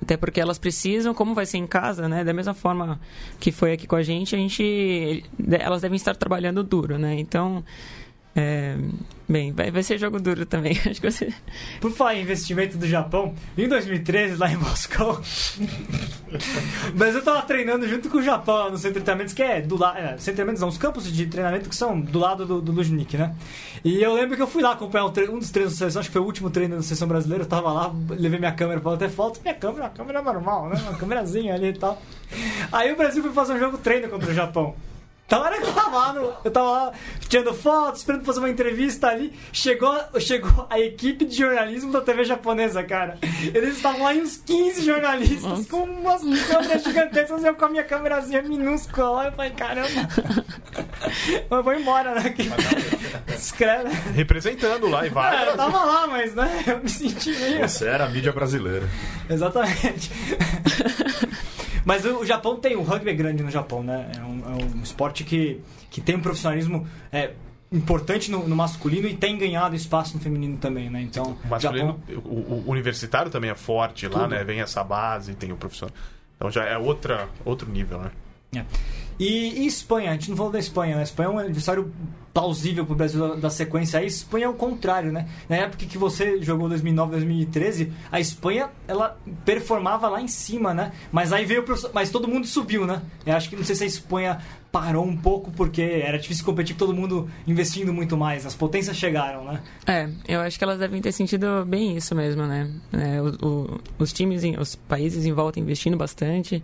Até 0.00 0.16
porque 0.16 0.40
elas 0.40 0.58
precisam, 0.58 1.14
como 1.14 1.34
vai 1.34 1.46
ser 1.46 1.58
em 1.58 1.66
casa, 1.66 2.08
né? 2.08 2.22
Da 2.22 2.32
mesma 2.32 2.54
forma 2.54 3.00
que 3.40 3.50
foi 3.50 3.72
aqui 3.72 3.86
com 3.86 3.96
a 3.96 4.02
gente, 4.02 4.34
a 4.34 4.38
gente 4.38 5.24
elas 5.50 5.82
devem 5.82 5.96
estar 5.96 6.14
trabalhando 6.14 6.62
duro, 6.62 6.98
né? 6.98 7.18
Então, 7.18 7.64
é, 8.38 8.76
bem, 9.26 9.50
vai, 9.50 9.70
vai 9.70 9.82
ser 9.82 9.96
jogo 9.96 10.20
duro 10.20 10.44
também. 10.44 10.72
Acho 10.84 11.00
que 11.00 11.10
você... 11.10 11.32
Por 11.80 11.90
falar 11.90 12.16
em 12.16 12.20
investimento 12.20 12.76
do 12.76 12.86
Japão, 12.86 13.34
em 13.56 13.66
2013, 13.66 14.36
lá 14.36 14.50
em 14.50 14.56
Moscou, 14.56 15.18
mas 16.94 17.14
eu 17.14 17.24
tava 17.24 17.40
treinando 17.42 17.88
junto 17.88 18.10
com 18.10 18.18
o 18.18 18.22
Japão 18.22 18.70
no 18.70 18.76
centro 18.76 19.00
de 19.00 19.04
treinamentos, 19.04 19.32
que 19.32 19.42
é 19.42 19.62
do 19.62 19.78
lado. 19.78 19.96
É, 19.96 20.18
centro 20.18 20.44
de 20.44 20.60
não, 20.60 20.68
os 20.68 20.76
campos 20.76 21.10
de 21.10 21.26
treinamento 21.26 21.70
que 21.70 21.74
são 21.74 21.98
do 21.98 22.18
lado 22.18 22.44
do, 22.44 22.60
do 22.60 22.72
Luznik, 22.72 23.16
né? 23.16 23.34
E 23.82 24.02
eu 24.02 24.12
lembro 24.12 24.36
que 24.36 24.42
eu 24.42 24.46
fui 24.46 24.62
lá 24.62 24.72
acompanhar 24.72 25.06
um, 25.06 25.34
um 25.34 25.38
dos 25.38 25.50
treinos 25.50 25.72
da 25.72 25.78
seleção, 25.78 26.00
acho 26.00 26.10
que 26.10 26.12
foi 26.12 26.20
o 26.20 26.26
último 26.26 26.50
treino 26.50 26.76
da 26.76 26.82
seleção 26.82 27.08
brasileira. 27.08 27.44
Eu 27.44 27.48
tava 27.48 27.72
lá, 27.72 27.94
levei 28.10 28.38
minha 28.38 28.52
câmera 28.52 28.80
pra 28.80 28.98
ter 28.98 29.08
foto. 29.08 29.40
Minha 29.42 29.54
câmera, 29.54 29.84
uma 29.84 29.90
câmera 29.90 30.20
normal, 30.20 30.68
né? 30.68 30.78
Uma 30.82 30.98
câmerazinha 30.98 31.54
ali 31.54 31.68
e 31.68 31.72
tal. 31.72 32.02
Aí 32.70 32.92
o 32.92 32.96
Brasil 32.96 33.22
foi 33.22 33.32
fazer 33.32 33.54
um 33.54 33.58
jogo 33.58 33.78
treino 33.78 34.10
contra 34.10 34.30
o 34.30 34.34
Japão. 34.34 34.74
Então 35.26 35.44
era 35.44 35.60
que 35.60 35.66
eu 35.66 35.72
tava 35.72 35.96
lá, 35.96 36.12
no, 36.12 36.32
eu 36.44 36.50
tava 36.52 36.70
lá 36.70 36.92
tirando 37.28 37.52
fotos, 37.52 38.00
esperando 38.00 38.24
fazer 38.24 38.38
uma 38.38 38.48
entrevista 38.48 39.08
ali. 39.08 39.32
Chegou, 39.52 39.92
chegou 40.20 40.66
a 40.70 40.78
equipe 40.78 41.24
de 41.24 41.36
jornalismo 41.36 41.90
da 41.90 42.00
TV 42.00 42.24
japonesa, 42.24 42.82
cara. 42.84 43.18
Eles 43.52 43.76
estavam 43.76 44.04
lá 44.04 44.14
em 44.14 44.22
uns 44.22 44.36
15 44.36 44.84
jornalistas 44.84 45.42
Nossa. 45.42 45.68
com 45.68 45.82
umas 45.82 46.22
câmeras 46.46 46.84
gigantescas. 46.84 47.42
Eu 47.42 47.56
com 47.56 47.64
a 47.64 47.68
minha 47.68 47.82
câmerazinha 47.82 48.40
minúscula 48.42 49.10
lá. 49.10 49.26
Eu 49.26 49.32
falei, 49.32 49.50
caramba. 49.50 49.88
eu 51.50 51.62
vou 51.62 51.74
embora, 51.74 52.14
né? 52.14 52.34
Escreve. 53.34 53.90
Representando 54.14 54.88
lá 54.88 55.06
e 55.06 55.10
vai. 55.10 55.44
É, 55.44 55.48
eu 55.48 55.56
tava 55.56 55.84
lá, 55.84 56.06
mas 56.06 56.36
né? 56.36 56.64
Eu 56.68 56.78
me 56.78 56.88
senti 56.88 57.30
meio. 57.30 57.68
Você 57.68 57.86
era 57.86 58.04
a 58.04 58.08
mídia 58.08 58.32
brasileira. 58.32 58.88
Exatamente. 59.28 60.12
Mas 61.86 62.04
o 62.04 62.24
Japão 62.24 62.56
tem, 62.56 62.74
o 62.74 62.82
rugby 62.82 63.10
é 63.10 63.14
grande 63.14 63.44
no 63.44 63.50
Japão, 63.50 63.80
né? 63.80 64.10
É 64.16 64.20
um, 64.20 64.40
é 64.40 64.76
um 64.76 64.82
esporte 64.82 65.22
que, 65.22 65.60
que 65.88 66.00
tem 66.00 66.16
um 66.16 66.20
profissionalismo 66.20 66.84
é, 67.12 67.30
importante 67.70 68.28
no, 68.28 68.46
no, 68.46 68.56
masculino 68.56 69.06
e 69.06 69.14
tem 69.14 69.38
ganhado 69.38 69.76
espaço 69.76 70.16
no 70.16 70.20
feminino 70.20 70.56
também, 70.56 70.90
né? 70.90 71.00
Então, 71.00 71.38
o 71.44 71.48
masculino, 71.48 72.00
Japão... 72.08 72.24
o, 72.24 72.64
o, 72.66 72.70
universitário 72.72 73.30
também 73.30 73.50
é 73.50 73.54
forte 73.54 74.08
Tudo. 74.08 74.18
lá, 74.18 74.26
né? 74.26 74.42
Vem 74.42 74.60
essa 74.60 74.82
base, 74.82 75.32
tem 75.36 75.52
o 75.52 75.56
profissional. 75.56 75.94
Então 76.36 76.50
já 76.50 76.64
é 76.64 76.76
outra, 76.76 77.28
outro 77.44 77.70
nível, 77.70 78.00
né? 78.00 78.10
É. 78.56 78.64
E, 79.16 79.62
e, 79.62 79.66
Espanha, 79.66 80.10
a 80.10 80.14
gente 80.14 80.28
não 80.28 80.36
falou 80.36 80.50
da 80.50 80.58
Espanha, 80.58 80.96
né? 80.96 81.02
A 81.02 81.04
Espanha 81.04 81.28
é 81.28 81.30
um 81.30 81.38
adversário 81.38 81.92
plausível 82.36 82.84
para 82.84 82.92
o 82.92 82.96
Brasil 82.96 83.36
da, 83.38 83.48
sequência. 83.48 83.98
A 83.98 84.04
Espanha 84.04 84.44
é 84.44 84.48
o 84.48 84.52
contrário, 84.52 85.10
né? 85.10 85.26
Na 85.48 85.56
época 85.56 85.86
que 85.86 85.96
você 85.96 86.42
jogou 86.42 86.68
2009, 86.68 87.12
2013, 87.12 87.90
a 88.12 88.20
Espanha 88.20 88.68
ela 88.86 89.18
performava 89.42 90.06
lá 90.06 90.20
em 90.20 90.28
cima, 90.28 90.74
né? 90.74 90.92
Mas 91.10 91.32
aí 91.32 91.46
veio, 91.46 91.64
mas 91.94 92.10
todo 92.10 92.28
mundo 92.28 92.46
subiu, 92.46 92.86
né? 92.86 93.00
Eu 93.24 93.34
acho 93.34 93.48
que 93.48 93.56
não 93.56 93.64
sei 93.64 93.74
se 93.74 93.84
a 93.84 93.86
Espanha 93.86 94.38
parou 94.70 95.06
um 95.06 95.16
pouco 95.16 95.50
porque 95.50 95.80
era 95.80 96.18
difícil 96.18 96.44
competir 96.44 96.74
com 96.74 96.80
todo 96.80 96.92
mundo 96.92 97.26
investindo 97.46 97.90
muito 97.90 98.18
mais. 98.18 98.44
As 98.44 98.54
potências 98.54 98.98
chegaram, 98.98 99.42
né? 99.42 99.62
É, 99.86 100.06
eu 100.28 100.40
acho 100.40 100.58
que 100.58 100.64
elas 100.64 100.78
devem 100.78 101.00
ter 101.00 101.12
sentido 101.12 101.64
bem 101.64 101.96
isso 101.96 102.14
mesmo, 102.14 102.44
né? 102.44 102.70
É, 102.92 103.22
o, 103.22 103.46
o, 103.46 103.80
os 103.98 104.12
times, 104.12 104.42
os 104.60 104.74
países 104.74 105.24
em 105.24 105.32
volta 105.32 105.58
investindo 105.58 105.96
bastante 105.96 106.62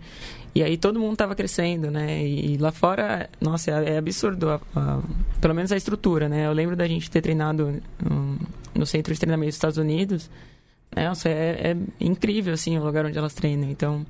e 0.55 0.61
aí 0.61 0.77
todo 0.77 0.99
mundo 0.99 1.13
estava 1.13 1.33
crescendo, 1.33 1.89
né? 1.89 2.23
E, 2.23 2.57
lá 2.57 2.71
fora, 2.71 3.27
nossa, 3.41 3.71
é, 3.71 3.95
é 3.95 3.97
absurdo, 3.97 4.49
a, 4.49 4.61
a, 4.75 4.99
pelo 5.41 5.55
menos 5.55 5.62
a 5.71 5.77
estrutura, 5.77 6.27
né? 6.27 6.47
Eu 6.47 6.53
lembro 6.53 6.75
da 6.75 6.87
gente 6.87 7.09
ter 7.09 7.21
treinado 7.21 7.81
no 8.73 8.85
centro 8.85 9.13
de 9.13 9.19
treinamento 9.19 9.49
dos 9.49 9.55
Estados 9.55 9.77
Unidos. 9.77 10.29
Né? 10.95 11.07
Nossa, 11.07 11.29
é, 11.29 11.71
é 11.71 11.77
incrível, 11.99 12.53
assim, 12.53 12.77
o 12.77 12.83
lugar 12.83 13.05
onde 13.05 13.17
elas 13.17 13.33
treinam. 13.33 13.69
Então, 13.69 14.05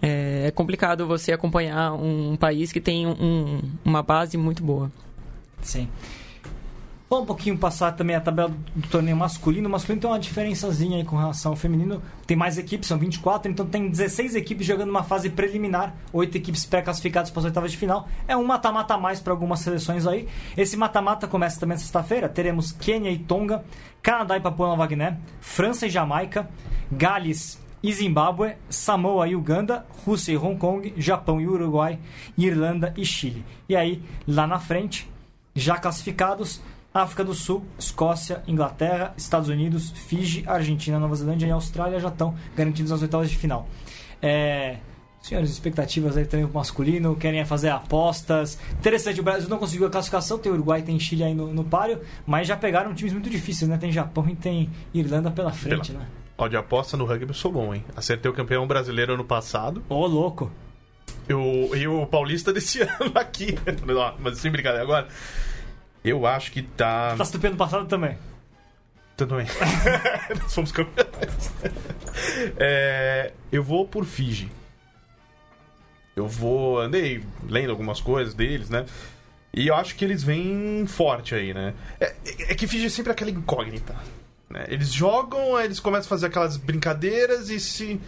é, 0.00 0.44
é 0.46 0.50
complicado 0.50 1.06
você 1.06 1.32
acompanhar 1.32 1.92
um, 1.94 2.32
um 2.32 2.36
país 2.36 2.72
que 2.72 2.80
tem 2.80 3.06
um, 3.06 3.60
uma 3.84 4.02
base 4.02 4.36
muito 4.36 4.62
boa. 4.62 4.90
Sim. 5.62 5.88
Vamos 7.12 7.24
um 7.24 7.26
pouquinho 7.26 7.58
passar 7.58 7.92
também 7.92 8.16
a 8.16 8.22
tabela 8.22 8.50
do 8.74 8.88
torneio 8.88 9.14
masculino. 9.14 9.68
O 9.68 9.70
masculino 9.70 10.00
tem 10.00 10.10
uma 10.10 10.18
diferençazinha 10.18 10.96
aí 10.96 11.04
com 11.04 11.14
relação 11.14 11.52
ao 11.52 11.56
feminino. 11.56 12.02
Tem 12.26 12.34
mais 12.34 12.56
equipes, 12.56 12.88
são 12.88 12.96
24, 12.96 13.52
então 13.52 13.66
tem 13.66 13.90
16 13.90 14.34
equipes 14.34 14.66
jogando 14.66 14.88
uma 14.88 15.02
fase 15.02 15.28
preliminar, 15.28 15.94
8 16.10 16.34
equipes 16.38 16.64
pré-classificadas 16.64 17.30
para 17.30 17.40
as 17.40 17.44
oitavas 17.44 17.70
de 17.70 17.76
final. 17.76 18.08
É 18.26 18.34
um 18.34 18.42
mata-mata 18.46 18.94
a 18.94 18.96
mais 18.96 19.20
para 19.20 19.30
algumas 19.30 19.60
seleções 19.60 20.06
aí. 20.06 20.26
Esse 20.56 20.74
mata-mata 20.74 21.28
começa 21.28 21.60
também 21.60 21.76
sexta-feira. 21.76 22.30
Teremos 22.30 22.72
Quênia 22.72 23.10
e 23.10 23.18
Tonga, 23.18 23.62
Canadá 24.00 24.38
e 24.38 24.40
Papua 24.40 24.68
Nova 24.68 24.86
Guiné, 24.86 25.18
França 25.38 25.86
e 25.86 25.90
Jamaica, 25.90 26.48
Gales 26.90 27.60
e 27.82 27.92
Zimbábue, 27.92 28.54
Samoa 28.70 29.28
e 29.28 29.36
Uganda, 29.36 29.84
Rússia 30.06 30.32
e 30.32 30.38
Hong 30.38 30.56
Kong, 30.56 30.94
Japão 30.96 31.38
e 31.38 31.46
Uruguai, 31.46 31.98
Irlanda 32.38 32.94
e 32.96 33.04
Chile. 33.04 33.44
E 33.68 33.76
aí, 33.76 34.02
lá 34.26 34.46
na 34.46 34.58
frente, 34.58 35.12
já 35.54 35.76
classificados, 35.76 36.62
África 36.94 37.24
do 37.24 37.34
Sul, 37.34 37.64
Escócia, 37.78 38.42
Inglaterra, 38.46 39.14
Estados 39.16 39.48
Unidos, 39.48 39.90
Fiji, 39.90 40.44
Argentina, 40.46 40.98
Nova 40.98 41.14
Zelândia 41.14 41.46
e 41.46 41.50
Austrália 41.50 41.98
já 41.98 42.08
estão 42.08 42.34
garantidos 42.56 42.90
nas 42.90 43.00
oitavas 43.00 43.30
de 43.30 43.36
final. 43.36 43.68
É, 44.20 44.76
senhores, 45.22 45.50
expectativas 45.50 46.16
aí 46.16 46.26
também 46.26 46.46
masculino, 46.52 47.16
querem 47.16 47.44
fazer 47.44 47.70
apostas. 47.70 48.58
Interessante, 48.78 49.20
o 49.20 49.22
Brasil 49.22 49.48
não 49.48 49.58
conseguiu 49.58 49.86
a 49.86 49.90
classificação, 49.90 50.38
tem 50.38 50.52
Uruguai, 50.52 50.82
tem 50.82 50.98
Chile 50.98 51.24
aí 51.24 51.34
no, 51.34 51.52
no 51.52 51.64
páreo, 51.64 52.00
mas 52.26 52.46
já 52.46 52.56
pegaram 52.56 52.94
times 52.94 53.12
muito 53.12 53.30
difíceis, 53.30 53.70
né? 53.70 53.78
Tem 53.78 53.90
Japão 53.90 54.28
e 54.28 54.34
tem 54.34 54.68
Irlanda 54.92 55.30
pela 55.30 55.52
frente, 55.52 55.92
pela... 55.92 56.04
né? 56.04 56.10
Ó, 56.36 56.48
de 56.48 56.56
aposta 56.56 56.96
no 56.96 57.04
rugby 57.04 57.28
eu 57.28 57.34
sou 57.34 57.52
bom, 57.52 57.74
hein? 57.74 57.84
Acertei 57.96 58.30
o 58.30 58.34
campeão 58.34 58.66
brasileiro 58.66 59.14
ano 59.14 59.24
passado. 59.24 59.82
Ô, 59.88 59.94
oh, 59.94 60.06
louco! 60.06 60.50
Eu, 61.28 61.70
e 61.74 61.86
o 61.86 62.04
paulista 62.06 62.52
desse 62.54 62.82
ano 62.82 63.12
aqui. 63.14 63.54
Mas 64.18 64.38
sem 64.38 64.50
brincadeira 64.50 64.82
agora. 64.82 65.08
Eu 66.04 66.26
acho 66.26 66.50
que 66.50 66.62
tá. 66.62 67.14
Tá 67.16 67.22
estupendo 67.22 67.56
passado 67.56 67.86
também. 67.86 68.18
Também. 69.16 69.46
Nós 70.40 70.54
fomos 70.54 70.72
campeões. 70.72 71.52
É, 72.58 73.32
eu 73.50 73.62
vou 73.62 73.86
por 73.86 74.04
Fiji. 74.04 74.50
Eu 76.16 76.26
vou. 76.26 76.80
Andei 76.80 77.22
lendo 77.48 77.70
algumas 77.70 78.00
coisas 78.00 78.34
deles, 78.34 78.68
né? 78.68 78.84
E 79.54 79.68
eu 79.68 79.74
acho 79.74 79.94
que 79.94 80.04
eles 80.04 80.22
vêm 80.22 80.86
forte 80.86 81.34
aí, 81.34 81.52
né? 81.52 81.74
É, 82.00 82.14
é 82.48 82.54
que 82.54 82.66
Fiji 82.66 82.86
é 82.86 82.88
sempre 82.88 83.12
aquela 83.12 83.30
incógnita. 83.30 83.94
Né? 84.48 84.64
Eles 84.68 84.92
jogam, 84.92 85.60
eles 85.60 85.78
começam 85.78 86.06
a 86.06 86.08
fazer 86.08 86.26
aquelas 86.26 86.56
brincadeiras 86.56 87.48
e 87.48 87.60
se. 87.60 88.00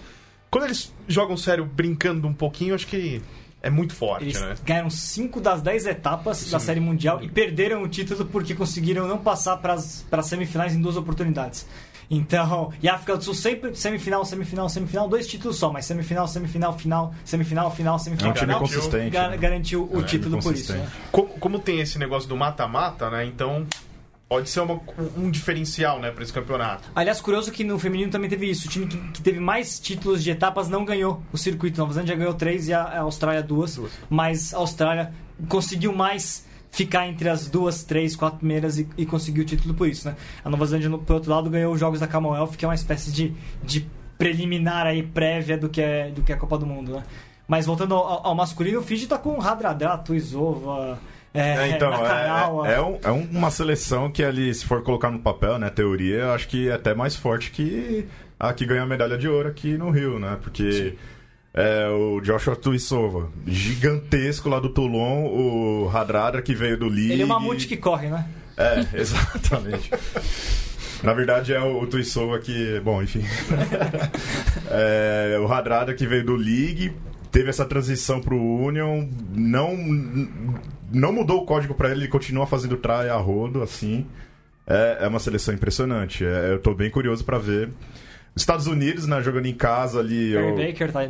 Quando 0.50 0.64
eles 0.64 0.92
jogam 1.06 1.36
sério 1.36 1.64
brincando 1.64 2.26
um 2.26 2.34
pouquinho, 2.34 2.74
acho 2.74 2.86
que 2.86 3.22
é 3.64 3.70
muito 3.70 3.94
forte, 3.94 4.24
Eles 4.24 4.40
né? 4.40 4.54
ganharam 4.62 4.90
5 4.90 5.40
das 5.40 5.62
10 5.62 5.86
etapas 5.86 6.36
Sim. 6.36 6.50
da 6.50 6.58
Série 6.58 6.80
Mundial 6.80 7.22
e 7.22 7.28
perderam 7.30 7.82
o 7.82 7.88
título 7.88 8.26
porque 8.26 8.54
conseguiram 8.54 9.08
não 9.08 9.16
passar 9.16 9.56
para 9.56 9.72
as 9.72 10.26
semifinais 10.26 10.74
em 10.74 10.82
duas 10.82 10.98
oportunidades. 10.98 11.66
Então, 12.10 12.70
e 12.82 12.88
a 12.88 12.94
África 12.94 13.16
do 13.16 13.24
Sul 13.24 13.32
sempre 13.32 13.74
semifinal, 13.74 14.22
semifinal, 14.26 14.68
semifinal, 14.68 15.08
dois 15.08 15.26
títulos 15.26 15.56
só, 15.56 15.72
mas 15.72 15.86
semifinal, 15.86 16.28
semifinal, 16.28 16.76
final, 16.76 17.14
semifinal, 17.24 17.70
final, 17.70 17.98
semifinal. 17.98 18.28
É 18.28 18.32
um 18.32 18.34
time 18.34 18.46
final, 18.46 18.60
consistente. 18.60 19.10
Gar 19.10 19.30
né? 19.30 19.36
Garantiu 19.38 19.88
o 19.90 20.00
é, 20.00 20.02
título 20.04 20.38
por 20.38 20.54
isso. 20.54 20.74
Né? 20.74 20.86
Como, 21.10 21.28
como 21.28 21.58
tem 21.58 21.80
esse 21.80 21.98
negócio 21.98 22.28
do 22.28 22.36
mata-mata, 22.36 23.08
né? 23.08 23.24
Então, 23.24 23.66
pode 24.34 24.50
ser 24.50 24.60
uma, 24.60 24.80
um 25.16 25.30
diferencial, 25.30 26.00
né, 26.00 26.10
para 26.10 26.24
esse 26.24 26.32
campeonato. 26.32 26.90
Aliás, 26.92 27.20
curioso 27.20 27.52
que 27.52 27.62
no 27.62 27.78
feminino 27.78 28.10
também 28.10 28.28
teve 28.28 28.50
isso. 28.50 28.66
O 28.66 28.70
time 28.70 28.86
que, 28.86 28.96
que 29.12 29.22
teve 29.22 29.38
mais 29.38 29.78
títulos 29.78 30.24
de 30.24 30.30
etapas 30.32 30.68
não 30.68 30.84
ganhou 30.84 31.22
o 31.32 31.38
circuito. 31.38 31.78
Nova 31.78 31.92
Zelândia 31.92 32.16
ganhou 32.16 32.34
três 32.34 32.66
e 32.66 32.72
a, 32.72 32.82
a 32.82 33.00
Austrália 33.02 33.44
duas, 33.44 33.76
duas. 33.76 33.92
Mas 34.10 34.52
a 34.52 34.58
Austrália 34.58 35.14
conseguiu 35.48 35.94
mais 35.94 36.46
ficar 36.68 37.06
entre 37.06 37.28
as 37.28 37.48
duas, 37.48 37.84
três, 37.84 38.16
quatro 38.16 38.40
primeiras 38.40 38.76
e, 38.76 38.88
e 38.98 39.06
conseguiu 39.06 39.44
o 39.44 39.46
título 39.46 39.72
por 39.72 39.88
isso, 39.88 40.08
né? 40.08 40.16
A 40.44 40.50
Nova 40.50 40.66
Zelândia, 40.66 40.90
no, 40.90 40.98
por 40.98 41.14
outro 41.14 41.30
lado, 41.30 41.48
ganhou 41.48 41.72
os 41.72 41.78
Jogos 41.78 42.00
da 42.00 42.08
Commonwealth, 42.08 42.56
que 42.56 42.64
é 42.64 42.68
uma 42.68 42.74
espécie 42.74 43.12
de, 43.12 43.32
de 43.62 43.88
preliminar 44.18 44.84
aí, 44.84 45.00
prévia 45.00 45.56
do 45.56 45.68
que, 45.68 45.80
é, 45.80 46.10
do 46.10 46.22
que 46.22 46.32
é 46.32 46.34
a 46.34 46.38
Copa 46.38 46.58
do 46.58 46.66
Mundo, 46.66 46.94
né? 46.94 47.04
Mas 47.46 47.66
voltando 47.66 47.94
ao, 47.94 48.26
ao 48.26 48.34
masculino, 48.34 48.80
o 48.80 48.82
Fiji 48.82 49.06
tá 49.06 49.16
com 49.16 49.38
Radradrato, 49.38 50.12
Isova, 50.12 50.98
é, 51.34 51.40
é, 51.40 51.68
então, 51.70 51.92
é, 51.92 52.70
é, 52.70 52.74
é, 52.74 52.80
um, 52.80 52.98
é, 53.02 53.10
uma 53.10 53.50
seleção 53.50 54.08
que 54.08 54.22
ali, 54.22 54.54
se 54.54 54.64
for 54.64 54.84
colocar 54.84 55.10
no 55.10 55.18
papel, 55.18 55.58
né, 55.58 55.68
teoria, 55.68 56.16
eu 56.16 56.32
acho 56.32 56.46
que 56.46 56.68
é 56.68 56.74
até 56.74 56.94
mais 56.94 57.16
forte 57.16 57.50
que 57.50 58.06
a 58.38 58.52
que 58.52 58.64
ganhou 58.64 58.84
a 58.84 58.86
medalha 58.86 59.18
de 59.18 59.28
ouro 59.28 59.48
aqui 59.48 59.76
no 59.76 59.90
Rio, 59.90 60.18
né? 60.18 60.38
Porque 60.40 60.94
é, 61.52 61.88
o 61.88 62.20
Joshua 62.20 62.54
Tuisova, 62.54 63.30
gigantesco 63.46 64.48
lá 64.48 64.60
do 64.60 64.68
Toulon, 64.68 65.26
o 65.26 65.86
Radradra 65.86 66.42
que 66.42 66.54
veio 66.54 66.76
do 66.76 66.88
League. 66.88 67.12
Ele 67.12 67.22
é 67.22 67.24
uma 67.24 67.40
mamute 67.40 67.66
que 67.66 67.76
corre, 67.76 68.08
né? 68.08 68.26
É, 68.56 68.86
exatamente. 69.00 69.90
Na 71.02 71.12
verdade 71.12 71.52
é 71.52 71.60
o, 71.60 71.82
o 71.82 71.86
Tuisova 71.86 72.38
que. 72.38 72.80
Bom, 72.80 73.02
enfim. 73.02 73.24
é, 74.70 75.36
o 75.40 75.46
Radradra 75.46 75.94
que 75.94 76.06
veio 76.06 76.24
do 76.24 76.36
League, 76.36 76.92
teve 77.34 77.50
essa 77.50 77.64
transição 77.64 78.20
pro 78.20 78.40
Union, 78.40 79.08
não 79.34 79.76
não 80.92 81.12
mudou 81.12 81.42
o 81.42 81.44
código 81.44 81.74
para 81.74 81.90
ele, 81.90 82.02
ele 82.02 82.08
continua 82.08 82.46
fazendo 82.46 82.76
try 82.76 83.08
a 83.10 83.16
rodo, 83.16 83.60
assim. 83.60 84.06
É, 84.64 84.98
é 85.00 85.08
uma 85.08 85.18
seleção 85.18 85.52
impressionante. 85.52 86.24
É, 86.24 86.52
eu 86.52 86.60
tô 86.60 86.72
bem 86.72 86.88
curioso 86.88 87.24
para 87.24 87.36
ver. 87.36 87.70
Estados 88.36 88.68
Unidos, 88.68 89.08
né, 89.08 89.20
jogando 89.20 89.46
em 89.46 89.54
casa 89.54 89.98
ali. 89.98 90.32
Barry 90.32 90.52
o... 90.52 90.56
Baker 90.56 90.92
tá, 90.92 91.00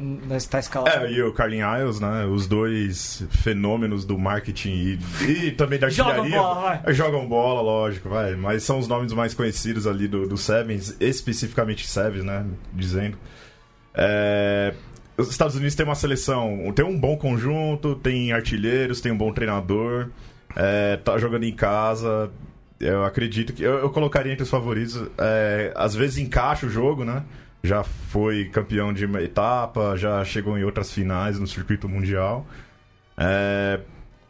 tá 0.51 0.59
escalado. 0.59 1.05
É, 1.05 1.13
e 1.13 1.23
o 1.23 1.31
Carlin 1.33 1.61
Isles, 1.81 2.01
né, 2.01 2.25
os 2.25 2.47
dois 2.47 3.23
fenômenos 3.43 4.07
do 4.07 4.19
marketing 4.19 4.71
e, 4.71 4.99
e 5.31 5.51
também 5.51 5.79
da 5.79 5.89
artilharia. 5.89 6.23
Jogam 6.25 6.31
bola, 6.31 6.81
vai. 6.83 6.95
Jogam 6.95 7.29
bola, 7.29 7.61
lógico, 7.61 8.09
vai. 8.09 8.35
Mas 8.35 8.63
são 8.63 8.79
os 8.79 8.89
nomes 8.89 9.13
mais 9.13 9.35
conhecidos 9.35 9.87
ali 9.87 10.09
do, 10.09 10.27
do 10.27 10.39
Sevens, 10.39 10.97
especificamente 11.01 11.87
Sevens, 11.87 12.25
né, 12.25 12.47
dizendo. 12.73 13.19
É, 13.95 14.75
os 15.17 15.31
Estados 15.31 15.55
Unidos 15.55 15.75
tem 15.75 15.87
uma 15.87 15.95
seleção, 15.95 16.73
tem 16.75 16.85
um 16.85 16.99
bom 16.99 17.17
conjunto, 17.17 17.95
tem 17.95 18.33
artilheiros, 18.33 19.01
tem 19.01 19.13
um 19.13 19.17
bom 19.17 19.33
treinador, 19.33 20.09
é, 20.57 20.97
tá 20.97 21.19
jogando 21.19 21.45
em 21.45 21.53
casa. 21.53 22.31
Eu 22.81 23.05
acredito 23.05 23.53
que. 23.53 23.63
Eu, 23.63 23.79
eu 23.79 23.91
colocaria 23.91 24.33
entre 24.33 24.43
os 24.43 24.51
favoritos. 24.51 25.01
É, 25.19 25.73
às 25.77 25.95
vezes 25.95 26.19
encaixa 26.19 26.67
o 26.67 26.71
jogo, 26.71 27.05
né? 27.05 27.23
Já 27.63 27.83
foi 27.83 28.47
campeão 28.47 28.93
de 28.93 29.07
uma 29.07 29.23
etapa, 29.23 29.97
já 29.97 30.25
chegou 30.25 30.59
em 30.59 30.65
outras 30.65 30.93
finais 30.93 31.39
no 31.39 31.47
circuito 31.47 31.89
mundial. 31.89 32.47
É, 33.17 33.81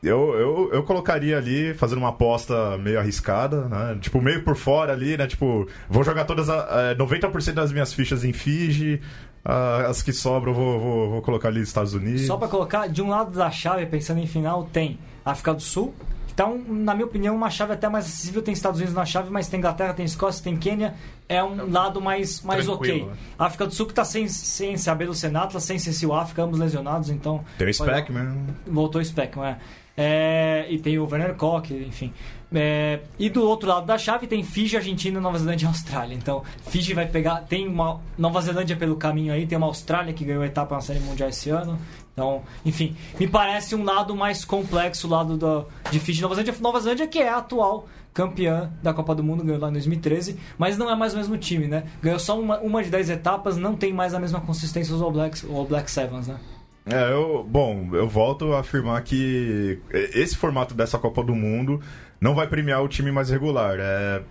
eu, 0.02 0.34
eu, 0.34 0.70
eu 0.72 0.82
colocaria 0.82 1.38
ali, 1.38 1.72
fazendo 1.72 1.98
uma 1.98 2.10
aposta 2.10 2.76
meio 2.76 2.98
arriscada, 2.98 3.68
né? 3.68 3.98
Tipo, 4.00 4.20
meio 4.20 4.42
por 4.42 4.54
fora 4.54 4.92
ali, 4.92 5.16
né? 5.16 5.26
Tipo, 5.26 5.66
vou 5.88 6.04
jogar 6.04 6.24
todas. 6.24 6.48
A, 6.50 6.94
90% 6.94 7.52
das 7.52 7.72
minhas 7.72 7.92
fichas 7.92 8.22
em 8.22 8.32
Fiji, 8.32 9.00
ah, 9.44 9.86
as 9.88 10.02
que 10.02 10.12
sobram, 10.12 10.54
vou, 10.54 10.80
vou, 10.80 11.10
vou 11.10 11.22
colocar 11.22 11.48
ali 11.48 11.60
Estados 11.60 11.92
Unidos. 11.92 12.26
Só 12.26 12.36
para 12.36 12.48
colocar, 12.48 12.88
de 12.88 13.02
um 13.02 13.08
lado 13.08 13.30
da 13.36 13.50
chave, 13.50 13.84
pensando 13.86 14.20
em 14.20 14.26
final, 14.26 14.64
tem 14.72 14.98
África 15.24 15.52
do 15.52 15.60
Sul. 15.60 15.94
Então, 16.32 16.60
na 16.66 16.94
minha 16.94 17.06
opinião, 17.06 17.36
uma 17.36 17.48
chave 17.48 17.74
até 17.74 17.88
mais 17.88 18.06
acessível. 18.06 18.42
Tem 18.42 18.52
Estados 18.52 18.80
Unidos 18.80 18.94
na 18.94 19.06
chave, 19.06 19.30
mas 19.30 19.46
tem 19.46 19.58
Inglaterra, 19.58 19.94
tem 19.94 20.04
Escócia, 20.04 20.42
tem 20.42 20.56
Quênia. 20.56 20.94
É 21.28 21.44
um 21.44 21.70
lado 21.70 22.00
mais, 22.00 22.42
mais 22.42 22.68
ok. 22.68 23.04
Né? 23.04 23.12
África 23.38 23.66
do 23.66 23.74
Sul 23.74 23.86
que 23.86 23.92
está 23.92 24.04
sem, 24.04 24.26
sem 24.26 24.76
saber 24.76 25.06
do 25.06 25.14
Senatla, 25.14 25.60
sem 25.60 25.78
Cecil 25.78 26.12
África, 26.12 26.42
ambos 26.42 26.58
lesionados, 26.58 27.08
então... 27.08 27.44
Tem 27.56 27.68
o 27.68 27.72
Speckman. 27.72 28.46
Voltou 28.66 29.00
o 29.00 29.04
Speckman, 29.04 29.50
é. 29.50 29.56
É, 29.96 30.66
e 30.68 30.78
tem 30.78 30.98
o 30.98 31.04
Werner 31.08 31.34
Koch, 31.34 31.72
enfim. 31.72 32.12
É, 32.54 33.00
e 33.18 33.28
do 33.28 33.42
outro 33.42 33.68
lado 33.68 33.84
da 33.84 33.98
chave 33.98 34.26
tem 34.26 34.44
Fiji, 34.44 34.76
Argentina, 34.76 35.20
Nova 35.20 35.38
Zelândia 35.38 35.66
e 35.66 35.68
Austrália. 35.68 36.14
Então, 36.14 36.42
Fiji 36.68 36.94
vai 36.94 37.06
pegar. 37.06 37.40
Tem 37.42 37.66
uma 37.66 38.00
Nova 38.16 38.40
Zelândia 38.40 38.76
pelo 38.76 38.96
caminho 38.96 39.32
aí, 39.32 39.46
tem 39.46 39.58
uma 39.58 39.66
Austrália 39.66 40.14
que 40.14 40.24
ganhou 40.24 40.42
a 40.42 40.46
etapa 40.46 40.74
na 40.74 40.80
Série 40.80 41.00
Mundial 41.00 41.28
esse 41.28 41.50
ano. 41.50 41.78
Então, 42.12 42.42
enfim, 42.64 42.96
me 43.18 43.26
parece 43.26 43.74
um 43.74 43.82
lado 43.82 44.14
mais 44.14 44.44
complexo, 44.44 45.08
o 45.08 45.10
lado 45.10 45.36
do, 45.36 45.66
de 45.90 45.98
Fiji 45.98 46.22
Nova 46.22 46.36
Zelândia. 46.36 46.54
Nova 46.60 46.80
Zelândia 46.80 47.06
que 47.08 47.18
é 47.18 47.28
a 47.28 47.38
atual 47.38 47.88
campeã 48.12 48.70
da 48.80 48.94
Copa 48.94 49.12
do 49.12 49.24
Mundo, 49.24 49.42
ganhou 49.42 49.60
lá 49.60 49.68
em 49.68 49.72
2013, 49.72 50.38
mas 50.56 50.78
não 50.78 50.88
é 50.88 50.94
mais 50.94 51.12
o 51.12 51.16
mesmo 51.16 51.36
time, 51.36 51.66
né? 51.66 51.82
Ganhou 52.00 52.20
só 52.20 52.38
uma, 52.38 52.60
uma 52.60 52.82
de 52.84 52.88
10 52.88 53.10
etapas, 53.10 53.56
não 53.56 53.74
tem 53.74 53.92
mais 53.92 54.14
a 54.14 54.20
mesma 54.20 54.40
consistência 54.40 54.94
os 54.94 55.02
All 55.02 55.10
Blacks, 55.10 55.44
All 55.50 55.66
Black 55.66 55.90
Sevens, 55.90 56.28
né? 56.28 56.38
É, 56.86 57.12
eu, 57.12 57.44
bom, 57.48 57.88
eu 57.92 58.06
volto 58.06 58.52
a 58.52 58.60
afirmar 58.60 59.02
que 59.02 59.80
esse 59.90 60.36
formato 60.36 60.74
dessa 60.74 60.98
Copa 60.98 61.24
do 61.24 61.34
Mundo 61.34 61.80
não 62.24 62.34
vai 62.34 62.46
premiar 62.46 62.82
o 62.82 62.88
time 62.88 63.12
mais 63.12 63.28
regular. 63.28 63.76
É, 63.78 64.22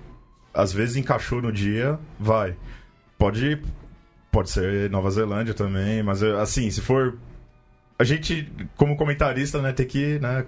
às 0.51 0.73
vezes 0.73 0.95
encaixou 0.95 1.43
no 1.43 1.51
dia, 1.51 1.99
vai. 2.19 2.55
Pode, 3.19 3.61
pode 4.31 4.49
ser 4.49 4.89
Nova 4.89 5.11
Zelândia 5.11 5.53
também, 5.53 6.01
mas 6.01 6.23
assim, 6.23 6.71
se 6.71 6.81
for. 6.81 7.15
A 7.99 8.03
gente, 8.03 8.51
como 8.75 8.97
comentarista, 8.97 9.61
né, 9.61 9.71
tem 9.71 9.85
que 9.85 10.17
né, 10.17 10.43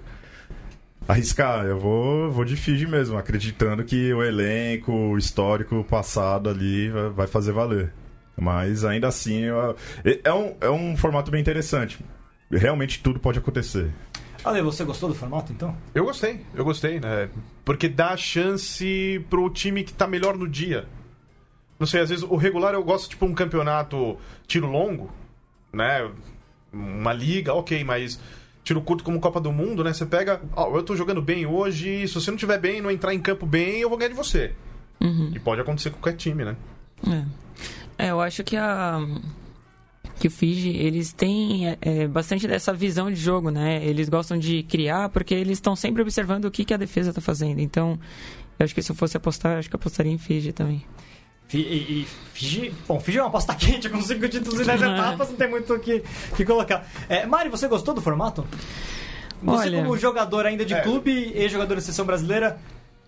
arriscar. 1.07 1.67
Eu 1.67 1.79
vou, 1.79 2.31
vou 2.31 2.43
de 2.43 2.55
Fiji 2.55 2.87
mesmo, 2.87 3.15
acreditando 3.15 3.83
que 3.83 4.11
o 4.11 4.23
elenco, 4.23 4.91
o 4.91 5.15
histórico 5.15 5.83
passado 5.83 6.49
ali 6.49 6.89
vai 7.13 7.27
fazer 7.27 7.51
valer. 7.51 7.93
Mas 8.35 8.83
ainda 8.83 9.07
assim, 9.07 9.43
é 10.23 10.33
um, 10.33 10.55
é 10.59 10.69
um 10.69 10.97
formato 10.97 11.29
bem 11.29 11.41
interessante. 11.41 11.99
Realmente 12.51 13.03
tudo 13.03 13.19
pode 13.19 13.37
acontecer. 13.37 13.91
Ale, 14.45 14.61
você 14.61 14.83
gostou 14.83 15.09
do 15.09 15.15
formato 15.15 15.51
então? 15.51 15.75
Eu 15.93 16.05
gostei, 16.05 16.45
eu 16.53 16.63
gostei, 16.63 16.99
né? 16.99 17.29
Porque 17.65 17.89
dá 17.89 18.15
chance 18.15 19.25
pro 19.27 19.49
time 19.49 19.83
que 19.83 19.91
tá 19.91 20.05
melhor 20.05 20.37
no 20.37 20.47
dia. 20.47 20.85
Não 21.79 21.87
sei, 21.87 22.01
às 22.01 22.09
vezes 22.09 22.23
o 22.23 22.35
regular 22.35 22.75
eu 22.75 22.83
gosto, 22.83 23.09
tipo, 23.09 23.25
um 23.25 23.33
campeonato 23.33 24.17
tiro 24.45 24.67
longo, 24.67 25.09
né? 25.73 26.07
Uma 26.71 27.11
liga, 27.11 27.55
ok, 27.55 27.83
mas 27.83 28.19
tiro 28.63 28.81
curto 28.81 29.03
como 29.03 29.19
Copa 29.19 29.41
do 29.41 29.51
Mundo, 29.51 29.83
né? 29.83 29.91
Você 29.93 30.05
pega, 30.05 30.39
ó, 30.55 30.69
oh, 30.69 30.77
eu 30.77 30.83
tô 30.83 30.95
jogando 30.95 31.23
bem 31.23 31.47
hoje, 31.47 32.07
se 32.07 32.13
você 32.13 32.29
não 32.29 32.37
tiver 32.37 32.59
bem, 32.59 32.81
não 32.81 32.91
entrar 32.91 33.15
em 33.15 33.19
campo 33.19 33.47
bem, 33.47 33.79
eu 33.81 33.89
vou 33.89 33.97
ganhar 33.97 34.09
de 34.09 34.15
você. 34.15 34.53
Uhum. 35.01 35.31
E 35.33 35.39
pode 35.39 35.59
acontecer 35.59 35.89
com 35.89 35.97
qualquer 35.97 36.17
time, 36.17 36.45
né? 36.45 36.55
É. 37.97 38.05
é, 38.05 38.11
eu 38.11 38.21
acho 38.21 38.43
que 38.43 38.55
a 38.55 38.99
que 40.19 40.27
o 40.27 40.31
Fiji, 40.31 40.69
eles 40.69 41.11
têm 41.11 41.69
é, 41.69 41.77
é, 41.81 42.07
bastante 42.07 42.47
dessa 42.47 42.73
visão 42.73 43.11
de 43.11 43.19
jogo, 43.19 43.49
né? 43.49 43.83
Eles 43.85 44.07
gostam 44.09 44.37
de 44.37 44.63
criar 44.63 45.09
porque 45.09 45.33
eles 45.33 45.57
estão 45.57 45.75
sempre 45.75 46.01
observando 46.01 46.45
o 46.45 46.51
que, 46.51 46.63
que 46.63 46.73
a 46.73 46.77
defesa 46.77 47.09
está 47.09 47.21
fazendo. 47.21 47.59
Então, 47.59 47.99
eu 48.57 48.63
acho 48.63 48.73
que 48.73 48.81
se 48.81 48.91
eu 48.91 48.95
fosse 48.95 49.17
apostar, 49.17 49.57
acho 49.57 49.69
que 49.69 49.75
apostaria 49.75 50.11
em 50.11 50.17
Fiji 50.17 50.53
também. 50.53 50.83
E, 51.53 51.59
e 51.59 52.07
Fiji, 52.33 52.73
bom, 52.87 52.99
Fiji 52.99 53.19
é 53.19 53.21
uma 53.21 53.27
aposta 53.29 53.53
quente, 53.55 53.89
com 53.89 54.01
5 54.01 54.27
títulos 54.29 54.59
em 54.59 54.63
10 54.63 54.81
é. 54.81 54.85
etapas, 54.85 55.29
não 55.29 55.35
tem 55.35 55.49
muito 55.49 55.73
o 55.73 55.79
que, 55.79 56.03
que 56.35 56.45
colocar. 56.45 56.87
É, 57.09 57.25
Mari, 57.25 57.49
você 57.49 57.67
gostou 57.67 57.93
do 57.93 58.01
formato? 58.01 58.45
Você, 59.43 59.67
Olha... 59.67 59.83
como 59.83 59.97
jogador 59.97 60.45
ainda 60.45 60.65
de 60.65 60.73
é. 60.73 60.81
clube 60.81 61.33
e 61.35 61.47
jogador 61.49 61.75
da 61.75 61.81
seleção 61.81 62.05
brasileira, 62.05 62.57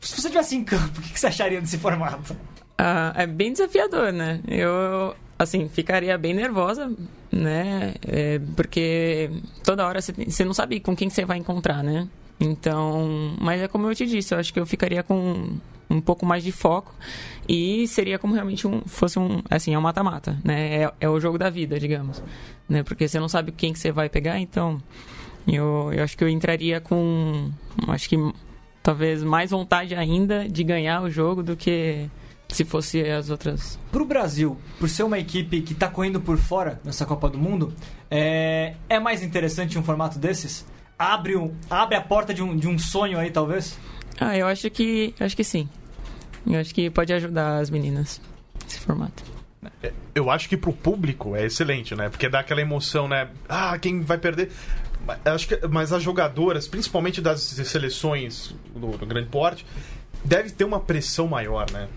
se 0.02 0.14
você 0.14 0.28
estivesse 0.28 0.56
em 0.56 0.64
campo, 0.64 1.00
o 1.00 1.02
que 1.02 1.20
você 1.20 1.28
acharia 1.28 1.60
desse 1.62 1.78
formato? 1.78 2.36
Ah, 2.78 3.14
é 3.16 3.26
bem 3.26 3.52
desafiador, 3.52 4.14
né? 4.14 4.40
Eu, 4.48 5.16
assim, 5.38 5.68
ficaria 5.70 6.18
bem 6.18 6.34
nervosa, 6.34 6.92
né? 7.32 7.94
É, 8.08 8.40
porque 8.56 9.30
toda 9.64 9.86
hora 9.86 10.02
você 10.02 10.44
não 10.44 10.54
sabe 10.54 10.80
com 10.80 10.96
quem 10.96 11.10
você 11.10 11.26
vai 11.26 11.38
encontrar, 11.38 11.84
né? 11.84 12.08
Então, 12.40 13.36
mas 13.40 13.62
é 13.62 13.68
como 13.68 13.90
eu 13.90 13.96
te 13.96 14.06
disse, 14.06 14.34
eu 14.34 14.40
acho 14.40 14.54
que 14.54 14.60
eu 14.60 14.66
ficaria 14.66 15.02
com 15.04 15.58
um 15.90 16.02
pouco 16.02 16.26
mais 16.26 16.44
de 16.44 16.52
foco 16.52 16.94
e 17.48 17.88
seria 17.88 18.20
como 18.20 18.34
realmente 18.34 18.68
um 18.68 18.82
fosse 18.82 19.18
um 19.18 19.42
assim 19.50 19.74
é 19.74 19.80
um 19.80 19.82
mata-mata 19.82 20.38
né 20.44 20.84
é, 20.84 20.92
é, 21.00 21.10
o 21.10 21.18
jogo 21.18 21.38
da 21.38 21.50
vida 21.50 21.80
digamos 21.80 22.22
né 22.68 22.84
porque 22.84 23.08
você 23.08 23.18
não 23.20 23.30
sabe 23.30 23.54
quem 23.54 23.72
que 23.72 23.80
você 23.80 23.90
vai 23.90 24.10
pegar 24.10 24.38
então 24.38 24.82
eu, 25.48 25.92
eu 25.94 26.04
acho 26.04 26.18
que 26.18 26.24
eu 26.26 26.28
entraria 26.28 26.82
com 26.82 27.50
acho 27.88 28.10
que 28.10 28.18
talvez 28.84 29.24
mais 29.24 29.52
vontade 29.52 29.96
ainda 29.96 30.48
de 30.48 30.64
ganhar 30.64 31.02
o 31.02 31.10
jogo 31.10 31.42
do 31.42 31.56
que 31.56 32.10
se 32.50 32.64
fosse 32.66 33.02
as 33.02 33.30
outras. 33.30 33.78
Para 33.92 34.02
o 34.02 34.06
Brasil, 34.06 34.58
por 34.80 34.90
ser 34.90 35.04
uma 35.04 35.20
equipe 35.20 35.62
que 35.62 35.74
está 35.74 35.88
correndo 35.88 36.20
por 36.20 36.38
fora 36.38 36.80
nessa 36.84 37.06
Copa 37.06 37.30
do 37.30 37.38
Mundo, 37.38 37.74
é, 38.10 38.76
é 38.90 39.00
mais 39.00 39.22
interessante 39.24 39.78
um 39.78 39.84
formato 39.84 40.18
desses? 40.18 40.66
Abre, 40.98 41.36
um, 41.36 41.54
abre 41.70 41.96
a 41.96 42.02
porta 42.02 42.34
de 42.34 42.42
um, 42.42 42.56
de 42.56 42.68
um 42.68 42.80
sonho 42.80 43.20
aí, 43.20 43.30
talvez? 43.30 43.78
Ah, 44.20 44.36
eu 44.36 44.48
acho 44.48 44.70
que 44.70 45.14
acho 45.20 45.36
que 45.36 45.44
sim. 45.44 45.70
Eu 46.46 46.60
acho 46.60 46.74
que 46.74 46.90
pode 46.90 47.14
ajudar 47.14 47.60
as 47.60 47.70
meninas 47.70 48.22
esse 48.68 48.80
formato. 48.80 49.24
É, 49.84 49.92
eu 50.16 50.30
acho 50.32 50.48
que 50.48 50.58
pro 50.58 50.74
público 50.74 51.36
é 51.36 51.46
excelente, 51.46 51.96
né? 51.96 52.10
Porque 52.10 52.30
dá 52.30 52.40
aquela 52.40 52.62
emoção, 52.62 53.08
né? 53.08 53.30
Ah, 53.48 53.78
quem 53.78 54.02
vai 54.02 54.18
perder? 54.18 54.52
Acho 55.26 55.48
que, 55.48 55.68
mas 55.68 55.94
as 55.94 56.04
jogadoras, 56.04 56.68
principalmente 56.68 57.22
das 57.22 57.42
seleções 57.42 58.56
do, 58.76 58.98
do 58.98 59.06
grande 59.06 59.30
porte, 59.30 59.66
deve 60.24 60.50
ter 60.52 60.64
uma 60.64 60.80
pressão 60.80 61.28
maior, 61.28 61.70
né? 61.72 61.88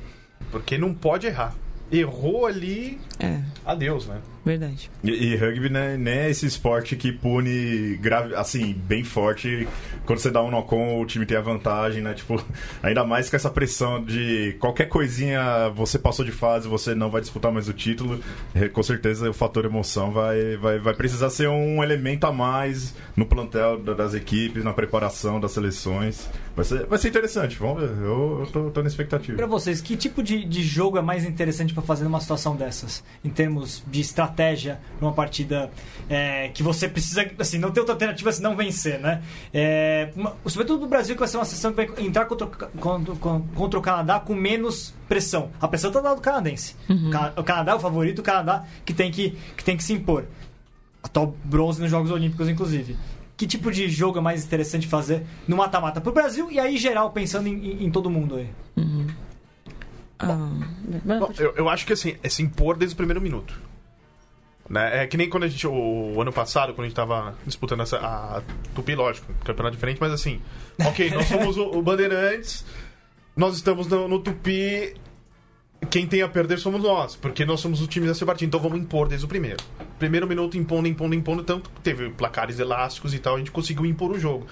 Porque 0.50 0.76
não 0.76 0.94
pode 0.94 1.26
errar. 1.26 1.54
Errou 1.90 2.46
ali, 2.46 3.00
é. 3.18 3.40
adeus, 3.64 4.06
né? 4.06 4.20
Verdade. 4.44 4.90
E, 5.04 5.10
e 5.10 5.36
rugby 5.36 5.68
né, 5.68 5.96
nem 5.96 6.14
é 6.14 6.30
esse 6.30 6.46
esporte 6.46 6.96
que 6.96 7.12
pune 7.12 7.96
grave, 8.00 8.34
assim, 8.34 8.72
bem 8.72 9.04
forte. 9.04 9.68
Quando 10.06 10.18
você 10.18 10.30
dá 10.30 10.42
um 10.42 10.50
knock-on, 10.50 11.00
o 11.00 11.06
time 11.06 11.26
tem 11.26 11.36
a 11.36 11.42
vantagem, 11.42 12.02
né? 12.02 12.14
Tipo, 12.14 12.42
ainda 12.82 13.04
mais 13.04 13.28
com 13.28 13.36
essa 13.36 13.50
pressão 13.50 14.02
de 14.02 14.56
qualquer 14.58 14.86
coisinha, 14.86 15.68
você 15.74 15.98
passou 15.98 16.24
de 16.24 16.32
fase, 16.32 16.68
você 16.68 16.94
não 16.94 17.10
vai 17.10 17.20
disputar 17.20 17.52
mais 17.52 17.68
o 17.68 17.72
título. 17.72 18.18
Com 18.72 18.82
certeza 18.82 19.28
o 19.28 19.34
fator 19.34 19.64
emoção 19.64 20.10
vai, 20.10 20.56
vai, 20.56 20.78
vai 20.78 20.94
precisar 20.94 21.28
ser 21.28 21.48
um 21.48 21.82
elemento 21.82 22.26
a 22.26 22.32
mais 22.32 22.94
no 23.14 23.26
plantel 23.26 23.78
das 23.78 24.14
equipes, 24.14 24.64
na 24.64 24.72
preparação 24.72 25.38
das 25.38 25.52
seleções. 25.52 26.28
Vai 26.56 26.64
ser, 26.64 26.86
vai 26.86 26.98
ser 26.98 27.08
interessante, 27.08 27.58
vamos 27.58 27.82
ver. 27.82 27.90
Eu, 27.90 28.40
eu 28.40 28.48
tô, 28.50 28.70
tô 28.70 28.82
na 28.82 28.88
expectativa. 28.88 29.36
Pra 29.36 29.46
vocês, 29.46 29.80
que 29.80 29.96
tipo 29.96 30.22
de, 30.22 30.44
de 30.44 30.62
jogo 30.62 30.98
é 30.98 31.02
mais 31.02 31.24
interessante 31.24 31.74
para 31.74 31.82
fazer 31.82 32.04
numa 32.04 32.20
situação 32.20 32.56
dessas? 32.56 33.04
Em 33.22 33.30
termos 33.30 33.82
de 33.86 34.00
estratégia? 34.00 34.29
Estratégia 34.30 34.80
numa 35.00 35.12
partida 35.12 35.70
é, 36.08 36.48
que 36.48 36.62
você 36.62 36.88
precisa, 36.88 37.28
assim, 37.38 37.58
não 37.58 37.70
ter 37.70 37.80
outra 37.80 37.94
alternativa 37.94 38.32
senão 38.32 38.56
vencer, 38.56 38.98
né? 38.98 39.22
É, 39.52 40.10
uma, 40.16 40.34
sobretudo 40.46 40.80
no 40.80 40.86
Brasil, 40.86 41.14
que 41.14 41.18
vai 41.18 41.28
ser 41.28 41.36
uma 41.36 41.44
sessão 41.44 41.72
que 41.72 41.84
vai 41.84 42.04
entrar 42.04 42.24
contra, 42.26 42.46
contra, 42.46 43.14
contra 43.54 43.78
o 43.78 43.82
Canadá 43.82 44.20
com 44.20 44.34
menos 44.34 44.94
pressão. 45.08 45.50
A 45.60 45.68
pressão 45.68 45.90
está 45.90 46.00
do 46.00 46.06
lado 46.06 46.20
canadense. 46.20 46.76
Uhum. 46.88 47.10
O 47.36 47.44
Canadá 47.44 47.72
é 47.72 47.74
o 47.74 47.80
favorito, 47.80 48.20
o 48.20 48.22
Canadá 48.22 48.64
que 48.84 48.94
tem 48.94 49.10
que, 49.10 49.36
que, 49.56 49.64
tem 49.64 49.76
que 49.76 49.84
se 49.84 49.92
impor. 49.92 50.24
Atual 51.02 51.34
bronze 51.44 51.80
nos 51.80 51.90
Jogos 51.90 52.10
Olímpicos, 52.10 52.48
inclusive 52.48 52.96
que 53.36 53.46
tipo 53.46 53.72
de 53.72 53.88
jogo 53.88 54.18
é 54.18 54.20
mais 54.20 54.44
interessante 54.44 54.86
fazer 54.86 55.24
no 55.48 55.56
mata-mata 55.56 55.98
pro 55.98 56.12
Brasil 56.12 56.50
e 56.50 56.60
aí 56.60 56.76
geral 56.76 57.10
pensando 57.10 57.46
em, 57.46 57.54
em, 57.54 57.84
em 57.86 57.90
todo 57.90 58.10
mundo 58.10 58.36
aí. 58.36 58.50
Uhum. 58.76 59.06
Bom, 60.22 61.18
bom, 61.18 61.32
eu, 61.38 61.54
eu, 61.56 61.68
acho 61.70 61.86
que 61.86 61.94
assim, 61.94 62.16
é 62.22 62.28
se 62.28 62.42
impor 62.42 62.76
desde 62.76 62.92
o 62.92 62.96
primeiro 62.98 63.18
minuto. 63.18 63.58
Né? 64.70 65.02
É 65.02 65.06
que 65.08 65.16
nem 65.16 65.28
quando 65.28 65.42
a 65.42 65.48
gente, 65.48 65.66
o, 65.66 65.72
o 66.14 66.22
ano 66.22 66.32
passado, 66.32 66.72
quando 66.72 66.84
a 66.84 66.88
gente 66.88 66.94
tava 66.94 67.36
disputando 67.44 67.80
essa, 67.80 67.98
a 67.98 68.40
Tupi, 68.72 68.94
lógico, 68.94 69.26
campeonato 69.44 69.74
diferente, 69.74 69.98
mas 70.00 70.12
assim, 70.12 70.40
ok, 70.86 71.10
nós 71.10 71.26
somos 71.26 71.56
o, 71.56 71.72
o 71.72 71.82
Bandeirantes, 71.82 72.64
nós 73.36 73.56
estamos 73.56 73.88
no, 73.88 74.06
no, 74.06 74.20
Tupi, 74.20 74.94
quem 75.90 76.06
tem 76.06 76.22
a 76.22 76.28
perder 76.28 76.60
somos 76.60 76.80
nós, 76.80 77.16
porque 77.16 77.44
nós 77.44 77.58
somos 77.58 77.82
o 77.82 77.88
time 77.88 78.06
dessa 78.06 78.24
partida, 78.24 78.46
então 78.46 78.60
vamos 78.60 78.78
impor 78.78 79.08
desde 79.08 79.26
o 79.26 79.28
primeiro. 79.28 79.58
Primeiro 79.98 80.28
minuto 80.28 80.56
impondo, 80.56 80.86
impondo, 80.86 81.16
impondo, 81.16 81.42
tanto 81.42 81.68
teve 81.82 82.08
placares 82.10 82.60
elásticos 82.60 83.12
e 83.12 83.18
tal, 83.18 83.34
a 83.34 83.38
gente 83.38 83.50
conseguiu 83.50 83.84
impor 83.84 84.12
o 84.12 84.20
jogo. 84.20 84.46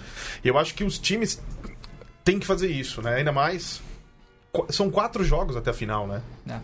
E 0.45 0.49
eu 0.49 0.59
acho 0.59 0.75
que 0.75 0.83
os 0.83 0.99
times 0.99 1.41
têm 2.25 2.41
que 2.41 2.47
fazer 2.47 2.69
isso, 2.69 3.01
né? 3.01 3.15
Ainda 3.15 3.31
mais. 3.31 3.81
São 4.71 4.91
quatro 4.91 5.23
jogos 5.23 5.55
até 5.55 5.71
a 5.71 5.75
final, 5.75 6.09
né? 6.09 6.23
É. 6.49 6.59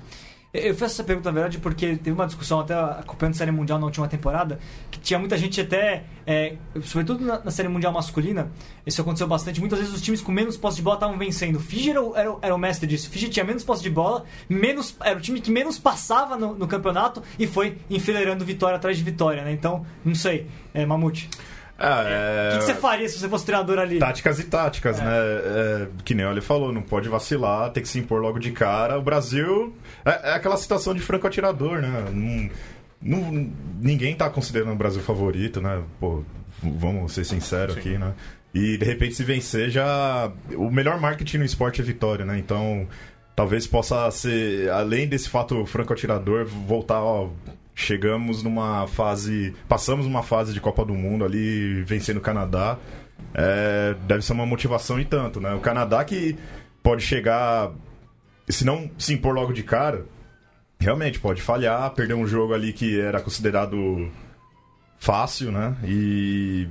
Eu 0.55 0.73
fiz 0.73 0.83
essa 0.83 1.03
pergunta, 1.03 1.31
na 1.31 1.35
verdade, 1.35 1.59
porque 1.59 1.97
teve 1.97 2.13
uma 2.13 2.27
discussão 2.27 2.61
até 2.61 2.75
acompanhando 2.75 3.35
a 3.35 3.39
Série 3.39 3.51
Mundial 3.51 3.77
na 3.77 3.87
última 3.87 4.07
temporada, 4.07 4.61
que 4.89 5.01
tinha 5.01 5.19
muita 5.19 5.37
gente 5.37 5.61
até, 5.61 6.05
é, 6.25 6.55
sobretudo 6.85 7.25
na, 7.25 7.41
na, 7.41 7.51
Série 7.51 7.67
Mundial 7.67 7.93
masculina, 7.93 8.53
isso 8.87 9.01
aconteceu 9.01 9.27
bastante. 9.27 9.59
Muitas 9.59 9.81
vezes 9.81 9.93
os 9.93 10.01
times 10.01 10.21
com 10.21 10.31
menos 10.31 10.57
posse 10.57 10.77
de 10.77 10.83
bola 10.83 10.95
estavam 10.95 11.19
vencendo. 11.19 11.59
Fiji 11.59 11.91
era, 11.91 12.01
era, 12.15 12.37
era, 12.41 12.55
o 12.55 12.59
mestre 12.59 12.87
disso. 12.87 13.11
Fiji 13.11 13.31
tinha 13.31 13.45
menos 13.45 13.65
posse 13.65 13.83
de 13.83 13.91
bola, 13.91 14.25
menos, 14.49 14.97
era 15.03 15.19
o 15.19 15.21
time 15.21 15.41
que 15.41 15.51
menos 15.51 15.77
passava 15.77 16.37
no, 16.37 16.55
no 16.55 16.69
campeonato 16.69 17.21
e 17.37 17.49
foi 17.49 17.77
enfileirando 17.91 18.45
vitória 18.45 18.77
atrás 18.77 18.97
de 18.97 19.03
vitória, 19.03 19.43
né? 19.43 19.51
Então, 19.51 19.85
não 20.05 20.15
sei, 20.15 20.47
é, 20.73 20.87
Mamute. 20.87 21.29
É... 21.85 22.49
O 22.49 22.53
que, 22.53 22.59
que, 22.59 22.64
você 22.64 22.74
faria 22.74 23.09
se 23.09 23.18
você 23.18 23.28
fosse 23.28 23.45
treinador 23.45 23.78
ali? 23.78 23.99
Táticas 23.99 24.39
e 24.39 24.45
táticas, 24.45 24.99
é. 24.99 25.05
né? 25.05 25.12
É, 25.12 25.89
que 26.05 26.14
nem 26.14 26.26
ele 26.26 26.41
falou, 26.41 26.72
não 26.72 26.82
pode 26.82 27.09
vacilar, 27.09 27.70
tem 27.70 27.82
que 27.82 27.89
se 27.89 27.99
impor 27.99 28.20
logo 28.20 28.39
de 28.39 28.51
cara. 28.53 28.99
O 28.99 29.03
Brasil 29.03 29.74
é, 30.05 30.30
é 30.30 30.35
aquela 30.35 30.57
situação 30.57 30.95
de 30.95 31.01
franco 31.01 31.26
atirador, 31.26 31.80
né? 31.80 32.05
Não, 32.12 32.51
não, 33.03 33.51
ninguém 33.80 34.14
tá 34.14 34.30
considerando 34.30 34.72
o 34.72 34.76
Brasil 34.76 35.03
favorito, 35.03 35.61
né? 35.61 35.82
Pô, 36.01 36.22
vamos 36.62 37.12
ser 37.12 37.24
sinceros 37.24 37.74
Sim. 37.74 37.80
aqui, 37.80 37.99
né? 37.99 38.14
E 38.55 38.78
de 38.78 38.85
repente 38.85 39.14
se 39.14 39.24
vencer 39.24 39.68
já. 39.68 40.30
O 40.57 40.70
melhor 40.70 41.01
marketing 41.01 41.39
no 41.39 41.45
esporte 41.45 41.80
é 41.80 41.85
vitória, 41.85 42.24
né? 42.24 42.39
Então 42.39 42.87
talvez 43.35 43.66
possa 43.66 44.11
ser, 44.11 44.70
além 44.70 45.09
desse 45.09 45.28
fato 45.28 45.66
franco 45.66 45.93
atirador, 45.93 46.47
voltar, 46.47 47.03
ó, 47.03 47.30
chegamos 47.75 48.43
numa 48.43 48.87
fase. 48.87 49.55
Passamos 49.68 50.07
uma 50.07 50.22
fase 50.22 50.53
de 50.53 50.61
Copa 50.61 50.85
do 50.85 50.95
Mundo 50.95 51.25
ali, 51.25 51.83
vencendo 51.83 52.18
o 52.18 52.20
Canadá. 52.20 52.79
É, 53.35 53.95
deve 54.07 54.22
ser 54.25 54.33
uma 54.33 54.47
motivação 54.47 55.01
e 55.01 55.05
tanto, 55.05 55.41
né? 55.41 55.53
O 55.55 55.61
Canadá 55.61 56.05
que 56.05 56.37
pode 56.83 57.03
chegar. 57.03 57.72
Se 58.49 58.64
não 58.64 58.91
se 58.99 59.14
impor 59.14 59.35
logo 59.35 59.53
de 59.53 59.62
cara, 59.62 60.05
realmente 60.79 61.18
pode 61.18 61.41
falhar, 61.41 61.91
perder 61.93 62.14
um 62.14 62.27
jogo 62.27 62.53
ali 62.53 62.72
que 62.72 63.01
era 63.01 63.20
considerado 63.20 64.11
fácil, 64.99 65.51
né? 65.51 65.75
E 65.83 66.68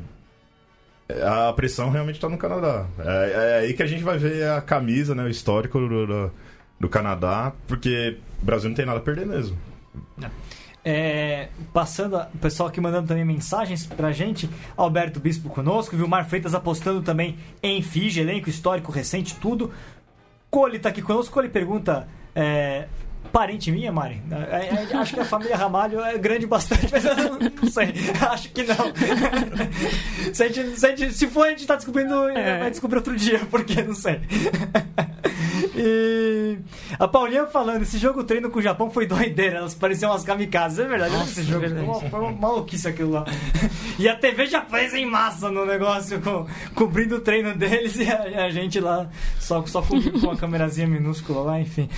a 1.22 1.52
pressão 1.54 1.90
realmente 1.90 2.16
está 2.16 2.30
no 2.30 2.38
Canadá. 2.38 2.86
É, 3.00 3.32
é, 3.32 3.60
aí 3.60 3.74
que 3.74 3.84
a 3.84 3.88
gente 3.88 4.04
vai 4.04 4.18
ver 4.18 4.50
a 4.50 4.62
camisa, 4.62 5.14
né? 5.14 5.24
O 5.24 5.30
histórico 5.30 5.80
do, 5.80 6.08
do, 6.08 6.32
do 6.80 6.90
Canadá, 6.90 7.52
porque 7.68 8.18
o 8.42 8.46
Brasil 8.46 8.70
não 8.70 8.76
tem 8.76 8.86
nada 8.86 9.00
a 9.00 9.02
perder 9.04 9.26
mesmo. 9.26 9.58
É. 10.22 10.30
É, 10.86 11.48
passando, 11.72 12.18
o 12.18 12.38
pessoal 12.40 12.68
aqui 12.68 12.82
mandando 12.82 13.08
também 13.08 13.24
mensagens 13.24 13.86
pra 13.86 14.12
gente. 14.12 14.50
Alberto 14.76 15.20
Bispo 15.20 15.50
conosco, 15.50 15.96
Vilmar 15.96 16.28
Freitas 16.28 16.54
apostando 16.54 17.02
também 17.02 17.38
em 17.62 17.82
Fiji, 17.82 18.20
elenco 18.20 18.50
histórico 18.50 18.92
recente, 18.92 19.36
tudo. 19.36 19.72
Cole 20.50 20.80
tá 20.80 20.90
aqui 20.90 21.02
conosco. 21.02 21.34
Cole 21.34 21.48
pergunta: 21.48 22.08
é, 22.36 22.88
parente 23.32 23.72
minha, 23.72 23.92
Mari. 23.92 24.22
É, 24.32 24.94
é, 24.94 24.98
acho 24.98 25.16
que 25.16 25.20
a 25.20 25.26
família 25.26 25.56
Ramalho 25.56 26.00
é 26.02 26.18
grande 26.18 26.46
bastante, 26.46 26.88
mas 26.94 27.04
eu 27.04 27.16
não, 27.16 27.40
não 27.40 27.72
sei. 27.72 27.94
Acho 28.30 28.50
que 28.50 28.64
não. 28.64 28.76
se, 30.34 30.44
a 30.44 30.48
gente, 30.50 30.80
se, 30.80 30.86
a 30.86 30.96
gente, 30.96 31.14
se 31.14 31.28
for, 31.28 31.48
a 31.48 31.50
gente 31.50 31.66
tá 31.66 31.76
descobrindo, 31.76 32.30
é. 32.30 32.60
vai 32.60 32.70
descobrir 32.70 32.98
outro 32.98 33.16
dia, 33.16 33.40
porque 33.50 33.82
não 33.82 33.96
sei. 33.96 34.22
E 35.76 36.58
a 37.00 37.08
Paulinha 37.08 37.46
falando, 37.48 37.82
esse 37.84 37.98
jogo 37.98 38.24
treino 38.24 38.50
com 38.50 38.60
o 38.60 38.62
Japão 38.62 38.90
foi 38.90 39.06
doideira, 39.06 39.58
elas 39.58 39.76
pareciam 39.76 40.12
umas 40.12 40.24
kamikazes. 40.24 40.80
É 40.80 40.88
verdade, 40.88 41.14
Nossa, 41.14 41.32
esse 41.32 41.44
jogo. 41.44 41.68
Foi 41.68 41.82
uma, 41.82 42.00
foi 42.02 42.20
uma 42.20 42.32
maluquice 42.32 42.88
aquilo 42.88 43.12
lá. 43.12 43.26
E 44.00 44.08
a 44.10 44.16
TV 44.16 44.48
japonesa 44.48 44.98
em 44.98 45.06
massa 45.06 45.50
no 45.50 45.66
negócio, 45.66 46.20
com, 46.22 46.48
cobrindo 46.74 47.18
o 47.18 47.20
treino 47.20 47.56
deles 47.56 47.96
e 47.98 48.10
a, 48.10 48.46
a 48.46 48.50
gente 48.50 48.80
lá 48.80 49.10
só, 49.40 49.66
só 49.66 49.82
cobrindo 49.82 50.20
com 50.20 50.28
uma 50.28 50.38
câmerazinha 50.38 50.88
minúscula 50.88 51.42
lá, 51.42 51.60
enfim. 51.60 51.90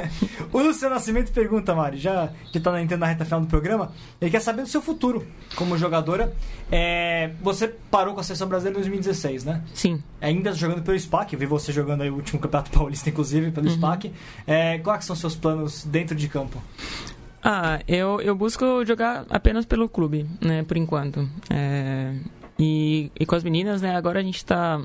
o 0.52 0.60
Luciano 0.60 0.94
Nascimento 0.94 1.32
pergunta, 1.32 1.74
Mari, 1.74 1.98
já 1.98 2.30
que 2.52 2.60
tá 2.60 2.80
entrando 2.80 3.00
na 3.00 3.06
reta 3.06 3.24
final 3.24 3.40
do 3.40 3.46
programa, 3.46 3.92
ele 4.20 4.30
quer 4.30 4.40
saber 4.40 4.62
do 4.62 4.68
seu 4.68 4.80
futuro 4.80 5.26
como 5.56 5.76
jogadora. 5.76 6.32
É, 6.70 7.30
você 7.42 7.68
parou 7.90 8.14
com 8.14 8.20
a 8.20 8.22
seleção 8.22 8.48
brasileira 8.48 8.78
em 8.78 8.82
2016, 8.82 9.44
né? 9.44 9.62
Sim. 9.74 10.02
Ainda 10.20 10.52
jogando 10.52 10.82
pelo 10.82 10.98
SPAC, 10.98 11.32
eu 11.32 11.38
vi 11.38 11.46
você 11.46 11.72
jogando 11.72 12.02
aí 12.02 12.10
o 12.10 12.14
último 12.14 12.38
Campeonato 12.38 12.70
Paulista, 12.70 13.09
inclusive, 13.10 13.50
pelo 13.50 13.68
uhum. 13.68 13.74
SPAC. 13.74 14.12
É, 14.46 14.78
quais 14.78 15.04
são 15.04 15.14
seus 15.14 15.36
planos 15.36 15.84
dentro 15.84 16.16
de 16.16 16.28
campo? 16.28 16.62
Ah, 17.42 17.80
eu, 17.88 18.20
eu 18.20 18.34
busco 18.34 18.84
jogar 18.84 19.24
apenas 19.30 19.64
pelo 19.64 19.88
clube, 19.88 20.26
né, 20.40 20.62
por 20.62 20.76
enquanto. 20.76 21.28
É, 21.48 22.14
e, 22.58 23.10
e 23.18 23.24
com 23.24 23.34
as 23.34 23.42
meninas, 23.42 23.80
né, 23.80 23.96
agora 23.96 24.20
a 24.20 24.22
gente 24.22 24.44
tá 24.44 24.80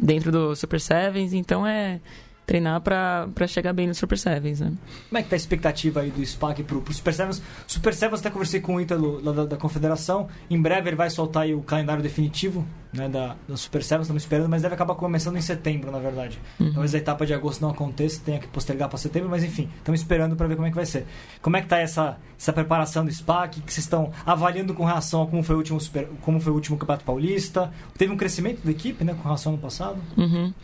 dentro 0.00 0.32
do 0.32 0.54
Super 0.56 0.80
Sevens, 0.80 1.32
então 1.32 1.66
é 1.66 2.00
treinar 2.46 2.80
para 2.80 3.46
chegar 3.48 3.72
bem 3.72 3.88
no 3.88 3.94
Super 3.94 4.16
Sevens, 4.16 4.60
né? 4.60 4.72
Como 5.08 5.18
é 5.18 5.22
que 5.22 5.28
tá 5.28 5.34
a 5.34 5.36
expectativa 5.36 6.00
aí 6.00 6.10
do 6.10 6.24
SPAC 6.24 6.62
pro, 6.62 6.80
pro 6.80 6.94
Super 6.94 7.12
Sevens? 7.12 7.42
Super 7.66 7.92
Sevens 7.92 8.20
até 8.20 8.30
conversei 8.30 8.60
com 8.60 8.76
o 8.76 8.80
Ítalo 8.80 9.20
da, 9.20 9.44
da, 9.44 9.56
Confederação. 9.56 10.28
Em 10.48 10.60
breve 10.60 10.88
ele 10.88 10.96
vai 10.96 11.10
soltar 11.10 11.42
aí 11.42 11.54
o 11.54 11.60
calendário 11.62 12.02
definitivo 12.02 12.64
né, 12.92 13.08
da, 13.08 13.36
da 13.48 13.56
Super 13.56 13.82
Sevens, 13.82 14.04
estamos 14.04 14.22
esperando, 14.22 14.48
mas 14.48 14.62
deve 14.62 14.74
acabar 14.74 14.94
começando 14.94 15.36
em 15.36 15.40
setembro, 15.40 15.90
na 15.90 15.98
verdade. 15.98 16.38
Uhum. 16.60 16.72
Talvez 16.72 16.94
a 16.94 16.98
etapa 16.98 17.26
de 17.26 17.34
agosto 17.34 17.60
não 17.60 17.70
aconteça, 17.70 18.22
tenha 18.24 18.38
que 18.38 18.46
postergar 18.46 18.88
para 18.88 18.96
setembro, 18.96 19.28
mas 19.28 19.42
enfim, 19.42 19.68
estamos 19.78 20.00
esperando 20.00 20.36
para 20.36 20.46
ver 20.46 20.54
como 20.54 20.68
é 20.68 20.70
que 20.70 20.76
vai 20.76 20.86
ser. 20.86 21.04
Como 21.42 21.56
é 21.56 21.60
que 21.60 21.66
tá 21.66 21.78
essa, 21.78 22.16
essa 22.38 22.52
preparação 22.52 23.04
do 23.04 23.12
SPAC? 23.12 23.60
que 23.60 23.72
vocês 23.72 23.84
estão 23.84 24.12
avaliando 24.24 24.72
com 24.72 24.84
relação 24.84 25.22
a 25.22 25.26
como 25.26 25.42
foi 25.42 25.56
o 25.56 25.58
último, 25.58 25.80
super, 25.80 26.08
como 26.22 26.38
foi 26.40 26.52
o 26.52 26.54
último 26.54 26.78
Campeonato 26.78 27.04
Paulista? 27.04 27.72
Teve 27.98 28.12
um 28.12 28.16
crescimento 28.16 28.64
da 28.64 28.70
equipe, 28.70 29.04
né, 29.04 29.14
com 29.14 29.22
relação 29.22 29.50
ao 29.50 29.54
ano 29.54 29.62
passado? 29.62 29.98
Uhum. 30.16 30.54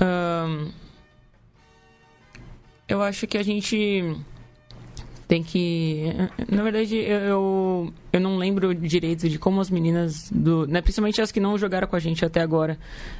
Um 0.00 0.85
eu 2.88 3.02
acho 3.02 3.26
que 3.26 3.36
a 3.36 3.42
gente 3.42 4.16
tem 5.26 5.42
que. 5.42 6.06
Na 6.50 6.62
verdade, 6.62 6.96
eu, 6.96 7.92
eu 8.12 8.20
não 8.20 8.36
lembro 8.36 8.74
direito 8.74 9.28
de 9.28 9.38
como 9.38 9.60
as 9.60 9.70
meninas 9.70 10.30
do. 10.30 10.66
Né, 10.66 10.80
principalmente 10.80 11.20
as 11.20 11.32
que 11.32 11.40
não 11.40 11.58
jogaram 11.58 11.88
com 11.88 11.96
a 11.96 12.00
gente 12.00 12.24
até 12.24 12.40
agora, 12.40 12.78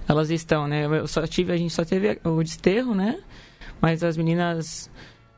elas 0.09 0.31
estão, 0.31 0.69
né? 0.69 0.87
Eu 0.87 1.07
só 1.09 1.27
tive, 1.27 1.53
a 1.53 1.57
gente 1.57 1.73
só 1.73 1.85
teve 1.85 2.19
o 2.25 2.43
desterro, 2.43 2.95
né? 2.95 3.19
Mas 3.81 4.03
as 4.03 4.17
meninas 4.17 4.91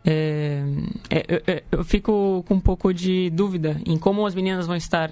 é, 0.04 0.62
é, 1.10 1.42
é, 1.46 1.62
eu 1.70 1.84
fico 1.84 2.44
com 2.46 2.54
um 2.54 2.60
pouco 2.60 2.94
de 2.94 3.30
dúvida 3.30 3.80
em 3.84 3.98
como 3.98 4.24
as 4.24 4.34
meninas 4.34 4.66
vão 4.66 4.76
estar 4.76 5.10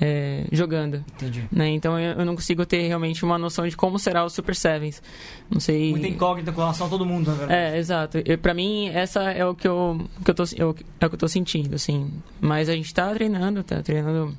é, 0.00 0.44
jogando. 0.52 1.04
Entendi. 1.14 1.44
Né? 1.50 1.70
Então 1.70 1.98
eu, 1.98 2.18
eu, 2.18 2.24
não 2.24 2.34
consigo 2.34 2.64
ter 2.66 2.86
realmente 2.86 3.24
uma 3.24 3.38
noção 3.38 3.66
de 3.66 3.76
como 3.76 3.98
será 3.98 4.24
o 4.24 4.28
Super 4.28 4.54
Sevens. 4.54 5.02
Não 5.50 5.58
sei. 5.58 5.90
Muita 5.90 6.08
incógnita 6.08 6.52
com 6.52 6.60
relação 6.60 6.86
a 6.86 6.90
todo 6.90 7.04
mundo, 7.04 7.30
na 7.30 7.34
verdade. 7.34 7.60
É, 7.60 7.78
exato. 7.78 8.18
Pra 8.40 8.54
mim, 8.54 8.88
essa 8.88 9.22
é 9.22 9.44
o 9.44 9.54
que 9.54 9.66
eu, 9.66 10.06
que 10.24 10.30
eu, 10.30 10.34
tô, 10.34 10.44
eu, 10.56 10.76
é 11.00 11.06
o 11.06 11.08
que 11.08 11.14
eu 11.14 11.18
tô 11.18 11.28
sentindo, 11.28 11.74
assim. 11.74 12.12
Mas 12.40 12.68
a 12.68 12.72
gente 12.72 12.92
tá 12.92 13.12
treinando, 13.12 13.64
tá 13.64 13.82
treinando 13.82 14.36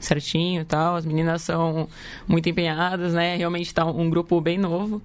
certinho 0.00 0.62
e 0.62 0.64
tal. 0.64 0.96
As 0.96 1.04
meninas 1.04 1.42
são 1.42 1.88
muito 2.26 2.48
empenhadas, 2.48 3.12
né? 3.12 3.36
Realmente 3.36 3.72
tá 3.72 3.84
um 3.84 4.08
grupo 4.08 4.40
bem 4.40 4.58
novo 4.58 5.02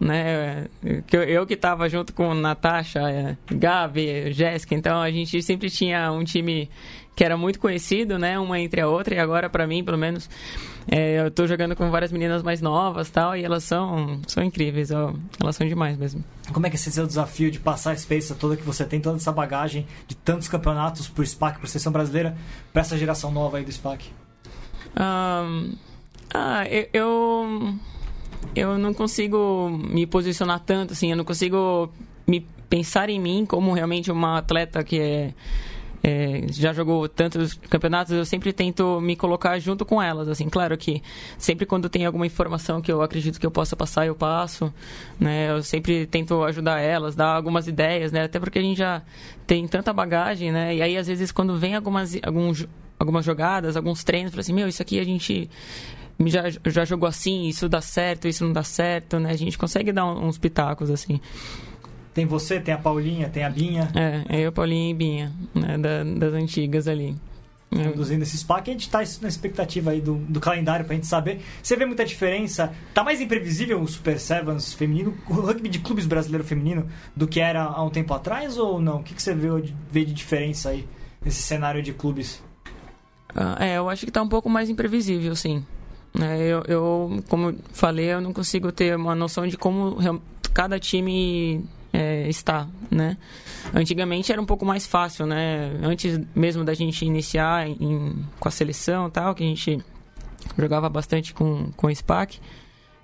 né? 0.00 0.66
Eu, 1.12 1.22
eu 1.22 1.46
que 1.46 1.54
estava 1.54 1.88
junto 1.88 2.12
com 2.12 2.34
Natasha, 2.34 3.00
é, 3.00 3.36
Gabi, 3.50 4.32
Jéssica, 4.32 4.74
então 4.74 5.00
a 5.00 5.10
gente 5.10 5.42
sempre 5.42 5.68
tinha 5.68 6.12
um 6.12 6.22
time 6.24 6.70
que 7.16 7.24
era 7.24 7.36
muito 7.36 7.58
conhecido, 7.58 8.16
né? 8.16 8.38
Uma 8.38 8.60
entre 8.60 8.80
a 8.80 8.86
outra, 8.86 9.16
e 9.16 9.18
agora 9.18 9.50
para 9.50 9.66
mim, 9.66 9.82
pelo 9.82 9.98
menos, 9.98 10.30
é, 10.88 11.18
eu 11.18 11.32
tô 11.32 11.48
jogando 11.48 11.74
com 11.74 11.90
várias 11.90 12.12
meninas 12.12 12.44
mais 12.44 12.60
novas 12.60 13.10
tal, 13.10 13.36
e 13.36 13.42
elas 13.42 13.64
são, 13.64 14.20
são 14.24 14.40
incríveis, 14.42 14.92
ó, 14.92 15.12
elas 15.40 15.56
são 15.56 15.66
demais 15.66 15.96
mesmo. 15.96 16.22
Como 16.52 16.64
é 16.64 16.70
que 16.70 16.76
é 16.76 16.78
esse 16.78 16.92
seu 16.92 17.08
desafio 17.08 17.50
de 17.50 17.58
passar 17.58 17.90
a 17.90 17.94
experiência 17.94 18.36
toda 18.36 18.56
que 18.56 18.62
você 18.62 18.84
tem, 18.84 19.00
toda 19.00 19.16
essa 19.16 19.32
bagagem 19.32 19.84
de 20.06 20.14
tantos 20.14 20.46
campeonatos 20.46 21.08
por 21.08 21.26
SPAC, 21.26 21.58
por 21.58 21.68
seleção 21.68 21.92
brasileira, 21.92 22.36
para 22.72 22.82
essa 22.82 22.96
geração 22.96 23.32
nova 23.32 23.56
aí 23.56 23.64
do 23.64 23.72
SPAC? 23.72 24.04
Um, 24.96 25.74
ah, 26.32 26.66
eu, 26.70 26.88
eu 26.92 27.74
eu 28.54 28.78
não 28.78 28.92
consigo 28.92 29.68
me 29.70 30.06
posicionar 30.06 30.60
tanto, 30.60 30.92
assim, 30.92 31.10
eu 31.10 31.16
não 31.16 31.24
consigo 31.24 31.90
me 32.26 32.46
pensar 32.68 33.08
em 33.08 33.20
mim 33.20 33.46
como 33.46 33.72
realmente 33.72 34.10
uma 34.10 34.38
atleta 34.38 34.84
que 34.84 35.00
é, 35.00 35.34
é, 36.02 36.46
já 36.50 36.72
jogou 36.72 37.08
tantos 37.08 37.54
campeonatos, 37.54 38.12
eu 38.12 38.24
sempre 38.24 38.52
tento 38.52 39.00
me 39.00 39.16
colocar 39.16 39.58
junto 39.58 39.84
com 39.84 40.00
elas, 40.00 40.28
assim, 40.28 40.48
claro 40.48 40.76
que 40.76 41.02
sempre 41.36 41.66
quando 41.66 41.88
tem 41.88 42.04
alguma 42.04 42.26
informação 42.26 42.80
que 42.80 42.90
eu 42.90 43.02
acredito 43.02 43.40
que 43.40 43.46
eu 43.46 43.50
possa 43.50 43.74
passar, 43.74 44.06
eu 44.06 44.14
passo, 44.14 44.72
né, 45.18 45.50
eu 45.50 45.62
sempre 45.62 46.06
tento 46.06 46.42
ajudar 46.44 46.80
elas, 46.80 47.14
dar 47.14 47.34
algumas 47.34 47.66
ideias, 47.66 48.12
né, 48.12 48.24
até 48.24 48.38
porque 48.38 48.58
a 48.58 48.62
gente 48.62 48.78
já 48.78 49.02
tem 49.46 49.66
tanta 49.66 49.92
bagagem, 49.92 50.52
né, 50.52 50.76
e 50.76 50.82
aí 50.82 50.96
às 50.96 51.06
vezes 51.06 51.32
quando 51.32 51.56
vem 51.56 51.74
algumas, 51.74 52.16
alguns, 52.22 52.66
algumas 52.98 53.24
jogadas, 53.24 53.76
alguns 53.76 54.04
treinos, 54.04 54.30
fala 54.30 54.40
assim, 54.40 54.52
meu, 54.52 54.68
isso 54.68 54.82
aqui 54.82 55.00
a 55.00 55.04
gente 55.04 55.50
já, 56.26 56.44
já 56.66 56.84
jogou 56.84 57.08
assim, 57.08 57.48
isso 57.48 57.68
dá 57.68 57.80
certo, 57.80 58.26
isso 58.26 58.44
não 58.44 58.52
dá 58.52 58.62
certo, 58.62 59.18
né? 59.18 59.30
A 59.30 59.36
gente 59.36 59.56
consegue 59.56 59.92
dar 59.92 60.04
uns 60.06 60.38
pitacos 60.38 60.90
assim. 60.90 61.20
Tem 62.12 62.26
você, 62.26 62.58
tem 62.58 62.74
a 62.74 62.78
Paulinha, 62.78 63.28
tem 63.28 63.44
a 63.44 63.50
Binha. 63.50 63.88
É, 63.94 64.36
é 64.36 64.40
eu, 64.40 64.50
Paulinha 64.50 64.90
e 64.90 64.94
Binha, 64.94 65.32
né? 65.54 65.78
Da, 65.78 66.02
das 66.02 66.34
antigas 66.34 66.88
ali. 66.88 67.14
Conduzindo 67.70 68.22
esse 68.22 68.38
SPA, 68.38 68.62
que 68.62 68.70
a 68.70 68.72
gente 68.72 68.86
está 68.86 69.00
na 69.20 69.28
expectativa 69.28 69.90
aí 69.90 70.00
do, 70.00 70.14
do 70.14 70.40
calendário 70.40 70.86
para 70.86 70.94
a 70.94 70.96
gente 70.96 71.06
saber. 71.06 71.42
Você 71.62 71.76
vê 71.76 71.84
muita 71.84 72.02
diferença? 72.02 72.72
Tá 72.94 73.04
mais 73.04 73.20
imprevisível 73.20 73.80
o 73.80 73.86
Super 73.86 74.18
Sevens 74.18 74.72
feminino, 74.72 75.14
o 75.28 75.34
rugby 75.34 75.68
de 75.68 75.78
clubes 75.78 76.06
brasileiro 76.06 76.42
feminino, 76.42 76.88
do 77.14 77.28
que 77.28 77.40
era 77.40 77.62
há 77.62 77.84
um 77.84 77.90
tempo 77.90 78.14
atrás 78.14 78.56
ou 78.56 78.80
não? 78.80 79.00
O 79.00 79.02
que, 79.02 79.14
que 79.14 79.22
você 79.22 79.34
vê, 79.34 79.48
vê 79.90 80.04
de 80.04 80.14
diferença 80.14 80.70
aí 80.70 80.88
nesse 81.22 81.42
cenário 81.42 81.82
de 81.82 81.92
clubes? 81.92 82.42
Ah, 83.34 83.56
é, 83.60 83.76
eu 83.76 83.90
acho 83.90 84.06
que 84.06 84.10
está 84.10 84.22
um 84.22 84.28
pouco 84.28 84.48
mais 84.48 84.70
imprevisível, 84.70 85.36
sim. 85.36 85.62
É, 86.20 86.46
eu, 86.46 86.62
eu, 86.66 87.24
como 87.28 87.54
falei, 87.72 88.06
eu 88.06 88.20
não 88.20 88.32
consigo 88.32 88.72
ter 88.72 88.96
uma 88.96 89.14
noção 89.14 89.46
de 89.46 89.56
como 89.56 89.96
cada 90.52 90.78
time 90.78 91.64
é, 91.92 92.28
está, 92.28 92.66
né? 92.90 93.16
Antigamente 93.74 94.32
era 94.32 94.40
um 94.40 94.46
pouco 94.46 94.64
mais 94.64 94.86
fácil, 94.86 95.26
né? 95.26 95.72
Antes 95.82 96.20
mesmo 96.34 96.64
da 96.64 96.74
gente 96.74 97.04
iniciar 97.04 97.68
em, 97.68 98.24
com 98.40 98.48
a 98.48 98.50
seleção 98.50 99.10
tal, 99.10 99.34
que 99.34 99.44
a 99.44 99.46
gente 99.46 99.82
jogava 100.56 100.88
bastante 100.88 101.34
com, 101.34 101.70
com 101.76 101.86
o 101.86 101.94
SPAC, 101.94 102.40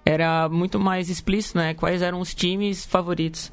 era 0.05 0.49
muito 0.49 0.79
mais 0.79 1.09
explícito, 1.09 1.59
né? 1.59 1.75
Quais 1.75 2.03
eram 2.03 2.21
os 2.21 2.35
times 2.35 2.85
favoritos. 2.85 3.51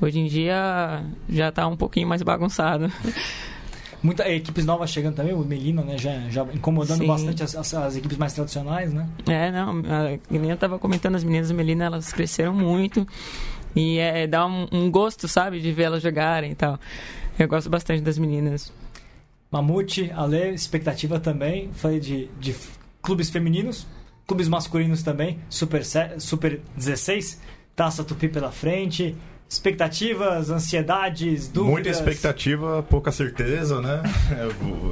Hoje 0.00 0.18
em 0.18 0.26
dia 0.26 1.04
já 1.28 1.48
está 1.48 1.66
um 1.66 1.76
pouquinho 1.76 2.08
mais 2.08 2.22
bagunçado. 2.22 2.90
Muitas 4.04 4.26
equipes 4.26 4.66
novas 4.66 4.90
chegando 4.90 5.14
também, 5.14 5.32
o 5.32 5.38
Melino, 5.38 5.82
né? 5.82 5.96
Já, 5.96 6.28
já 6.28 6.42
incomodando 6.52 6.98
Sim. 6.98 7.06
bastante 7.06 7.42
as, 7.42 7.56
as, 7.56 7.72
as, 7.72 7.96
equipes 7.96 8.18
mais 8.18 8.34
tradicionais, 8.34 8.92
né? 8.92 9.08
É, 9.26 9.50
não. 9.50 9.70
A 9.70 10.18
menina 10.30 10.58
tava 10.58 10.78
comentando, 10.78 11.14
as 11.14 11.24
meninas 11.24 11.48
do 11.48 11.54
Melina, 11.54 11.86
elas 11.86 12.12
cresceram 12.12 12.52
muito. 12.52 13.08
E 13.74 13.96
é, 13.96 14.26
dá 14.26 14.44
um, 14.44 14.68
um 14.70 14.90
gosto, 14.90 15.26
sabe, 15.26 15.58
de 15.58 15.72
ver 15.72 15.84
elas 15.84 16.02
jogarem 16.02 16.50
e 16.50 16.54
tal. 16.54 16.78
Eu 17.38 17.48
gosto 17.48 17.70
bastante 17.70 18.02
das 18.02 18.18
meninas. 18.18 18.70
Mamute, 19.50 20.12
Ale, 20.14 20.50
expectativa 20.50 21.18
também. 21.18 21.70
Falei 21.72 21.98
de, 21.98 22.28
de 22.38 22.54
clubes 23.00 23.30
femininos, 23.30 23.86
clubes 24.26 24.48
masculinos 24.48 25.02
também. 25.02 25.38
Super, 25.48 25.82
super 26.18 26.60
16, 26.76 27.40
Taça 27.74 28.04
Tupi 28.04 28.28
pela 28.28 28.52
frente. 28.52 29.16
Expectativas, 29.48 30.50
ansiedades, 30.50 31.48
dúvidas? 31.48 31.72
Muita 31.72 31.88
expectativa, 31.90 32.82
pouca 32.82 33.12
certeza, 33.12 33.80
né? 33.80 34.02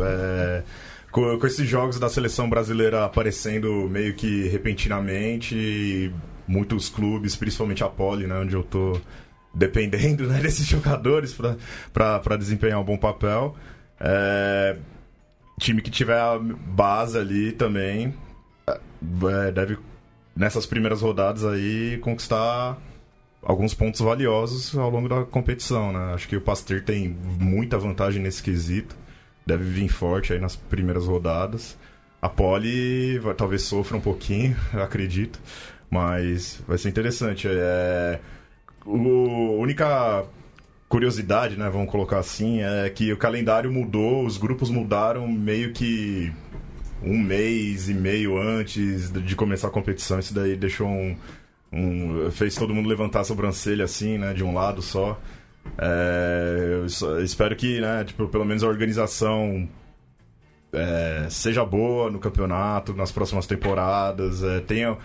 é, 0.04 0.62
com, 1.10 1.38
com, 1.38 1.46
esses 1.46 1.68
jogos 1.68 1.98
da 1.98 2.08
seleção 2.08 2.48
brasileira 2.48 3.04
aparecendo 3.04 3.88
meio 3.90 4.14
que 4.14 4.48
repentinamente, 4.48 6.12
muitos 6.46 6.88
clubes, 6.88 7.36
principalmente 7.36 7.82
a 7.84 7.88
Poli, 7.88 8.26
né, 8.26 8.38
onde 8.38 8.54
eu 8.54 8.62
tô 8.62 9.00
dependendo 9.54 10.24
né, 10.28 10.40
desses 10.40 10.66
jogadores 10.66 11.36
para 11.92 12.36
desempenhar 12.36 12.80
um 12.80 12.84
bom 12.84 12.96
papel. 12.96 13.56
É, 14.00 14.76
time 15.60 15.80
que 15.80 15.90
tiver 15.90 16.18
a 16.18 16.38
base 16.38 17.18
ali 17.18 17.52
também 17.52 18.14
é, 18.66 19.52
deve, 19.52 19.78
nessas 20.34 20.66
primeiras 20.66 21.02
rodadas 21.02 21.44
aí, 21.44 21.98
conquistar 21.98 22.78
alguns 23.42 23.74
pontos 23.74 24.00
valiosos 24.00 24.76
ao 24.76 24.88
longo 24.88 25.08
da 25.08 25.24
competição, 25.24 25.92
né? 25.92 26.14
Acho 26.14 26.28
que 26.28 26.36
o 26.36 26.40
Pasteur 26.40 26.82
tem 26.82 27.08
muita 27.08 27.76
vantagem 27.76 28.22
nesse 28.22 28.42
quesito. 28.42 28.96
Deve 29.44 29.64
vir 29.64 29.88
forte 29.88 30.32
aí 30.32 30.38
nas 30.38 30.54
primeiras 30.54 31.06
rodadas. 31.06 31.76
A 32.20 32.28
vai, 32.28 33.34
talvez 33.36 33.62
sofra 33.62 33.96
um 33.96 34.00
pouquinho, 34.00 34.56
acredito. 34.72 35.40
Mas 35.90 36.62
vai 36.66 36.78
ser 36.78 36.88
interessante. 36.88 37.48
É... 37.50 38.20
O, 38.86 39.58
única 39.58 40.24
curiosidade, 40.88 41.56
né, 41.56 41.68
vamos 41.70 41.90
colocar 41.90 42.18
assim, 42.18 42.60
é 42.62 42.88
que 42.90 43.12
o 43.12 43.16
calendário 43.16 43.72
mudou, 43.72 44.26
os 44.26 44.36
grupos 44.36 44.68
mudaram 44.70 45.26
meio 45.26 45.72
que 45.72 46.30
um 47.02 47.18
mês 47.18 47.88
e 47.88 47.94
meio 47.94 48.38
antes 48.38 49.10
de 49.10 49.34
começar 49.34 49.68
a 49.68 49.70
competição. 49.70 50.18
Isso 50.18 50.34
daí 50.34 50.54
deixou 50.54 50.86
um, 50.86 51.16
um 51.72 52.30
fez 52.30 52.54
todo 52.54 52.74
mundo 52.74 52.88
levantar 52.88 53.20
a 53.20 53.24
sobrancelha 53.24 53.84
assim, 53.84 54.18
né, 54.18 54.34
de 54.34 54.44
um 54.44 54.54
lado 54.54 54.82
só. 54.82 55.18
É, 55.78 56.80
eu 56.80 57.22
espero 57.22 57.56
que, 57.56 57.80
né, 57.80 58.04
tipo, 58.04 58.28
pelo 58.28 58.44
menos 58.44 58.62
a 58.62 58.68
organização 58.68 59.68
é, 60.72 61.26
seja 61.30 61.64
boa 61.64 62.10
no 62.10 62.18
campeonato, 62.18 62.94
nas 62.94 63.12
próximas 63.12 63.46
temporadas, 63.46 64.42
é, 64.42 64.60
tenha 64.60 64.96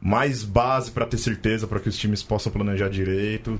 mais 0.00 0.44
base 0.44 0.90
para 0.90 1.06
ter 1.06 1.18
certeza 1.18 1.66
para 1.66 1.80
que 1.80 1.88
os 1.88 1.96
times 1.96 2.22
possam 2.22 2.52
planejar 2.52 2.88
direito. 2.88 3.58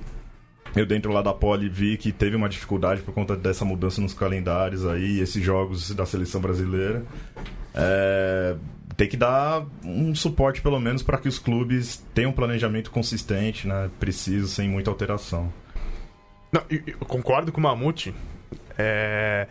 Eu 0.75 0.85
dentro 0.85 1.11
lá 1.11 1.21
da 1.21 1.33
Poli 1.33 1.67
vi 1.69 1.97
que 1.97 2.11
teve 2.11 2.35
uma 2.35 2.47
dificuldade 2.47 3.01
por 3.01 3.13
conta 3.13 3.35
dessa 3.35 3.65
mudança 3.65 3.99
nos 4.01 4.13
calendários 4.13 4.85
aí, 4.85 5.19
esses 5.19 5.43
jogos 5.43 5.91
da 5.91 6.05
seleção 6.05 6.39
brasileira. 6.39 7.03
É, 7.73 8.55
tem 8.97 9.07
que 9.07 9.15
dar 9.15 9.63
um 9.83 10.13
suporte 10.15 10.59
pelo 10.59 10.79
menos 10.79 11.03
para 11.03 11.19
que 11.19 11.27
os 11.27 11.37
clubes 11.37 12.03
tenham 12.15 12.31
um 12.31 12.33
planejamento 12.33 12.89
consistente, 12.89 13.67
né, 13.67 13.91
preciso, 13.99 14.47
sem 14.47 14.67
muita 14.67 14.89
alteração. 14.89 15.53
Não, 16.51 16.63
eu 16.69 16.97
concordo 16.99 17.51
com 17.51 17.59
o 17.59 17.63
Mamute. 17.63 18.13
É, 18.75 19.47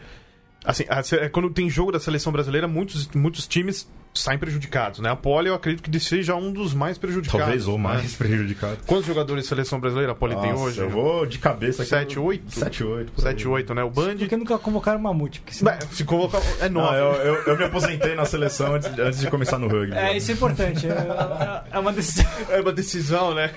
assim, 0.64 0.84
quando 1.30 1.49
tem 1.51 1.70
jogo 1.70 1.92
da 1.92 2.01
seleção 2.01 2.32
brasileira, 2.32 2.66
muitos, 2.66 3.07
muitos 3.09 3.47
times 3.47 3.88
saem 4.18 4.38
prejudicados, 4.38 5.00
né? 5.00 5.10
A 5.10 5.16
Poli 5.16 5.48
eu 5.48 5.54
acredito 5.54 5.88
que 5.88 6.00
seja 6.00 6.34
um 6.34 6.52
dos 6.52 6.74
mais 6.74 6.98
prejudicados. 6.98 7.40
Talvez 7.40 7.68
ou 7.68 7.76
né? 7.76 7.84
mais 7.84 8.12
né? 8.12 8.18
prejudicado. 8.18 8.78
Quantos 8.86 9.06
jogadores 9.06 9.44
de 9.44 9.48
seleção 9.48 9.80
brasileira 9.80 10.12
a 10.12 10.14
Poli 10.14 10.34
Nossa, 10.34 10.46
tem 10.46 10.56
hoje? 10.56 10.80
Eu 10.80 10.90
vou 10.90 11.26
de 11.26 11.38
cabeça 11.38 11.82
aqui. 11.82 11.90
7, 11.90 12.18
8? 12.18 12.54
7, 12.54 12.84
8. 12.84 13.20
7, 13.20 13.48
8, 13.48 13.74
né? 13.74 13.82
O 13.82 13.90
Band. 13.90 14.16
Por 14.16 14.28
que 14.28 14.36
nunca 14.36 14.58
convocaram 14.58 14.98
o 14.98 15.02
Mamute? 15.02 15.40
Porque 15.40 15.54
se... 15.54 15.64
se 15.92 16.04
convocar. 16.04 16.40
É 16.60 16.68
9. 16.68 16.96
eu, 16.96 17.12
eu, 17.14 17.34
eu, 17.46 17.58
me 17.58 17.64
aposentei 17.64 18.14
na 18.14 18.24
seleção 18.24 18.74
antes, 18.74 18.98
antes 18.98 19.20
de 19.20 19.30
começar 19.30 19.58
no 19.58 19.68
rugby. 19.68 19.96
É, 19.96 20.16
isso 20.16 20.30
é 20.30 20.34
importante. 20.34 20.86
É, 20.86 20.90
é, 20.90 21.76
é, 21.76 21.78
uma 21.78 21.92
decisão. 21.92 22.26
É 22.50 22.60
uma 22.60 22.72
decisão, 22.72 23.34
né? 23.34 23.50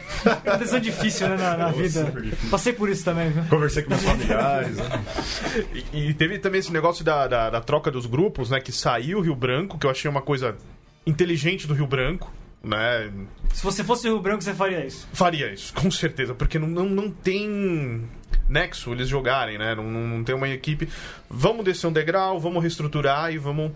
É 0.46 0.50
uma 0.50 0.58
decisão 0.58 0.80
difícil, 0.80 1.30
né? 1.30 1.38
Na, 1.38 1.58
na 1.58 1.72
vida. 1.72 2.12
Passei 2.50 2.74
por 2.74 2.90
isso 2.90 3.04
também, 3.04 3.30
viu? 3.30 3.44
Conversei 3.50 3.84
com 3.84 3.90
meus 3.90 4.04
familiares. 4.04 4.78
Né? 4.78 5.04
E, 5.94 6.10
e, 6.10 6.14
teve 6.14 6.40
também 6.40 6.60
esse 6.60 6.72
negócio 6.72 7.04
da, 7.04 7.28
da, 7.28 7.50
da 7.50 7.62
troca 7.62 7.92
dos 7.92 8.06
grupos, 8.06 8.50
né? 8.50 8.60
Que 8.60 8.72
saiu 8.72 9.20
o 9.20 9.22
Rio 9.22 9.36
Branco, 9.36 9.78
que 9.78 9.86
eu 9.86 9.90
achei 9.90 10.10
uma 10.10 10.22
coisa 10.22 10.49
inteligente 11.06 11.68
do 11.68 11.74
Rio 11.74 11.88
Branco, 11.88 12.32
né? 12.64 13.12
Se 13.54 13.64
você 13.64 13.84
fosse 13.84 14.08
o 14.08 14.14
Rio 14.14 14.22
Branco, 14.22 14.44
você 14.44 14.54
faria 14.54 14.86
isso? 14.86 15.08
Faria 15.14 15.52
isso, 15.52 15.74
com 15.74 15.90
certeza, 15.90 16.34
porque 16.34 16.60
não, 16.60 16.68
não, 16.68 16.86
não 16.86 17.12
tem 17.12 18.08
nexo 18.48 18.92
eles 18.92 19.08
jogarem, 19.08 19.58
né? 19.58 19.76
Não, 19.76 19.84
não 19.84 20.24
tem 20.24 20.36
uma 20.36 20.50
equipe. 20.50 20.90
Vamos 21.30 21.64
descer 21.64 21.88
um 21.88 21.94
degrau, 21.94 22.40
vamos 22.40 22.62
reestruturar 22.62 23.32
e 23.32 23.38
vamos 23.38 23.72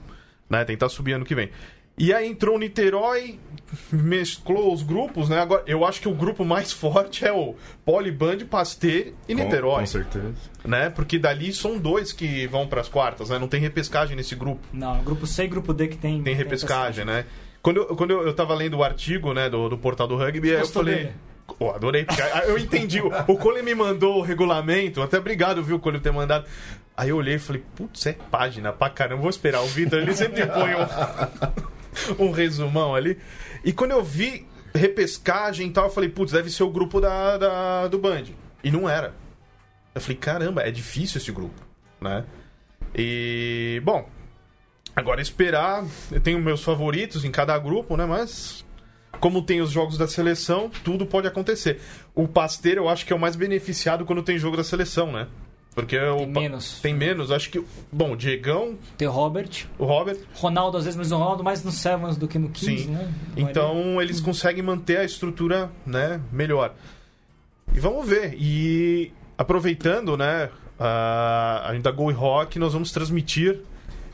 né, 0.49 0.65
tentar 0.65 0.89
subir 0.89 1.13
ano 1.13 1.25
que 1.25 1.35
vem. 1.35 1.49
E 1.97 2.11
aí 2.11 2.27
entrou 2.27 2.55
o 2.55 2.59
Niterói, 2.59 3.39
mesclou 3.91 4.73
os 4.73 4.81
grupos, 4.81 5.29
né? 5.29 5.39
Agora, 5.39 5.63
eu 5.67 5.85
acho 5.85 6.01
que 6.01 6.07
o 6.07 6.13
grupo 6.13 6.43
mais 6.43 6.71
forte 6.73 7.25
é 7.25 7.31
o 7.31 7.55
Poliband, 7.85 8.39
Pasteur 8.49 9.13
e 9.27 9.35
Niterói. 9.35 9.81
Com 9.81 9.85
certeza. 9.85 10.33
Né? 10.65 10.89
Porque 10.89 11.19
dali 11.19 11.53
são 11.53 11.77
dois 11.77 12.11
que 12.11 12.47
vão 12.47 12.67
para 12.67 12.81
as 12.81 12.89
quartas, 12.89 13.29
né? 13.29 13.37
Não 13.37 13.47
tem 13.47 13.61
repescagem 13.61 14.15
nesse 14.15 14.35
grupo. 14.35 14.61
Não, 14.73 15.03
grupo 15.03 15.27
C 15.27 15.43
e 15.43 15.47
grupo 15.47 15.73
D 15.73 15.87
que 15.87 15.97
tem. 15.97 16.21
Tem 16.23 16.35
repescagem, 16.35 17.05
tem 17.05 17.13
né? 17.13 17.25
Quando 17.61 17.77
eu, 17.77 17.95
quando 17.95 18.11
eu, 18.11 18.23
eu 18.23 18.33
tava 18.33 18.53
lendo 18.53 18.77
o 18.77 18.83
artigo, 18.83 19.33
né, 19.33 19.49
do, 19.49 19.69
do 19.69 19.77
portal 19.77 20.07
do 20.07 20.17
rugby, 20.17 20.49
eu 20.49 20.67
falei. 20.67 21.11
Oh, 21.59 21.69
adorei, 21.69 22.05
porque 22.05 22.21
eu 22.47 22.57
entendi. 22.57 22.99
o, 23.01 23.07
o 23.07 23.37
Cole 23.37 23.61
me 23.61 23.75
mandou 23.75 24.17
o 24.17 24.21
regulamento, 24.21 25.01
até 25.01 25.17
obrigado, 25.17 25.61
viu, 25.63 25.79
Cole, 25.79 25.99
ter 25.99 26.11
mandado. 26.11 26.45
Aí 26.95 27.09
eu 27.09 27.17
olhei 27.17 27.35
e 27.35 27.39
falei, 27.39 27.63
putz, 27.75 28.05
é 28.05 28.13
página 28.13 28.71
pra 28.71 28.89
caramba, 28.89 29.21
vou 29.21 29.29
esperar 29.29 29.61
o 29.61 29.67
Vitor, 29.67 29.99
ele 29.99 30.13
sempre 30.13 30.45
põe 30.45 30.73
um. 30.75 31.73
um 32.19 32.31
resumão 32.31 32.95
ali. 32.95 33.17
E 33.63 33.71
quando 33.71 33.91
eu 33.91 34.03
vi 34.03 34.47
repescagem 34.73 35.67
e 35.67 35.71
tal, 35.71 35.85
eu 35.85 35.91
falei, 35.91 36.09
putz, 36.09 36.31
deve 36.31 36.49
ser 36.49 36.63
o 36.63 36.69
grupo 36.69 36.99
da, 36.99 37.37
da, 37.37 37.87
do 37.87 37.99
Band. 37.99 38.25
E 38.63 38.71
não 38.71 38.89
era. 38.89 39.13
Eu 39.93 40.01
falei, 40.01 40.17
caramba, 40.17 40.61
é 40.61 40.71
difícil 40.71 41.19
esse 41.19 41.31
grupo, 41.31 41.61
né? 42.01 42.25
E, 42.95 43.81
bom, 43.83 44.09
agora 44.95 45.21
esperar. 45.21 45.85
Eu 46.11 46.19
tenho 46.19 46.39
meus 46.39 46.63
favoritos 46.63 47.23
em 47.23 47.31
cada 47.31 47.57
grupo, 47.57 47.95
né? 47.95 48.05
Mas, 48.05 48.65
como 49.19 49.43
tem 49.43 49.61
os 49.61 49.71
jogos 49.71 49.97
da 49.97 50.07
seleção, 50.07 50.69
tudo 50.83 51.05
pode 51.05 51.27
acontecer. 51.27 51.79
O 52.15 52.27
Pasteiro 52.27 52.81
eu 52.81 52.89
acho 52.89 53.05
que 53.05 53.13
é 53.13 53.15
o 53.15 53.19
mais 53.19 53.35
beneficiado 53.35 54.05
quando 54.05 54.23
tem 54.23 54.37
jogo 54.37 54.57
da 54.57 54.63
seleção, 54.63 55.11
né? 55.11 55.27
Porque 55.73 55.99
tem 55.99 56.09
o, 56.09 56.27
menos. 56.27 56.79
Tem 56.81 56.93
menos. 56.93 57.31
Acho 57.31 57.49
que. 57.49 57.63
Bom, 57.91 58.13
o 58.13 58.15
Diegão. 58.15 58.77
Tem 58.97 59.07
o 59.07 59.11
Robert. 59.11 59.65
O 59.77 59.85
Robert. 59.85 60.17
Ronaldo, 60.35 60.77
às 60.77 60.85
vezes, 60.85 60.97
mas 60.97 61.11
o 61.11 61.17
Ronaldo 61.17 61.43
mais 61.43 61.63
no 61.63 61.71
Sevens 61.71 62.15
do 62.15 62.27
que 62.27 62.37
no 62.37 62.49
15, 62.49 62.83
Sim. 62.83 62.91
né? 62.91 63.11
Então 63.35 64.01
eles 64.01 64.19
conseguem 64.19 64.63
manter 64.63 64.97
a 64.97 65.03
estrutura 65.03 65.71
né, 65.85 66.21
melhor. 66.31 66.73
E 67.73 67.79
vamos 67.79 68.07
ver. 68.07 68.35
E 68.39 69.11
aproveitando, 69.37 70.15
né? 70.15 70.49
A, 70.79 71.69
a 71.69 71.73
gente 71.73 71.83
da 71.83 71.91
Go 71.91 72.11
Rock, 72.11 72.59
nós 72.59 72.73
vamos 72.73 72.91
transmitir 72.91 73.61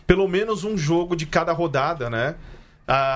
pelo 0.06 0.28
menos 0.28 0.64
um 0.64 0.78
jogo 0.78 1.16
de 1.16 1.26
cada 1.26 1.52
rodada, 1.52 2.10
né? 2.10 2.36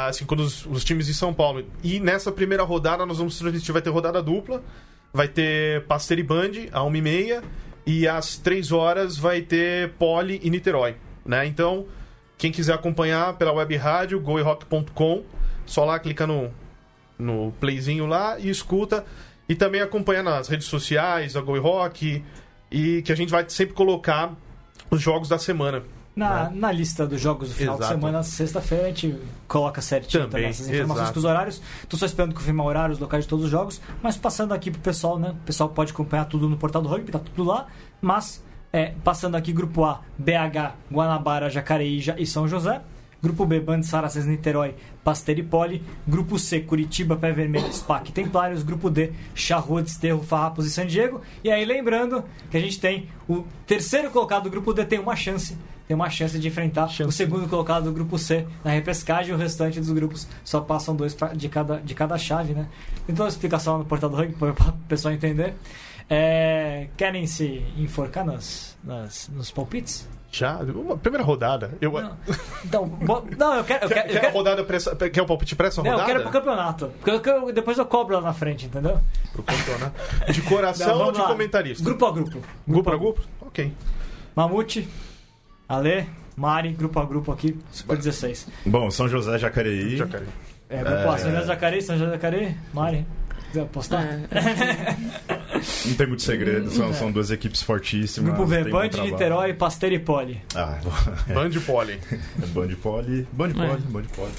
assim, 0.08 0.24
quando 0.24 0.42
os, 0.42 0.66
os 0.68 0.84
times 0.84 1.08
de 1.08 1.14
São 1.14 1.34
Paulo. 1.34 1.66
E 1.84 2.00
nessa 2.00 2.32
primeira 2.32 2.64
rodada 2.64 3.06
nós 3.06 3.18
vamos 3.18 3.38
transmitir, 3.40 3.74
vai 3.74 3.82
ter 3.82 3.90
rodada 3.90 4.22
dupla. 4.22 4.62
Vai 5.12 5.28
ter 5.28 5.86
Pasteur 5.86 6.18
e 6.18 6.24
Band 6.24 6.52
a 6.72 6.82
1h30 6.82 7.44
e 7.86 8.08
às 8.08 8.38
3 8.38 8.72
horas 8.72 9.18
vai 9.18 9.42
ter 9.42 9.92
Poli 9.94 10.40
e 10.44 10.50
Niterói. 10.50 10.96
Né? 11.26 11.46
Então, 11.46 11.86
quem 12.38 12.52
quiser 12.52 12.74
acompanhar 12.74 13.38
pela 13.38 13.52
web 13.52 13.76
rádio, 13.76 14.20
goirock.com, 14.20 15.24
só 15.66 15.86
lá 15.86 16.00
clica 16.00 16.28
no, 16.28 16.52
no 17.18 17.54
playzinho 17.60 18.06
lá 18.06 18.38
e 18.40 18.50
escuta. 18.50 19.06
E 19.48 19.56
também 19.56 19.82
acompanha 19.82 20.24
nas 20.24 20.48
redes 20.48 20.68
sociais, 20.68 21.36
a 21.36 21.42
Goi 21.42 21.60
Rock, 21.60 22.24
e 22.72 23.02
que 23.02 23.12
a 23.12 23.16
gente 23.16 23.30
vai 23.30 23.46
sempre 23.50 23.74
colocar 23.74 24.34
os 24.90 25.02
jogos 25.02 25.28
da 25.30 25.38
semana. 25.38 25.84
Na, 26.16 26.50
né? 26.50 26.52
na 26.54 26.72
lista 26.72 27.08
dos 27.08 27.20
jogos 27.20 27.50
do 27.50 27.56
final 27.56 27.76
Exato. 27.76 27.94
de 27.96 28.00
semana, 28.00 28.24
sexta-feira, 28.24 28.84
a 28.86 28.88
gente 28.88 29.18
coloca 29.48 29.82
certinho 29.82 30.24
também, 30.24 30.30
também 30.32 30.50
essas 30.50 30.68
informações 30.68 30.98
Exato. 30.98 31.14
com 31.14 31.20
os 31.20 31.26
horários. 31.26 31.62
Tô 31.90 31.98
só 31.98 32.06
esperando 32.06 32.36
confirmar 32.36 32.66
o 32.66 32.70
horário, 32.70 32.94
os 32.94 33.00
locais 33.00 33.24
de 33.24 33.30
todos 33.30 33.46
os 33.46 33.52
jogos. 33.52 33.82
Mas 34.02 34.16
passando 34.16 34.54
aqui 34.54 34.70
pro 34.70 34.80
pessoal, 34.80 35.18
né? 35.18 35.32
O 35.32 35.46
pessoal 35.46 35.70
pode 35.70 35.92
acompanhar 35.92 36.26
tudo 36.26 36.48
no 36.48 36.56
portal 36.56 36.82
do 36.82 36.88
rugby, 36.90 37.12
tá 37.12 37.20
tudo 37.20 37.44
lá. 37.44 37.66
Mas, 38.00 38.44
é, 38.72 38.94
passando 39.04 39.36
aqui, 39.36 39.52
grupo 39.52 39.84
A, 39.84 40.02
BH, 40.18 40.76
Guanabara, 40.92 41.50
Jacareí 41.50 42.04
e 42.18 42.28
São 42.28 42.48
José. 42.48 42.82
Grupo 43.24 43.46
B, 43.46 43.62
Band 43.62 43.84
Saracens, 43.84 44.26
Niterói, 44.26 44.76
Pasteur 45.02 45.40
e 45.40 45.44
Poli. 45.44 45.82
Grupo 46.06 46.38
C, 46.38 46.60
Curitiba, 46.60 47.16
Pé 47.16 47.32
Vermelho, 47.32 47.72
SPAC 47.72 48.12
Templários. 48.12 48.64
Grupo 48.64 48.90
D, 48.90 49.14
Charrua, 49.34 49.82
Desterro, 49.82 50.22
Farrapos 50.22 50.66
e 50.66 50.70
San 50.70 50.86
Diego. 50.86 51.22
E 51.42 51.50
aí, 51.50 51.64
lembrando 51.64 52.26
que 52.52 52.58
a 52.58 52.60
gente 52.60 52.82
tem 52.82 53.08
o 53.28 53.46
terceiro 53.66 54.12
colocado 54.12 54.44
do 54.44 54.50
grupo 54.50 54.74
D 54.74 54.84
tem 54.84 55.00
uma 55.00 55.16
chance 55.16 55.58
tem 55.88 55.96
uma 55.96 56.10
chance 56.10 56.40
de 56.40 56.48
enfrentar 56.48 56.88
chance. 56.88 57.10
o 57.10 57.12
segundo 57.12 57.48
colocado 57.48 57.86
do 57.86 57.92
grupo 57.92 58.18
C 58.18 58.48
na 58.64 58.72
repescagem. 58.72 59.34
O 59.34 59.38
restante 59.38 59.80
dos 59.80 59.92
grupos 59.92 60.28
só 60.44 60.62
passam 60.62 60.96
dois 60.96 61.14
pra, 61.14 61.34
de, 61.34 61.50
cada, 61.50 61.78
de 61.78 61.94
cada 61.94 62.18
chave, 62.18 62.54
né? 62.54 62.68
Tem 63.06 63.16
toda 63.16 63.28
a 63.28 63.32
explicação 63.32 63.78
no 63.78 63.86
portal 63.86 64.10
do 64.10 64.16
rugby 64.16 64.34
para 64.34 64.52
o 64.52 64.74
pessoal 64.88 65.14
entender. 65.14 65.54
É, 66.10 66.88
querem 66.98 67.28
se 67.28 67.64
enforcar 67.78 68.26
nas, 68.26 68.78
nas, 68.84 69.30
nos 69.30 69.52
palpites? 69.52 70.08
Já? 70.34 70.58
Uma 70.58 70.98
primeira 70.98 71.24
rodada. 71.24 71.78
Eu... 71.80 71.92
Não, 71.92 72.18
então, 72.66 72.88
bo... 72.88 73.24
não, 73.38 73.54
eu 73.54 73.64
quero. 73.64 73.86
Eu 73.86 73.90
quero, 73.90 74.08
quer, 74.08 74.16
eu 74.16 74.20
quero... 74.20 74.34
rodada 74.34 74.64
pressa... 74.64 74.96
quer 74.96 75.22
o 75.22 75.28
palpite 75.28 75.56
pressa 75.56 75.80
rodada? 75.80 75.98
Não, 75.98 76.04
eu 76.04 76.08
quero 76.08 76.24
pro 76.24 76.32
campeonato. 76.32 76.92
Porque 77.04 77.30
eu, 77.30 77.54
depois 77.54 77.78
eu 77.78 77.86
cobro 77.86 78.16
lá 78.16 78.22
na 78.22 78.34
frente, 78.34 78.66
entendeu? 78.66 79.00
Pro 79.32 79.44
campeonato. 79.44 79.94
De 80.32 80.42
coração 80.42 80.98
não, 80.98 81.06
ou 81.06 81.12
de 81.12 81.20
lá. 81.20 81.28
comentarista? 81.28 81.84
Grupo 81.84 82.06
a 82.08 82.12
grupo. 82.12 82.32
Grupo, 82.32 82.48
grupo 82.68 82.90
a 82.90 82.98
grupo? 82.98 83.22
Ok. 83.42 83.72
Mamute. 84.36 84.90
Ale, 85.70 86.10
Mari, 86.36 86.74
grupo 86.74 87.00
a 87.00 87.06
grupo 87.06 87.32
aqui, 87.32 87.58
Super 87.72 87.96
16. 87.96 88.48
Bom, 88.66 88.90
São 88.90 89.08
José 89.08 89.38
Jacareí. 89.38 89.98
Jacareí. 89.98 90.28
É, 90.68 90.78
grupo 90.78 91.14
é... 91.14 91.18
São 91.20 91.32
José 91.32 91.46
Jacareí, 91.46 91.82
São 91.82 91.98
José 91.98 92.12
Jacareí, 92.12 92.58
Mari. 92.74 93.06
Apostar? 93.62 94.04
É. 94.04 94.96
Não 95.88 95.96
tem 95.96 96.08
muito 96.08 96.22
segredo, 96.22 96.70
são, 96.72 96.90
é. 96.90 96.94
são 96.94 97.12
duas 97.12 97.32
equipes 97.32 97.62
fortíssimas. 97.62 98.34
Grupo 98.34 98.50
B, 98.50 98.64
Band, 98.66 98.90
Niterói, 99.04 99.54
Pasteur 99.54 99.92
e 99.92 100.00
Poli. 100.00 100.42
Ah, 100.56 100.80
Band 101.34 101.50
e 101.50 101.60
Poli. 101.60 102.00
Band 102.54 102.76
Poli. 102.82 103.28
Band 103.32 103.52
Poli, 103.52 103.82
Band 103.82 104.04
Poli. 104.16 104.32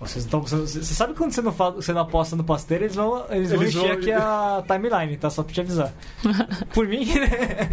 Vocês 0.00 0.24
estão, 0.24 0.40
você 0.40 0.82
sabe 0.82 1.12
quando 1.12 1.30
você 1.30 1.42
não, 1.42 1.52
fala, 1.52 1.72
você 1.72 1.92
não 1.92 2.00
aposta 2.00 2.34
no 2.34 2.42
pasteiro, 2.42 2.84
eles 2.84 2.96
vão, 2.96 3.26
eles, 3.28 3.52
eles 3.52 3.74
vão 3.74 3.84
encher 3.84 3.98
aqui 3.98 4.10
a 4.10 4.64
timeline, 4.66 5.14
tá? 5.18 5.28
Só 5.28 5.42
pra 5.42 5.52
te 5.52 5.60
avisar. 5.60 5.92
Por 6.72 6.88
mim, 6.88 7.04
né? 7.04 7.68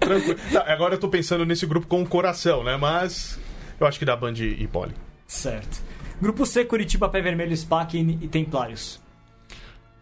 Tranquilo. 0.00 0.40
Tá, 0.52 0.64
agora 0.66 0.94
eu 0.94 0.98
tô 0.98 1.08
pensando 1.08 1.46
nesse 1.46 1.64
grupo 1.64 1.86
com 1.86 2.02
o 2.02 2.06
coração, 2.06 2.64
né? 2.64 2.76
Mas 2.76 3.38
eu 3.78 3.86
acho 3.86 3.96
que 3.96 4.04
dá 4.04 4.16
Band 4.16 4.34
e 4.38 4.66
Poli. 4.66 4.92
Certo. 5.24 5.80
Grupo 6.20 6.44
C, 6.46 6.64
Curitiba, 6.64 7.08
Pé 7.08 7.20
Vermelho, 7.20 7.56
SPAC 7.56 7.96
e 7.96 8.28
Templários. 8.28 9.01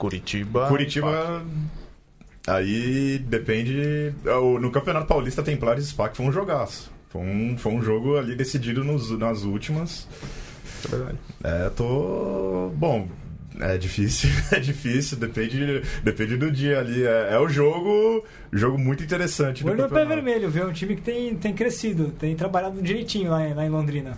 Curitiba. 0.01 0.66
Curitiba. 0.66 1.44
Aí 2.46 3.18
depende. 3.18 4.14
No 4.59 4.70
Campeonato 4.70 5.07
Paulista, 5.07 5.42
Templários 5.42 5.84
e 5.84 5.88
SPAC 5.90 6.16
foi 6.16 6.24
um 6.24 6.32
jogaço. 6.32 6.90
Foi 7.11 7.20
um, 7.20 7.59
foi 7.59 7.72
um 7.72 7.82
jogo 7.82 8.16
ali 8.16 8.34
decidido 8.34 8.82
nos, 8.82 9.11
nas 9.18 9.42
últimas. 9.42 10.09
É 10.86 10.88
verdade. 10.88 11.18
É, 11.44 11.68
tô. 11.68 12.72
Bom, 12.76 13.09
é 13.61 13.76
difícil, 13.76 14.30
é 14.51 14.59
difícil, 14.59 15.18
depende, 15.18 15.82
depende 16.03 16.38
do 16.38 16.51
dia 16.51 16.78
ali. 16.78 17.05
É, 17.05 17.34
é 17.34 17.38
o 17.38 17.46
jogo, 17.46 18.24
jogo 18.51 18.78
muito 18.78 19.05
interessante. 19.05 19.62
O 19.62 19.88
pé 19.90 20.05
vermelho, 20.07 20.48
viu? 20.48 20.66
Um 20.66 20.72
time 20.72 20.96
que 20.96 21.03
tem, 21.03 21.34
tem 21.34 21.53
crescido, 21.53 22.11
tem 22.18 22.34
trabalhado 22.34 22.80
direitinho 22.80 23.30
lá, 23.30 23.40
lá 23.55 23.66
em 23.66 23.70
Londrina. 23.70 24.16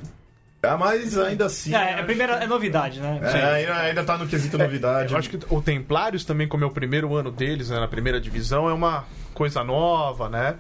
É, 0.63 0.77
mas 0.77 1.19
ainda 1.19 1.47
assim. 1.47 1.75
É, 1.75 1.99
é, 1.99 2.03
primeira, 2.05 2.35
é 2.35 2.47
novidade, 2.47 3.01
né? 3.01 3.19
É, 3.21 3.45
ainda, 3.45 3.77
ainda 3.79 4.05
tá 4.05 4.17
no 4.17 4.29
quesito 4.29 4.57
novidade. 4.57 5.13
eu 5.13 5.19
acho 5.19 5.29
que 5.29 5.39
o 5.51 5.61
Templários 5.61 6.25
também, 6.25 6.47
como 6.47 6.63
é 6.63 6.67
o 6.67 6.71
primeiro 6.71 7.15
ano 7.17 7.33
deles 7.33 7.69
né, 7.69 7.81
na 7.81 7.89
primeira 7.89 8.21
divisão, 8.21 8.69
é 8.71 8.73
uma 8.73 9.05
coisa 9.35 9.65
nova, 9.65 10.29
né? 10.29 10.55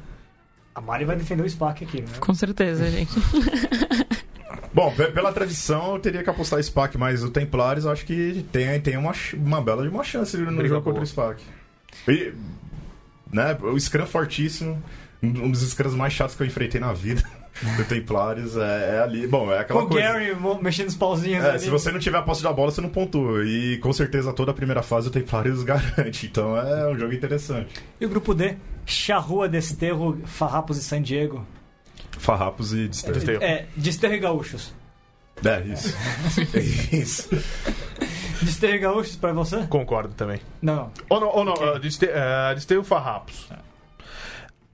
A 0.74 0.80
Mari 0.80 1.04
vai 1.04 1.14
defender 1.14 1.44
o 1.44 1.48
SPAC 1.48 1.84
aqui, 1.84 2.00
né? 2.00 2.08
Com 2.18 2.34
certeza, 2.34 2.90
gente. 2.90 3.12
Bom, 4.74 4.92
pela 4.92 5.32
tradição 5.32 5.94
eu 5.94 6.00
teria 6.00 6.24
que 6.24 6.30
apostar 6.30 6.62
SPAC, 6.62 6.98
mas 6.98 7.22
o 7.22 7.30
Templários 7.30 7.86
acho 7.86 8.04
que 8.04 8.44
tem, 8.50 8.80
tem 8.80 8.96
uma, 8.96 9.12
uma 9.34 9.60
bela 9.60 9.82
de 9.82 9.88
uma 9.88 10.02
chance 10.02 10.36
no 10.36 10.46
Briga 10.46 10.68
jogo 10.68 10.80
boa. 10.80 10.94
contra 10.94 11.02
o 11.02 11.06
SPAC. 11.06 11.42
E, 12.08 12.32
né, 13.30 13.56
o 13.60 13.78
Scrum 13.78 14.06
fortíssimo, 14.06 14.82
um 15.22 15.50
dos 15.50 15.60
Scrums 15.60 15.94
mais 15.94 16.12
chatos 16.12 16.34
que 16.34 16.42
eu 16.42 16.46
enfrentei 16.46 16.80
na 16.80 16.92
vida. 16.92 17.22
do 17.76 17.84
Templários 17.84 18.56
é, 18.56 18.96
é, 18.96 18.98
ali. 19.00 19.26
Bom, 19.26 19.52
é 19.52 19.60
aquela 19.60 19.82
o 19.82 19.86
coisa. 19.86 20.08
O 20.08 20.12
Gary 20.12 20.34
mexendo 20.62 20.88
os 20.88 20.96
pauzinhos 20.96 21.44
é, 21.44 21.50
ali. 21.50 21.60
Se 21.60 21.70
você 21.70 21.90
não 21.90 21.98
tiver 21.98 22.18
a 22.18 22.22
posse 22.22 22.42
da 22.42 22.52
bola, 22.52 22.70
você 22.70 22.80
não 22.80 22.88
pontua. 22.88 23.44
E 23.44 23.78
com 23.78 23.92
certeza 23.92 24.32
toda 24.32 24.50
a 24.50 24.54
primeira 24.54 24.82
fase 24.82 25.08
o 25.08 25.10
Templários 25.10 25.62
garante. 25.64 26.26
Então 26.26 26.56
é 26.56 26.88
um 26.88 26.98
jogo 26.98 27.12
interessante. 27.12 27.72
E 28.00 28.06
o 28.06 28.08
grupo 28.08 28.34
D? 28.34 28.56
Charrua, 28.84 29.48
Desterro, 29.48 30.20
Farrapos 30.24 30.76
e 30.76 30.82
San 30.82 31.02
Diego. 31.02 31.46
Farrapos 32.18 32.72
e 32.72 32.88
Desterro. 32.88 33.42
É, 33.42 33.66
Desterro 33.76 34.14
e 34.14 34.18
Gaúchos. 34.18 34.74
É, 35.44 35.60
isso. 35.60 35.94
é 36.54 36.96
isso. 36.96 37.28
Desterro 38.42 38.74
e 38.74 38.78
Gaúchos 38.78 39.16
pra 39.16 39.32
você? 39.32 39.64
Concordo 39.66 40.14
também. 40.14 40.40
Não. 40.60 40.90
Ou 41.08 41.20
não, 41.20 41.28
ou 41.28 41.44
não 41.44 41.52
okay. 41.52 41.68
uh, 41.68 41.78
Desterro, 41.78 42.12
uh, 42.12 42.54
Desterro 42.54 42.84
Farrapos. 42.84 43.48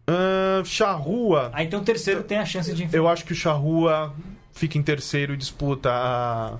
Uh, 0.09 0.64
Charrua. 0.64 1.50
Aí 1.52 1.66
então 1.66 1.80
o 1.80 1.84
terceiro 1.84 2.22
tem 2.22 2.38
a 2.38 2.44
chance 2.46 2.72
de 2.72 2.82
enfrentar. 2.82 2.96
Eu 2.96 3.09
acho 3.09 3.24
que 3.24 3.32
o 3.32 3.36
Charrua 3.36 4.14
fica 4.52 4.78
em 4.78 4.82
terceiro 4.82 5.34
e 5.34 5.36
disputa 5.36 5.90
a. 5.92 6.56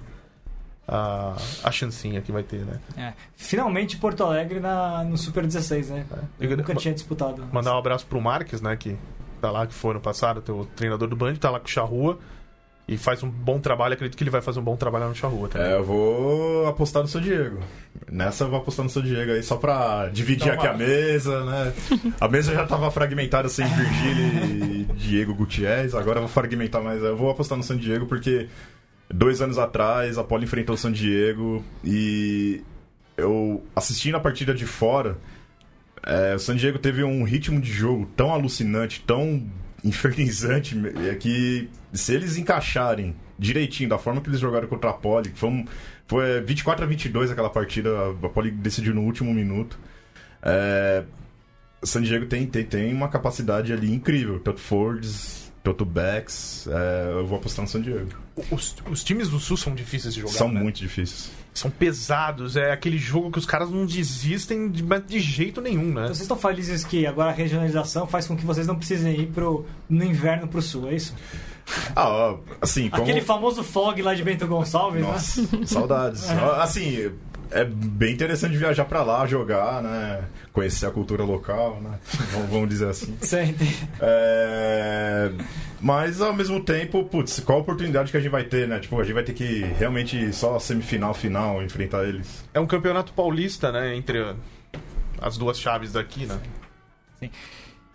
A, 0.91 1.37
a 1.65 1.71
chancinha 1.71 2.23
que 2.23 2.33
vai 2.33 2.43
ter, 2.43 2.65
né? 2.65 2.81
É. 2.97 3.13
Finalmente 3.37 3.99
Porto 3.99 4.25
Alegre 4.25 4.59
na, 4.59 5.05
no 5.05 5.19
Super 5.19 5.45
16, 5.45 5.91
né? 5.91 6.07
É. 6.41 6.47
Eu 6.47 6.57
nunca 6.57 6.75
tinha 6.75 6.95
disputado. 6.95 7.47
Mandar 7.53 7.75
um 7.75 7.79
abraço 7.79 8.07
pro 8.07 8.19
Marques, 8.23 8.63
né? 8.63 8.75
Que 8.75 8.97
tá 9.39 9.51
lá, 9.51 9.67
que 9.67 9.75
foi 9.75 9.93
no 9.93 10.01
passado, 10.01 10.43
o 10.51 10.65
treinador 10.65 11.07
do 11.07 11.15
Band, 11.15 11.35
tá 11.35 11.51
lá 11.51 11.61
com 11.61 11.67
o 11.67 11.71
Charrua. 11.71 12.19
E 12.89 12.97
faz 12.97 13.23
um 13.23 13.29
bom 13.29 13.61
trabalho, 13.61 13.93
acredito 13.93 14.17
que 14.17 14.25
ele 14.25 14.31
vai 14.31 14.41
fazer 14.41 14.61
um 14.61 14.63
bom 14.63 14.77
trabalho 14.77 15.09
no 15.09 15.15
Charrua 15.15 15.47
também. 15.47 15.69
É, 15.69 15.75
eu 15.77 15.85
vou 15.85 16.67
apostar 16.67 17.03
no 17.03 17.09
seu 17.09 17.21
Diego. 17.21 17.61
Nessa 18.11 18.45
eu 18.45 18.49
vou 18.49 18.59
apostar 18.59 18.85
no 18.85 18.91
seu 18.91 19.03
Diego 19.03 19.33
aí, 19.33 19.43
só 19.43 19.57
pra 19.57 20.09
dividir 20.09 20.51
aqui 20.51 20.67
a 20.67 20.75
mesa, 20.75 21.45
né? 21.45 21.73
A 22.21 22.29
mesa 22.29 22.53
já 22.53 22.67
tava 22.67 22.91
fragmentada 22.91 23.49
sem 23.49 23.67
Virgílio 23.67 24.45
e 24.45 24.85
Diego 24.95 25.35
Gutierrez, 25.35 25.95
agora 25.95 26.19
eu 26.19 26.23
vou 26.23 26.31
fragmentar 26.31 26.83
mais. 26.83 27.03
Eu 27.03 27.17
vou 27.17 27.31
apostar 27.31 27.59
no 27.59 27.65
San 27.65 27.77
Diego 27.77 28.07
porque 28.07 28.49
dois 29.13 29.41
anos 29.41 29.59
atrás 29.59 30.19
a 30.19 30.25
Polo 30.25 30.45
enfrentou 30.45 30.75
o 30.75 30.79
San 30.79 30.93
Diego 30.93 31.65
e 31.85 32.63
eu 33.17 33.65
assistindo 33.75 34.17
a 34.17 34.21
partida 34.21 34.55
de 34.55 34.67
fora, 34.67 35.19
é, 36.03 36.35
o 36.35 36.39
San 36.39 36.57
Diego 36.57 36.79
teve 36.79 37.03
um 37.03 37.25
ritmo 37.25 37.61
de 37.61 37.73
jogo 37.73 38.09
tão 38.17 38.33
alucinante, 38.33 39.03
tão 39.07 39.45
infernizante 39.85 40.77
é 41.09 41.15
que 41.15 41.69
se 41.93 42.15
eles 42.15 42.37
encaixarem 42.37 43.15
direitinho 43.39 43.89
da 43.89 43.99
forma 43.99 44.21
que 44.21 44.29
eles 44.29 44.41
jogaram 44.41 44.67
contra 44.67 44.91
a 44.91 44.93
Poli, 44.93 45.31
foi, 45.35 45.49
um, 45.49 45.65
foi 46.09 46.41
24 46.41 46.85
a 46.85 46.89
22 46.89 47.31
aquela 47.31 47.51
partida, 47.51 47.91
a 48.11 48.29
Poli 48.29 48.51
decidiu 48.51 48.95
no 48.95 49.03
último 49.03 49.33
minuto. 49.33 49.79
É, 50.43 51.05
San 51.83 52.03
Diego 52.03 52.27
tem, 52.27 52.47
tem, 52.47 52.65
tem 52.65 52.93
uma 52.93 53.09
capacidade 53.09 53.73
ali 53.73 53.93
incrível, 53.93 54.41
tanto 54.41 54.59
Fords, 54.59 55.53
tanto 55.63 55.85
backs, 55.85 56.67
é, 56.67 57.13
eu 57.13 57.27
vou 57.27 57.39
apostar 57.39 57.63
no 57.63 57.69
San 57.71 57.83
Diego. 57.83 58.09
Os, 58.51 58.75
os 58.91 59.05
times 59.05 59.29
do 59.29 59.39
Sul 59.39 59.57
são 59.57 59.75
difíceis 59.75 60.15
de 60.15 60.23
jogar, 60.23 60.33
São 60.33 60.51
né? 60.51 60.61
muito 60.61 60.81
difíceis 60.81 61.31
são 61.59 61.71
pesados, 61.71 62.57
é 62.57 62.73
aquele 62.73 62.99
jogo 62.99 63.31
que 63.31 63.39
os 63.39 63.47
caras 63.47 63.71
não 63.71 63.85
desistem 63.85 64.71
de, 64.71 64.83
de 65.07 65.21
jeito 65.21 65.61
nenhum, 65.61 65.87
né? 65.87 66.03
Então 66.03 66.07
vocês 66.07 66.21
estão 66.21 66.37
felizes 66.37 66.85
que 66.85 67.07
agora 67.07 67.31
a 67.31 67.35
regionalização 67.35 68.07
faz 68.07 68.27
com 68.27 68.37
que 68.37 68.45
vocês 68.45 68.67
não 68.67 68.77
precisem 68.77 69.21
ir 69.21 69.27
pro, 69.27 69.67
no 69.89 70.05
inverno 70.05 70.47
pro 70.47 70.63
sul, 70.63 70.89
é 70.89 70.95
isso? 70.95 71.15
Ah, 71.95 72.35
assim, 72.61 72.89
como... 72.89 73.03
Aquele 73.03 73.21
famoso 73.21 73.63
fog 73.63 74.01
lá 74.01 74.15
de 74.15 74.23
Bento 74.23 74.47
Gonçalves, 74.47 75.03
né? 75.03 75.09
Nossa, 75.09 75.43
né? 75.43 75.67
saudades. 75.67 76.29
É. 76.31 76.63
Assim, 76.63 77.11
é 77.51 77.65
bem 77.65 78.13
interessante 78.13 78.57
viajar 78.57 78.85
para 78.85 79.03
lá, 79.03 79.27
jogar, 79.27 79.83
né? 79.83 80.25
Conhecer 80.53 80.87
a 80.87 80.91
cultura 80.91 81.25
local, 81.25 81.81
né? 81.81 81.99
Vamos 82.51 82.69
dizer 82.69 82.89
assim. 82.89 83.17
Sempre. 83.23 83.69
É... 84.01 85.31
Mas 85.81 86.21
ao 86.21 86.33
mesmo 86.33 86.63
tempo, 86.63 87.05
putz, 87.05 87.41
qual 87.41 87.59
a 87.59 87.63
oportunidade 87.63 88.11
que 88.11 88.17
a 88.17 88.21
gente 88.21 88.31
vai 88.31 88.45
ter, 88.45 88.67
né? 88.67 88.79
Tipo, 88.81 89.01
a 89.01 89.05
gente 89.05 89.15
vai 89.15 89.23
ter 89.23 89.33
que 89.33 89.61
realmente 89.79 90.33
só 90.33 90.59
semifinal, 90.59 91.15
final, 91.15 91.63
enfrentar 91.63 92.05
eles. 92.05 92.45
É 92.53 92.61
um 92.61 92.67
campeonato 92.67 93.13
paulista, 93.13 93.71
né? 93.73 93.95
Entre 93.95 94.35
as 95.21 95.37
duas 95.37 95.59
chaves 95.59 95.93
daqui, 95.93 96.27
né? 96.27 96.39
Sim. 97.21 97.31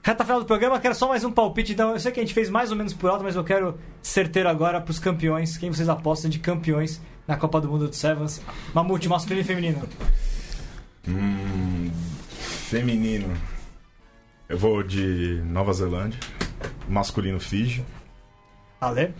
Reta 0.05 0.25
final 0.25 0.41
do 0.41 0.45
programa, 0.45 0.81
quero 0.81 0.93
só 0.93 1.07
mais 1.07 1.23
um 1.23 1.31
palpite. 1.31 1.71
Então, 1.71 1.91
eu 1.91 1.99
sei 1.99 2.11
que 2.11 2.19
a 2.19 2.23
gente 2.23 2.33
fez 2.33 2.49
mais 2.49 2.71
ou 2.71 2.77
menos 2.77 2.93
por 2.93 3.09
alto, 3.09 3.23
mas 3.23 3.37
eu 3.37 3.43
quero 3.43 3.79
certeiro 4.01 4.49
agora 4.49 4.81
pros 4.81 4.99
campeões. 4.99 5.57
Quem 5.57 5.71
vocês 5.71 5.87
apostam 5.87 6.29
de 6.29 6.39
campeões 6.39 7.01
na 7.27 7.37
Copa 7.37 7.61
do 7.61 7.69
Mundo 7.69 7.87
do 7.87 7.95
Sevens? 7.95 8.41
Mamute, 8.73 9.07
masculino 9.07 9.41
e 9.41 9.43
feminino. 9.43 9.89
Hum, 11.07 11.91
feminino. 12.69 13.35
Eu 14.47 14.57
vou 14.57 14.83
de 14.83 15.41
Nova 15.45 15.73
Zelândia. 15.73 16.19
Masculino 16.87 17.39
Fiji. 17.39 17.83
Ale? 18.79 19.13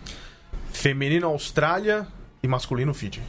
Feminino 0.70 1.26
Austrália 1.26 2.06
e 2.42 2.48
masculino 2.48 2.92
Fiji. 2.92 3.22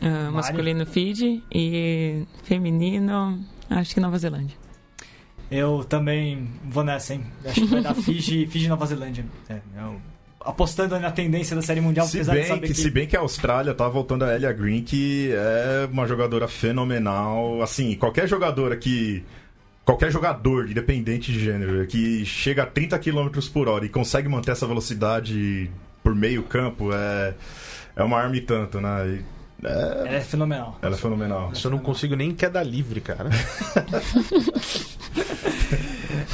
Uh, 0.00 0.32
masculino 0.32 0.84
Fiji 0.84 1.44
e 1.52 2.26
feminino, 2.42 3.38
acho 3.70 3.94
que 3.94 4.00
Nova 4.00 4.18
Zelândia. 4.18 4.56
Eu 5.48 5.84
também 5.84 6.50
vou 6.64 6.82
nessa, 6.82 7.14
hein? 7.14 7.24
Acho 7.44 7.60
que 7.60 7.66
vai 7.66 7.82
dar 7.82 7.94
Fiji, 8.02 8.46
Fiji 8.46 8.68
Nova 8.68 8.84
Zelândia. 8.86 9.24
É, 9.48 9.60
eu, 9.76 10.00
apostando 10.44 10.98
na 10.98 11.10
tendência 11.10 11.56
da 11.56 11.62
Série 11.62 11.80
Mundial, 11.80 12.06
se 12.06 12.22
bem 12.24 12.60
que, 12.60 12.68
que, 12.68 12.74
Se 12.74 12.90
bem 12.90 13.06
que 13.06 13.16
a 13.16 13.20
Austrália 13.20 13.74
tá 13.74 13.88
voltando 13.88 14.24
a 14.24 14.34
Elia 14.34 14.52
Green, 14.52 14.82
que 14.82 15.30
é 15.32 15.88
uma 15.90 16.06
jogadora 16.06 16.48
fenomenal. 16.48 17.62
Assim, 17.62 17.94
qualquer 17.96 18.28
jogadora 18.28 18.76
que 18.76 19.24
qualquer 19.84 20.10
jogador, 20.10 20.70
independente 20.70 21.32
de 21.32 21.40
gênero, 21.40 21.86
que 21.86 22.24
chega 22.24 22.62
a 22.62 22.66
30 22.66 22.98
km 22.98 23.28
por 23.52 23.68
hora 23.68 23.84
e 23.84 23.88
consegue 23.88 24.28
manter 24.28 24.52
essa 24.52 24.66
velocidade 24.66 25.70
por 26.02 26.14
meio 26.14 26.42
campo, 26.44 26.92
é, 26.92 27.34
é 27.96 28.02
uma 28.02 28.18
arma 28.18 28.36
e 28.36 28.40
tanto, 28.40 28.80
né? 28.80 29.06
E 29.08 29.42
é... 29.64 29.68
Ela 29.68 30.16
é 30.16 30.20
fenomenal. 30.20 30.78
Ela 30.82 30.94
é 30.94 30.98
fenomenal. 30.98 31.52
Isso 31.52 31.68
eu 31.68 31.70
não 31.70 31.78
consigo 31.78 32.16
nem 32.16 32.34
queda 32.34 32.62
livre, 32.62 33.00
cara. 33.00 33.30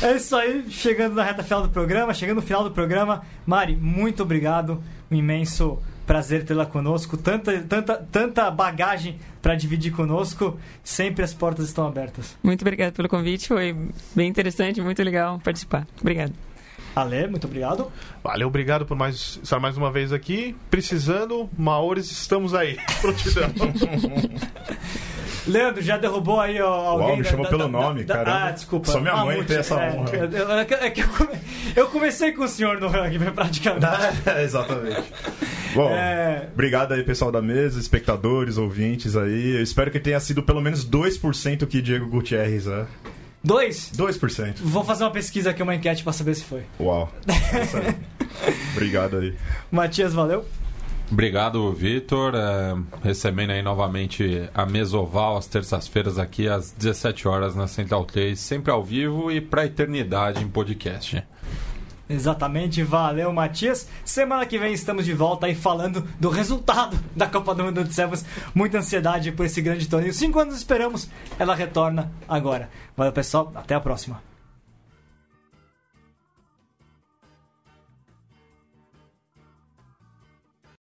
é 0.03 0.17
isso 0.17 0.37
aí, 0.37 0.65
chegando 0.71 1.15
na 1.15 1.25
reta 1.25 1.43
final 1.43 1.63
do 1.63 1.69
programa, 1.69 2.15
chegando 2.15 2.37
no 2.37 2.43
final 2.43 2.63
do 2.63 2.71
programa. 2.71 3.23
Mari, 3.47 3.77
muito 3.77 4.23
obrigado. 4.23 4.83
Um 5.11 5.17
imenso 5.17 5.79
prazer 6.07 6.45
tê-la 6.45 6.65
conosco. 6.65 7.17
Tanta, 7.17 7.61
tanta, 7.63 7.97
tanta 8.11 8.51
bagagem 8.51 9.19
para 9.43 9.55
dividir 9.55 9.93
conosco. 9.93 10.59
Sempre 10.83 11.25
as 11.25 11.35
portas 11.35 11.67
estão 11.67 11.87
abertas. 11.87 12.37
Muito 12.43 12.63
obrigado 12.63 12.95
pelo 12.95 13.09
convite. 13.09 13.49
Foi 13.49 13.77
bem 14.15 14.29
interessante, 14.29 14.81
muito 14.81 15.03
legal 15.03 15.39
participar. 15.41 15.87
Obrigado. 16.01 16.33
Ale, 16.97 17.29
muito 17.29 17.47
obrigado. 17.47 17.93
Valeu, 18.25 18.49
obrigado 18.49 18.87
por 18.87 18.97
mais, 18.97 19.39
estar 19.43 19.61
mais 19.61 19.77
uma 19.77 19.91
vez 19.91 20.13
aqui. 20.13 20.57
Precisando, 20.71 21.49
Maores, 21.57 22.11
estamos 22.11 22.55
aí. 22.55 22.79
Prontidão. 23.01 23.51
Leandro, 25.49 25.83
já 25.83 25.97
derrubou 25.97 26.41
aí 26.41 26.59
alguém? 26.59 27.09
Uau, 27.09 27.17
me 27.17 27.25
chamou 27.25 27.45
da, 27.45 27.51
pelo 27.51 27.63
da, 27.65 27.69
nome, 27.69 28.05
cara. 28.05 28.47
Ah, 28.47 28.51
desculpa. 28.51 28.91
Só 28.91 29.01
minha 29.01 29.17
mãe 29.17 29.37
Mamute, 29.37 29.49
tem 29.49 29.57
essa 29.59 29.75
é, 29.81 29.93
honra. 29.93 30.11
É, 30.17 30.85
é, 30.85 30.87
é 30.87 30.91
que 30.91 31.01
eu, 31.01 31.09
eu, 31.77 31.87
comecei 31.89 32.33
com 32.33 32.45
o 32.45 32.49
senhor 32.49 32.79
no 32.81 32.89
rugby, 32.89 33.31
praticamente. 33.33 33.87
É, 34.27 34.45
exatamente. 34.45 35.13
Bom, 35.75 35.91
é... 35.91 36.49
obrigado 36.53 36.93
aí, 36.93 37.03
pessoal 37.03 37.33
da 37.33 37.41
mesa, 37.41 37.81
espectadores, 37.81 38.59
ouvintes 38.59 39.17
aí. 39.17 39.57
Eu 39.57 39.63
espero 39.63 39.91
que 39.91 39.99
tenha 39.99 40.21
sido 40.21 40.43
pelo 40.43 40.61
menos 40.61 40.89
2% 40.89 41.67
que 41.67 41.81
Diego 41.81 42.07
Gutierrez 42.09 42.67
é. 42.67 42.87
Dois? 43.43 43.91
2%. 43.97 44.57
Vou 44.59 44.85
fazer 44.85 45.05
uma 45.05 45.11
pesquisa 45.11 45.51
aqui, 45.51 45.63
uma 45.63 45.75
enquete 45.75 46.03
pra 46.03 46.13
saber 46.13 46.35
se 46.35 46.45
foi. 46.45 46.63
Uau. 46.79 47.11
Obrigado 48.75 49.19
aí. 49.19 49.35
Matias, 49.71 50.13
valeu. 50.13 50.45
Obrigado, 51.11 51.73
Vitor. 51.73 52.35
É, 52.35 52.77
recebendo 53.03 53.51
aí 53.51 53.63
novamente 53.63 54.49
a 54.55 54.67
Mesoval 54.67 55.37
às 55.37 55.47
terças-feiras 55.47 56.19
aqui 56.19 56.49
às 56.49 56.71
17 56.73 57.27
horas 57.27 57.57
na 57.57 57.67
Central 57.67 58.05
3, 58.05 58.39
sempre 58.39 58.71
ao 58.71 58.85
vivo 58.85 59.31
e 59.31 59.41
pra 59.41 59.65
eternidade 59.65 60.43
em 60.43 60.49
podcast. 60.49 61.25
Exatamente, 62.11 62.83
valeu 62.83 63.33
Matias. 63.33 63.89
Semana 64.05 64.47
que 64.47 64.59
vem 64.59 64.73
estamos 64.73 65.05
de 65.05 65.13
volta 65.13 65.47
aí 65.47 65.55
falando 65.55 66.07
do 66.19 66.31
resultado 66.31 66.99
da 67.15 67.27
Copa 67.27 67.55
do 67.55 67.65
Mundo 67.65 67.85
de 67.85 67.93
Sevens. 67.93 68.25
Muita 68.55 68.79
ansiedade 68.79 69.33
por 69.33 69.45
esse 69.45 69.61
grande 69.61 69.87
torneio. 69.87 70.15
Cinco 70.15 70.39
anos 70.39 70.57
esperamos, 70.57 71.09
ela 71.39 71.55
retorna 71.55 72.11
agora. 72.27 72.71
Valeu 72.97 73.13
pessoal, 73.13 73.53
até 73.55 73.75
a 73.75 73.81
próxima. 73.81 74.23